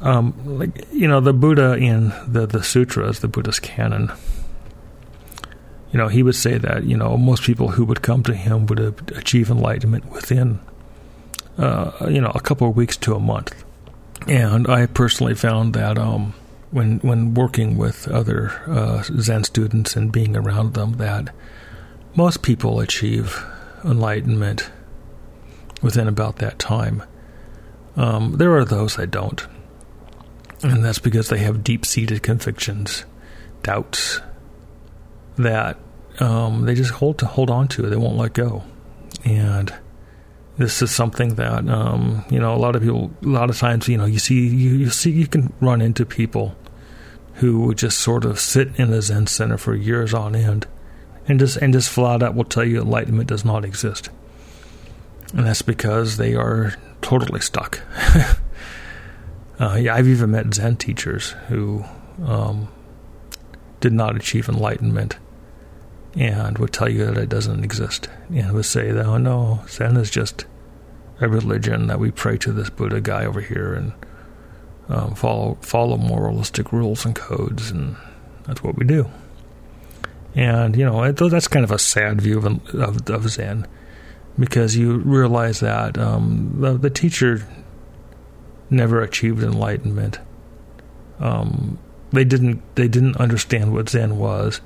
um, 0.00 0.34
like 0.58 0.86
you 0.92 1.06
know, 1.06 1.20
the 1.20 1.32
Buddha 1.32 1.74
in 1.74 2.12
the 2.26 2.46
the 2.46 2.62
sutras, 2.62 3.20
the 3.20 3.28
Buddhist 3.28 3.62
canon, 3.62 4.10
you 5.92 5.98
know, 5.98 6.08
he 6.08 6.22
would 6.22 6.34
say 6.34 6.58
that 6.58 6.84
you 6.84 6.96
know 6.96 7.16
most 7.16 7.42
people 7.44 7.68
who 7.68 7.84
would 7.84 8.02
come 8.02 8.22
to 8.24 8.34
him 8.34 8.66
would 8.66 9.12
achieve 9.16 9.50
enlightenment 9.50 10.10
within, 10.10 10.58
uh, 11.62 12.08
you 12.08 12.20
know, 12.20 12.32
a 12.34 12.40
couple 12.40 12.68
of 12.68 12.76
weeks 12.76 12.96
to 12.98 13.14
a 13.14 13.20
month. 13.20 13.64
And 14.26 14.68
I 14.68 14.86
personally 14.86 15.34
found 15.34 15.74
that 15.74 15.96
um, 15.98 16.34
when 16.70 16.98
when 17.00 17.34
working 17.34 17.76
with 17.76 18.08
other 18.08 18.50
uh, 18.66 19.02
Zen 19.02 19.44
students 19.44 19.96
and 19.96 20.12
being 20.12 20.36
around 20.36 20.74
them, 20.74 20.94
that 20.94 21.34
most 22.14 22.42
people 22.42 22.80
achieve 22.80 23.44
enlightenment 23.84 24.70
within 25.82 26.08
about 26.08 26.36
that 26.36 26.58
time. 26.58 27.02
Um, 27.96 28.36
there 28.38 28.54
are 28.56 28.64
those 28.64 28.96
that 28.96 29.10
don't. 29.10 29.46
And 30.62 30.84
that's 30.84 31.00
because 31.00 31.28
they 31.28 31.38
have 31.38 31.64
deep 31.64 31.84
seated 31.84 32.22
convictions, 32.22 33.04
doubts 33.62 34.20
that 35.36 35.76
um, 36.20 36.64
they 36.66 36.74
just 36.74 36.92
hold 36.92 37.18
to 37.18 37.26
hold 37.26 37.50
on 37.50 37.68
to. 37.68 37.82
They 37.82 37.96
won't 37.96 38.16
let 38.16 38.32
go. 38.32 38.62
And 39.24 39.74
this 40.58 40.82
is 40.82 40.90
something 40.90 41.36
that 41.36 41.68
um, 41.68 42.24
you 42.30 42.38
know 42.38 42.54
a 42.54 42.58
lot 42.58 42.76
of 42.76 42.82
people 42.82 43.10
a 43.22 43.26
lot 43.26 43.50
of 43.50 43.58
times 43.58 43.88
you 43.88 43.96
know 43.96 44.04
you 44.04 44.18
see 44.18 44.46
you, 44.46 44.70
you 44.74 44.90
see 44.90 45.10
you 45.10 45.26
can 45.26 45.52
run 45.60 45.80
into 45.80 46.04
people 46.04 46.54
who 47.34 47.74
just 47.74 47.98
sort 47.98 48.24
of 48.24 48.38
sit 48.38 48.68
in 48.78 48.92
a 48.92 49.00
Zen 49.00 49.26
center 49.26 49.56
for 49.56 49.74
years 49.74 50.12
on 50.12 50.34
end 50.34 50.66
and 51.26 51.38
just 51.38 51.56
and 51.56 51.72
just 51.72 51.88
flat 51.88 52.22
out 52.22 52.34
will 52.34 52.44
tell 52.44 52.64
you 52.64 52.80
enlightenment 52.80 53.28
does 53.28 53.44
not 53.44 53.64
exist 53.64 54.10
and 55.34 55.46
that's 55.46 55.62
because 55.62 56.16
they 56.16 56.34
are 56.34 56.74
totally 57.00 57.40
stuck. 57.40 57.80
uh, 59.58 59.76
yeah, 59.80 59.94
I've 59.94 60.08
even 60.08 60.30
met 60.30 60.52
Zen 60.54 60.76
teachers 60.76 61.30
who 61.48 61.84
um, 62.24 62.68
did 63.80 63.92
not 63.92 64.16
achieve 64.16 64.48
enlightenment 64.48 65.16
and 66.14 66.58
would 66.58 66.72
tell 66.72 66.88
you 66.88 67.06
that 67.06 67.16
it 67.16 67.28
doesn't 67.28 67.64
exist, 67.64 68.08
and 68.30 68.52
would 68.52 68.64
say 68.64 68.90
that, 68.90 69.06
oh 69.06 69.18
no, 69.18 69.62
Zen 69.68 69.96
is 69.96 70.10
just 70.10 70.44
a 71.20 71.28
religion 71.28 71.86
that 71.86 72.00
we 72.00 72.10
pray 72.10 72.36
to 72.38 72.52
this 72.52 72.70
Buddha 72.70 73.00
guy 73.00 73.24
over 73.24 73.40
here 73.40 73.74
and 73.74 73.92
um, 74.88 75.14
follow 75.14 75.56
follow 75.60 75.96
moralistic 75.96 76.72
rules 76.72 77.04
and 77.04 77.14
codes, 77.14 77.70
and 77.70 77.96
that's 78.44 78.62
what 78.62 78.76
we 78.76 78.84
do. 78.84 79.08
And 80.34 80.76
you 80.76 80.84
know, 80.84 81.10
that's 81.12 81.48
kind 81.48 81.64
of 81.64 81.70
a 81.70 81.78
sad 81.78 82.20
view 82.20 82.38
of, 82.38 82.74
of, 82.74 83.08
of 83.10 83.30
Zen 83.30 83.66
because 84.38 84.76
you 84.76 84.98
realize 84.98 85.60
that 85.60 85.98
um, 85.98 86.56
the, 86.58 86.72
the, 86.78 86.90
teacher 86.90 87.46
never 88.70 89.02
achieved 89.02 89.42
enlightenment. 89.42 90.18
Um, 91.20 91.78
they 92.12 92.24
didn't 92.24 92.62
they 92.74 92.88
didn't 92.88 93.16
understand 93.18 93.72
what 93.72 93.90
Zen 93.90 94.18
was. 94.18 94.60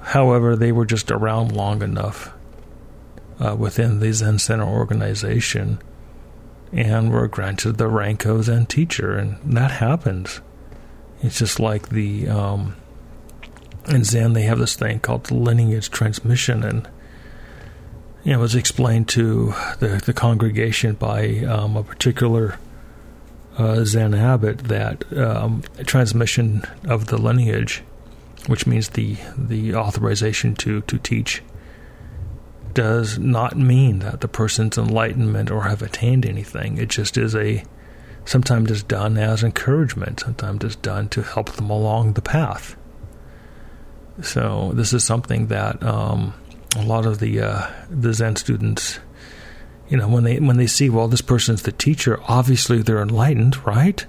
However, 0.00 0.56
they 0.56 0.72
were 0.72 0.86
just 0.86 1.10
around 1.10 1.52
long 1.52 1.82
enough 1.82 2.32
uh, 3.38 3.54
within 3.56 4.00
the 4.00 4.12
Zen 4.12 4.38
Center 4.38 4.66
organization 4.66 5.80
and 6.72 7.10
were 7.10 7.28
granted 7.28 7.76
the 7.78 7.88
rank 7.88 8.24
of 8.24 8.44
Zen 8.44 8.66
teacher, 8.66 9.16
and 9.16 9.36
that 9.56 9.72
happens. 9.72 10.40
It's 11.22 11.38
just 11.38 11.58
like 11.58 11.88
the 11.88 12.28
um, 12.28 12.76
in 13.88 14.04
Zen 14.04 14.32
they 14.32 14.42
have 14.42 14.58
this 14.58 14.76
thing 14.76 15.00
called 15.00 15.30
lineage 15.30 15.90
transmission, 15.90 16.62
and 16.62 16.88
you 18.24 18.32
know, 18.32 18.38
was 18.38 18.54
explained 18.54 19.08
to 19.08 19.54
the, 19.78 20.02
the 20.04 20.12
congregation 20.12 20.94
by 20.94 21.38
um, 21.40 21.76
a 21.76 21.82
particular 21.82 22.58
uh, 23.58 23.84
Zen 23.84 24.14
abbot 24.14 24.58
that 24.58 25.10
um, 25.16 25.62
transmission 25.86 26.62
of 26.84 27.06
the 27.06 27.18
lineage, 27.18 27.82
which 28.46 28.66
means 28.66 28.90
the 28.90 29.16
the 29.36 29.74
authorization 29.74 30.54
to 30.56 30.80
to 30.82 30.98
teach, 30.98 31.42
does 32.72 33.18
not 33.18 33.56
mean 33.56 34.00
that 34.00 34.20
the 34.20 34.28
person's 34.28 34.78
enlightenment 34.78 35.50
or 35.50 35.62
have 35.62 35.82
attained 35.82 36.26
anything. 36.26 36.78
It 36.78 36.88
just 36.88 37.16
is 37.16 37.34
a 37.34 37.64
sometimes 38.24 38.70
it's 38.70 38.82
done 38.82 39.16
as 39.16 39.42
encouragement, 39.42 40.20
sometimes 40.20 40.64
it's 40.64 40.76
done 40.76 41.08
to 41.10 41.22
help 41.22 41.52
them 41.52 41.70
along 41.70 42.12
the 42.12 42.22
path. 42.22 42.76
So 44.22 44.72
this 44.74 44.92
is 44.92 45.04
something 45.04 45.46
that. 45.48 45.82
Um, 45.82 46.34
a 46.76 46.82
lot 46.82 47.06
of 47.06 47.18
the 47.18 47.40
uh, 47.40 47.66
the 47.88 48.12
Zen 48.14 48.36
students, 48.36 49.00
you 49.88 49.96
know, 49.96 50.08
when 50.08 50.24
they 50.24 50.38
when 50.38 50.56
they 50.56 50.66
see, 50.66 50.88
well, 50.88 51.08
this 51.08 51.20
person's 51.20 51.62
the 51.62 51.72
teacher, 51.72 52.20
obviously 52.28 52.82
they're 52.82 53.02
enlightened, 53.02 53.64
right? 53.66 54.04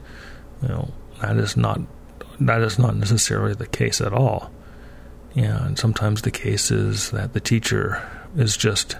Know, 0.61 0.93
that 1.21 1.37
is 1.37 1.57
not 1.57 1.81
that 2.47 2.61
is 2.61 2.79
not 2.79 2.95
necessarily 2.95 3.53
the 3.53 3.67
case 3.67 4.01
at 4.01 4.13
all. 4.13 4.51
And 5.35 5.77
sometimes 5.77 6.21
the 6.21 6.31
case 6.31 6.71
is 6.71 7.11
that 7.11 7.33
the 7.33 7.39
teacher 7.39 8.07
is 8.35 8.57
just 8.57 8.97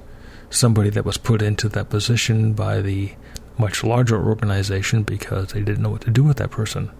somebody 0.50 0.90
that 0.92 1.06
was 1.06 1.18
put 1.18 1.42
into 1.42 1.68
that 1.70 1.90
position 1.90 2.54
by 2.54 2.82
the 2.82 3.14
much 3.58 3.84
larger 3.84 4.22
organization 4.22 5.04
because 5.04 5.52
they 5.52 5.62
didn't 5.62 5.82
know 5.82 5.90
what 5.90 6.02
to 6.02 6.12
do 6.12 6.24
with 6.24 6.38
that 6.38 6.52
person. 6.52 6.92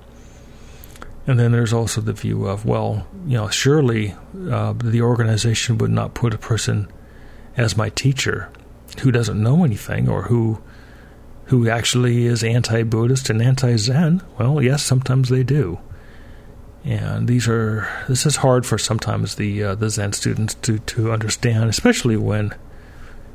And 1.28 1.40
then 1.40 1.52
there's 1.52 1.74
also 1.74 2.02
the 2.02 2.14
view 2.14 2.48
of, 2.48 2.66
well, 2.66 3.06
you 3.26 3.38
know, 3.38 3.48
surely 3.50 4.16
uh, 4.50 4.74
the 4.74 5.02
organization 5.02 5.78
would 5.78 5.92
not 5.92 6.14
put 6.14 6.34
a 6.34 6.38
person 6.38 6.92
as 7.56 7.78
my 7.78 7.90
teacher 7.90 8.52
who 9.02 9.12
doesn't 9.12 9.42
know 9.42 9.64
anything 9.64 10.10
or 10.10 10.24
who 10.24 10.62
who 11.46 11.70
actually 11.70 12.26
is 12.26 12.46
anti-Buddhist 12.46 13.30
and 13.30 13.42
anti-Zen. 13.42 14.22
Well, 14.40 14.62
yes, 14.62 14.84
sometimes 14.84 15.28
they 15.28 15.44
do. 15.44 15.80
And 16.84 17.28
these 17.28 17.48
are 17.48 17.88
this 18.08 18.26
is 18.26 18.38
hard 18.38 18.66
for 18.66 18.78
sometimes 18.78 19.36
the 19.36 19.64
uh, 19.64 19.76
the 19.76 19.90
Zen 19.90 20.14
students 20.14 20.56
to 20.56 20.80
to 20.80 21.12
understand, 21.12 21.70
especially 21.70 22.18
when 22.18 22.54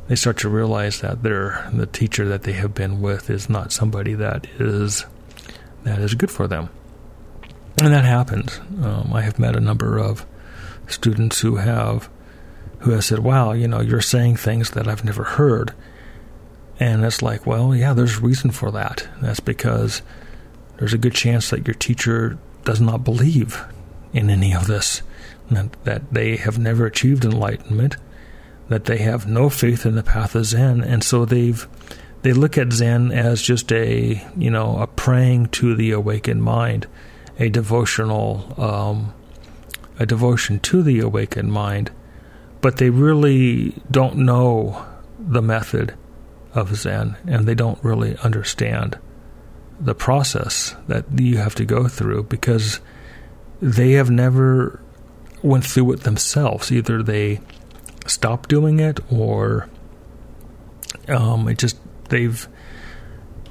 they 0.08 0.16
start 0.16 0.38
to 0.38 0.48
realize 0.48 1.00
that 1.00 1.22
their 1.22 1.68
the 1.72 1.86
teacher 1.86 2.26
that 2.28 2.42
they 2.42 2.52
have 2.52 2.74
been 2.74 3.00
with 3.00 3.30
is 3.30 3.48
not 3.48 3.72
somebody 3.72 4.14
that 4.14 4.46
is 4.58 5.06
that 5.84 6.00
is 6.00 6.14
good 6.14 6.30
for 6.30 6.48
them, 6.48 6.70
and 7.80 7.92
that 7.92 8.04
happens. 8.04 8.58
Um, 8.82 9.12
I 9.14 9.22
have 9.22 9.38
met 9.38 9.54
a 9.54 9.60
number 9.60 9.96
of 9.96 10.26
students 10.88 11.40
who 11.40 11.56
have 11.56 12.08
who 12.80 12.90
have 12.90 13.04
said, 13.04 13.20
"Wow, 13.20 13.52
you 13.52 13.68
know, 13.68 13.80
you're 13.80 14.00
saying 14.00 14.36
things 14.36 14.70
that 14.70 14.88
I've 14.88 15.04
never 15.04 15.22
heard," 15.22 15.72
and 16.78 17.04
it's 17.04 17.22
like, 17.22 17.46
well, 17.46 17.74
yeah, 17.74 17.92
there's 17.92 18.20
reason 18.20 18.50
for 18.50 18.70
that. 18.72 19.08
That's 19.20 19.40
because 19.40 20.02
there's 20.78 20.92
a 20.92 20.98
good 20.98 21.14
chance 21.14 21.50
that 21.50 21.66
your 21.66 21.74
teacher 21.74 22.38
does 22.66 22.80
not 22.80 23.04
believe 23.04 23.64
in 24.12 24.28
any 24.28 24.52
of 24.52 24.66
this, 24.66 25.00
that, 25.50 25.72
that 25.84 26.12
they 26.12 26.36
have 26.36 26.58
never 26.58 26.84
achieved 26.84 27.24
enlightenment, 27.24 27.96
that 28.68 28.84
they 28.84 28.98
have 28.98 29.26
no 29.26 29.48
faith 29.48 29.86
in 29.86 29.94
the 29.94 30.02
path 30.02 30.34
of 30.34 30.44
Zen, 30.44 30.82
and 30.82 31.02
so 31.02 31.24
they've 31.24 31.66
they 32.22 32.32
look 32.32 32.58
at 32.58 32.72
Zen 32.72 33.12
as 33.12 33.40
just 33.40 33.70
a 33.72 34.20
you 34.36 34.50
know 34.50 34.78
a 34.78 34.88
praying 34.88 35.46
to 35.50 35.76
the 35.76 35.92
awakened 35.92 36.42
mind, 36.42 36.88
a 37.38 37.48
devotional 37.48 38.52
um, 38.60 39.14
a 40.00 40.04
devotion 40.04 40.58
to 40.60 40.82
the 40.82 40.98
awakened 41.00 41.52
mind, 41.52 41.92
but 42.60 42.78
they 42.78 42.90
really 42.90 43.80
don't 43.90 44.16
know 44.16 44.84
the 45.18 45.42
method 45.42 45.94
of 46.52 46.74
Zen, 46.74 47.16
and 47.28 47.46
they 47.46 47.54
don't 47.54 47.82
really 47.84 48.16
understand 48.18 48.98
the 49.78 49.94
process 49.94 50.74
that 50.88 51.04
you 51.18 51.36
have 51.38 51.54
to 51.56 51.64
go 51.64 51.88
through 51.88 52.24
because 52.24 52.80
they 53.60 53.92
have 53.92 54.10
never 54.10 54.80
went 55.42 55.64
through 55.64 55.92
it 55.92 56.00
themselves. 56.00 56.72
Either 56.72 57.02
they 57.02 57.40
stopped 58.06 58.48
doing 58.48 58.80
it, 58.80 59.00
or 59.12 59.68
um, 61.08 61.48
it 61.48 61.58
just 61.58 61.78
they've 62.08 62.48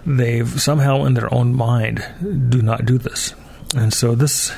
they've 0.06 0.62
somehow 0.62 1.04
in 1.06 1.14
their 1.14 1.34
own 1.34 1.54
mind 1.54 2.06
do 2.50 2.62
not 2.62 2.86
do 2.86 2.98
this, 2.98 3.34
and 3.76 3.94
so 3.94 4.16
this. 4.16 4.54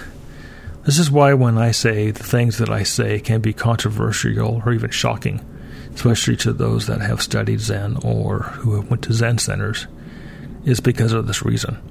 This 0.83 0.99
is 0.99 1.11
why 1.11 1.33
when 1.33 1.57
I 1.57 1.71
say 1.71 2.11
the 2.11 2.23
things 2.23 2.59
that 2.59 2.69
I 2.69 2.83
say 2.83 3.19
can 3.19 3.41
be 3.41 3.51
controversial 3.51 4.61
or 4.65 4.71
even 4.71 4.89
shocking, 4.89 5.45
especially 5.93 6.37
to 6.37 6.53
those 6.53 6.87
that 6.87 7.01
have 7.01 7.21
studied 7.21 7.59
Zen 7.59 7.97
or 8.05 8.43
who 8.43 8.75
have 8.75 8.89
went 8.89 9.03
to 9.03 9.13
Zen 9.13 9.37
centers, 9.37 9.87
is 10.67 10.81
because 10.81 11.13
of 11.13 11.25
this 11.27 11.43
reason. 11.43 11.81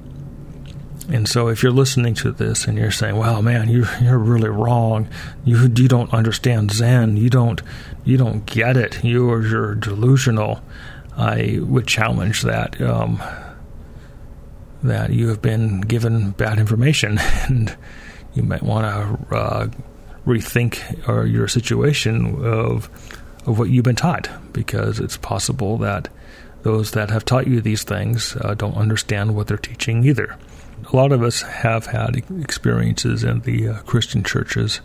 And 1.09 1.29
so, 1.29 1.49
if 1.49 1.63
you're 1.63 1.73
listening 1.73 2.15
to 2.17 2.33
this 2.33 2.67
and 2.67 2.77
you're 2.77 2.91
saying, 2.91 3.17
"Well, 3.17 3.41
man, 3.41 3.69
you 3.69 3.87
you're 4.03 4.19
really 4.19 4.49
wrong. 4.49 5.09
You 5.45 5.57
you 5.75 5.89
don't 5.89 6.13
understand 6.13 6.73
Zen. 6.73 7.17
You 7.17 7.31
don't 7.31 7.63
you 8.05 8.17
don't 8.17 8.45
get 8.45 8.77
it. 8.77 9.03
You 9.05 9.31
are 9.31 9.47
you're 9.47 9.75
delusional," 9.77 10.61
I 11.17 11.61
would 11.63 11.87
challenge 11.87 12.43
that. 12.43 12.81
Um, 12.81 13.23
that 14.83 15.11
you 15.11 15.29
have 15.29 15.41
been 15.41 15.81
given 15.81 16.33
bad 16.33 16.59
information, 16.59 17.19
and 17.49 17.77
you 18.35 18.43
might 18.43 18.63
want 18.63 18.85
to 19.31 19.37
uh, 19.37 19.69
rethink 20.27 21.09
or 21.09 21.25
your 21.25 21.47
situation 21.49 22.45
of 22.45 22.91
of 23.47 23.61
what 23.61 23.71
you've 23.71 23.85
been 23.85 23.95
taught, 23.95 24.29
because 24.53 24.99
it's 24.99 25.17
possible 25.17 25.79
that 25.79 26.09
those 26.67 26.91
that 26.91 27.11
have 27.11 27.25
taught 27.25 27.47
you 27.47 27.61
these 27.61 27.85
things 27.85 28.37
uh, 28.41 28.53
don't 28.55 28.77
understand 28.77 29.37
what 29.37 29.47
they're 29.47 29.57
teaching 29.57 30.03
either. 30.05 30.37
A 30.93 30.97
lot 30.97 31.13
of 31.13 31.23
us 31.23 31.43
have 31.43 31.87
had 31.87 32.17
experiences 32.41 33.23
in 33.23 33.41
the 33.43 33.69
uh, 33.69 33.79
Christian 33.83 34.25
churches, 34.25 34.81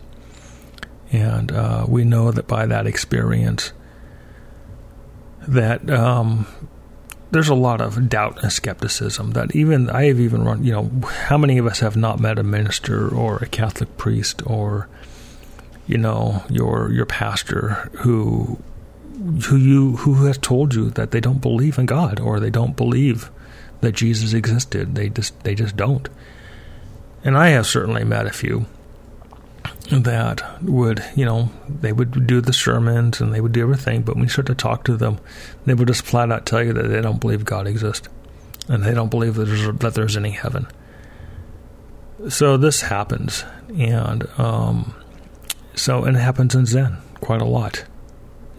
and 1.10 1.50
uh, 1.50 1.84
we 1.88 2.04
know 2.04 2.30
that 2.30 2.46
by 2.46 2.66
that 2.66 2.86
experience, 2.86 3.72
that 5.48 5.90
um, 5.90 6.46
there's 7.32 7.48
a 7.48 7.54
lot 7.54 7.80
of 7.80 8.08
doubt 8.08 8.40
and 8.44 8.52
skepticism. 8.52 9.32
That 9.32 9.56
even 9.56 9.90
I 9.90 10.04
have 10.04 10.20
even 10.20 10.44
run, 10.44 10.62
you 10.62 10.72
know, 10.72 10.88
how 11.26 11.36
many 11.36 11.58
of 11.58 11.66
us 11.66 11.80
have 11.80 11.96
not 11.96 12.20
met 12.20 12.38
a 12.38 12.44
minister 12.44 13.12
or 13.12 13.38
a 13.38 13.46
Catholic 13.46 13.96
priest 13.96 14.40
or, 14.46 14.88
you 15.88 15.98
know, 15.98 16.44
your 16.48 16.92
your 16.92 17.06
pastor 17.06 17.90
who 18.02 18.62
who 19.46 19.56
you 19.56 19.96
who 19.96 20.26
has 20.26 20.38
told 20.38 20.74
you 20.74 20.90
that 20.90 21.10
they 21.10 21.20
don't 21.20 21.40
believe 21.40 21.78
in 21.78 21.86
God 21.86 22.20
or 22.20 22.40
they 22.40 22.50
don't 22.50 22.76
believe 22.76 23.30
that 23.80 23.92
Jesus 23.92 24.32
existed. 24.32 24.94
They 24.94 25.08
just 25.08 25.38
they 25.44 25.54
just 25.54 25.76
don't. 25.76 26.08
And 27.24 27.36
I 27.36 27.50
have 27.50 27.66
certainly 27.66 28.04
met 28.04 28.26
a 28.26 28.30
few 28.30 28.66
that 29.90 30.62
would, 30.62 31.04
you 31.14 31.24
know, 31.24 31.50
they 31.68 31.92
would 31.92 32.26
do 32.26 32.40
the 32.40 32.52
sermons 32.52 33.20
and 33.20 33.32
they 33.32 33.40
would 33.40 33.52
do 33.52 33.62
everything, 33.62 34.02
but 34.02 34.14
when 34.14 34.24
you 34.24 34.30
start 34.30 34.46
to 34.46 34.54
talk 34.54 34.84
to 34.84 34.96
them, 34.96 35.18
they 35.66 35.74
would 35.74 35.88
just 35.88 36.04
flat 36.04 36.32
out 36.32 36.46
tell 36.46 36.62
you 36.62 36.72
that 36.72 36.88
they 36.88 37.00
don't 37.00 37.20
believe 37.20 37.44
God 37.44 37.66
exists 37.66 38.08
and 38.68 38.82
they 38.82 38.94
don't 38.94 39.10
believe 39.10 39.34
that 39.34 39.44
there's, 39.44 39.78
that 39.78 39.94
there's 39.94 40.16
any 40.16 40.30
heaven. 40.30 40.66
So 42.28 42.56
this 42.56 42.82
happens, 42.82 43.44
and 43.76 44.28
um, 44.38 44.94
so 45.74 46.04
and 46.04 46.16
it 46.16 46.20
happens 46.20 46.54
in 46.54 46.66
Zen 46.66 46.98
quite 47.20 47.42
a 47.42 47.46
lot. 47.46 47.84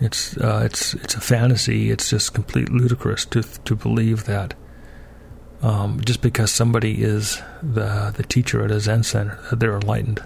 It's 0.03 0.35
uh, 0.37 0.61
it's 0.65 0.93
it's 0.95 1.15
a 1.15 1.21
fantasy. 1.21 1.89
It's 1.89 2.09
just 2.09 2.33
complete 2.33 2.69
ludicrous 2.69 3.23
to 3.27 3.41
to 3.41 3.75
believe 3.75 4.25
that 4.25 4.53
um, 5.61 6.01
just 6.01 6.21
because 6.21 6.51
somebody 6.51 7.01
is 7.03 7.41
the 7.61 8.13
the 8.15 8.23
teacher 8.23 8.63
at 8.65 8.71
a 8.71 8.81
Zen 8.81 9.03
center 9.03 9.39
that 9.49 9.61
they're 9.61 9.75
enlightened, 9.75 10.21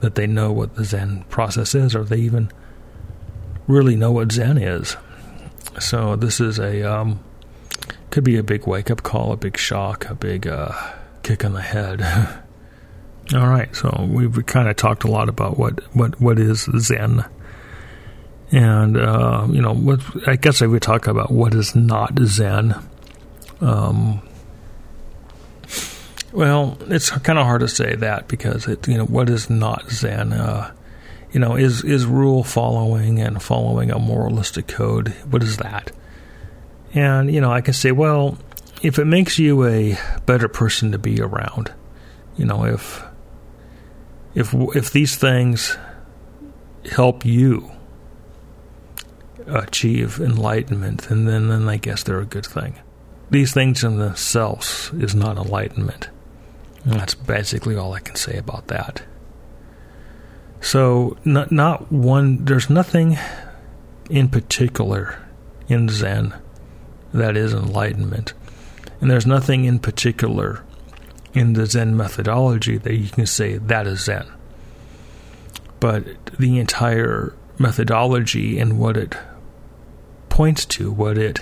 that 0.00 0.16
they 0.16 0.26
know 0.26 0.50
what 0.50 0.74
the 0.74 0.84
Zen 0.84 1.24
process 1.28 1.74
is, 1.74 1.94
or 1.94 2.02
they 2.02 2.18
even 2.18 2.50
really 3.68 3.94
know 3.94 4.10
what 4.10 4.32
Zen 4.32 4.58
is. 4.58 4.96
So 5.78 6.16
this 6.16 6.40
is 6.40 6.58
a 6.58 6.82
um, 6.82 7.20
could 8.10 8.24
be 8.24 8.36
a 8.36 8.42
big 8.42 8.66
wake 8.66 8.90
up 8.90 9.04
call, 9.04 9.30
a 9.30 9.36
big 9.36 9.56
shock, 9.56 10.10
a 10.10 10.14
big 10.16 10.48
uh, 10.48 10.72
kick 11.22 11.44
in 11.44 11.52
the 11.52 11.62
head. 11.62 12.02
All 13.34 13.48
right, 13.48 13.74
so 13.74 14.06
we've 14.08 14.46
kind 14.46 14.68
of 14.68 14.76
talked 14.76 15.04
a 15.04 15.10
lot 15.10 15.28
about 15.28 15.58
what 15.58 15.80
what 15.94 16.20
what 16.20 16.40
is 16.40 16.68
Zen 16.78 17.24
and, 18.52 18.96
uh, 18.96 19.46
you 19.50 19.60
know, 19.60 19.98
I 20.26 20.36
guess 20.36 20.62
I 20.62 20.66
would 20.66 20.82
talk 20.82 21.06
about 21.06 21.30
what 21.30 21.54
is 21.54 21.74
not 21.74 22.18
Zen. 22.24 22.76
Um, 23.60 24.22
well, 26.32 26.78
it's 26.88 27.10
kind 27.10 27.38
of 27.38 27.46
hard 27.46 27.60
to 27.62 27.68
say 27.68 27.96
that 27.96 28.28
because 28.28 28.68
it, 28.68 28.86
you 28.86 28.98
know, 28.98 29.06
what 29.06 29.28
is 29.30 29.50
not 29.50 29.90
Zen? 29.90 30.32
Uh, 30.32 30.72
you 31.32 31.40
know, 31.40 31.56
is 31.56 31.82
is 31.82 32.06
rule 32.06 32.44
following 32.44 33.20
and 33.20 33.42
following 33.42 33.90
a 33.90 33.98
moralistic 33.98 34.68
code? 34.68 35.08
What 35.30 35.42
is 35.42 35.56
that? 35.56 35.92
And 36.94 37.32
you 37.32 37.40
know, 37.40 37.50
I 37.50 37.60
can 37.62 37.74
say, 37.74 37.90
well, 37.90 38.38
if 38.82 38.98
it 38.98 39.06
makes 39.06 39.38
you 39.38 39.64
a 39.64 39.98
better 40.24 40.48
person 40.48 40.92
to 40.92 40.98
be 40.98 41.20
around, 41.20 41.72
you 42.36 42.44
know, 42.44 42.64
if 42.64 43.04
if 44.34 44.54
if 44.54 44.92
these 44.92 45.16
things 45.16 45.76
help 46.90 47.24
you 47.24 47.70
achieve 49.46 50.20
enlightenment, 50.20 51.10
and 51.10 51.28
then, 51.28 51.48
then 51.48 51.68
I 51.68 51.76
guess 51.76 52.02
they're 52.02 52.20
a 52.20 52.26
good 52.26 52.46
thing. 52.46 52.76
These 53.30 53.52
things 53.52 53.82
in 53.82 53.98
themselves 53.98 54.90
is 54.94 55.14
not 55.14 55.36
enlightenment. 55.36 56.08
And 56.84 56.94
that's 56.94 57.14
basically 57.14 57.76
all 57.76 57.92
I 57.92 58.00
can 58.00 58.14
say 58.14 58.36
about 58.36 58.68
that. 58.68 59.02
So, 60.60 61.16
not, 61.24 61.50
not 61.50 61.90
one, 61.90 62.44
there's 62.44 62.70
nothing 62.70 63.18
in 64.08 64.28
particular 64.28 65.18
in 65.68 65.88
Zen 65.88 66.34
that 67.12 67.36
is 67.36 67.52
enlightenment. 67.52 68.34
And 69.00 69.10
there's 69.10 69.26
nothing 69.26 69.64
in 69.64 69.78
particular 69.78 70.62
in 71.34 71.52
the 71.52 71.66
Zen 71.66 71.96
methodology 71.96 72.78
that 72.78 72.94
you 72.94 73.08
can 73.08 73.26
say 73.26 73.58
that 73.58 73.86
is 73.86 74.04
Zen. 74.04 74.26
But 75.80 76.04
the 76.38 76.58
entire 76.58 77.34
methodology 77.58 78.58
and 78.58 78.78
what 78.78 78.96
it 78.96 79.16
points 80.36 80.66
to, 80.66 80.92
what 80.92 81.16
it 81.16 81.40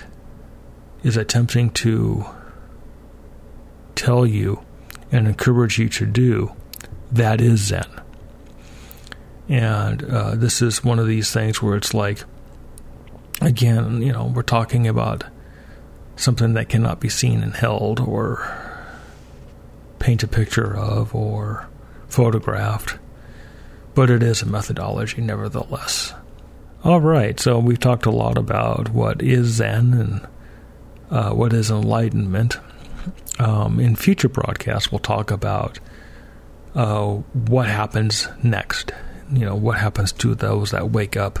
is 1.03 1.17
attempting 1.17 1.69
to 1.69 2.23
tell 3.93 4.25
you 4.25 4.63
and 5.11 5.27
encourage 5.27 5.77
you 5.77 5.89
to 5.89 6.05
do, 6.05 6.49
that 7.11 7.41
is 7.41 7.59
Zen. 7.59 7.83
And 9.49 10.01
uh, 10.01 10.35
this 10.35 10.61
is 10.61 10.81
one 10.81 10.97
of 10.97 11.07
these 11.07 11.29
things 11.33 11.61
where 11.61 11.75
it's 11.75 11.93
like, 11.93 12.23
again, 13.41 14.01
you 14.01 14.13
know, 14.13 14.31
we're 14.33 14.43
talking 14.43 14.87
about 14.87 15.25
something 16.15 16.53
that 16.53 16.69
cannot 16.69 17.01
be 17.01 17.09
seen 17.09 17.43
and 17.43 17.53
held 17.53 17.99
or 17.99 18.49
paint 19.99 20.23
a 20.23 20.27
picture 20.29 20.73
of 20.73 21.13
or 21.13 21.67
photographed, 22.07 22.97
but 23.93 24.09
it 24.09 24.23
is 24.23 24.41
a 24.41 24.45
methodology 24.45 25.19
nevertheless. 25.19 26.13
All 26.85 27.01
right, 27.01 27.39
so 27.39 27.57
we've 27.57 27.79
talked 27.79 28.05
a 28.05 28.11
lot 28.11 28.37
about 28.37 28.89
what 28.89 29.23
is 29.23 29.47
Zen 29.47 29.93
and 29.95 30.27
uh, 31.09 31.33
what 31.33 31.51
is 31.51 31.71
enlightenment. 31.71 32.59
Um, 33.39 33.79
in 33.79 33.95
future 33.95 34.29
broadcasts, 34.29 34.91
we'll 34.91 34.99
talk 34.99 35.31
about 35.31 35.79
uh, 36.75 37.13
what 37.47 37.67
happens 37.67 38.27
next. 38.43 38.91
You 39.33 39.47
know, 39.47 39.55
what 39.55 39.79
happens 39.79 40.11
to 40.11 40.35
those 40.35 40.69
that 40.71 40.91
wake 40.91 41.17
up? 41.17 41.39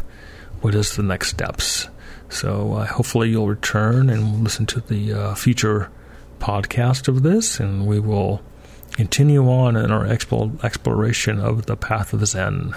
What 0.61 0.73
is 0.73 0.95
the 0.95 1.03
next 1.03 1.29
steps? 1.29 1.89
So 2.27 2.73
uh, 2.73 2.87
hopefully 2.87 3.29
you'll 3.29 3.47
return 3.47 4.09
and 4.09 4.43
listen 4.43 4.65
to 4.65 4.79
the 4.79 5.13
uh, 5.13 5.35
future 5.35 5.91
podcast 6.39 7.07
of 7.07 7.21
this, 7.21 7.59
and 7.59 7.85
we 7.85 7.99
will 7.99 8.41
continue 8.93 9.47
on 9.47 9.75
in 9.75 9.91
our 9.91 10.07
exploration 10.07 11.39
of 11.39 11.67
the 11.67 11.77
path 11.77 12.13
of 12.13 12.25
Zen. 12.25 12.73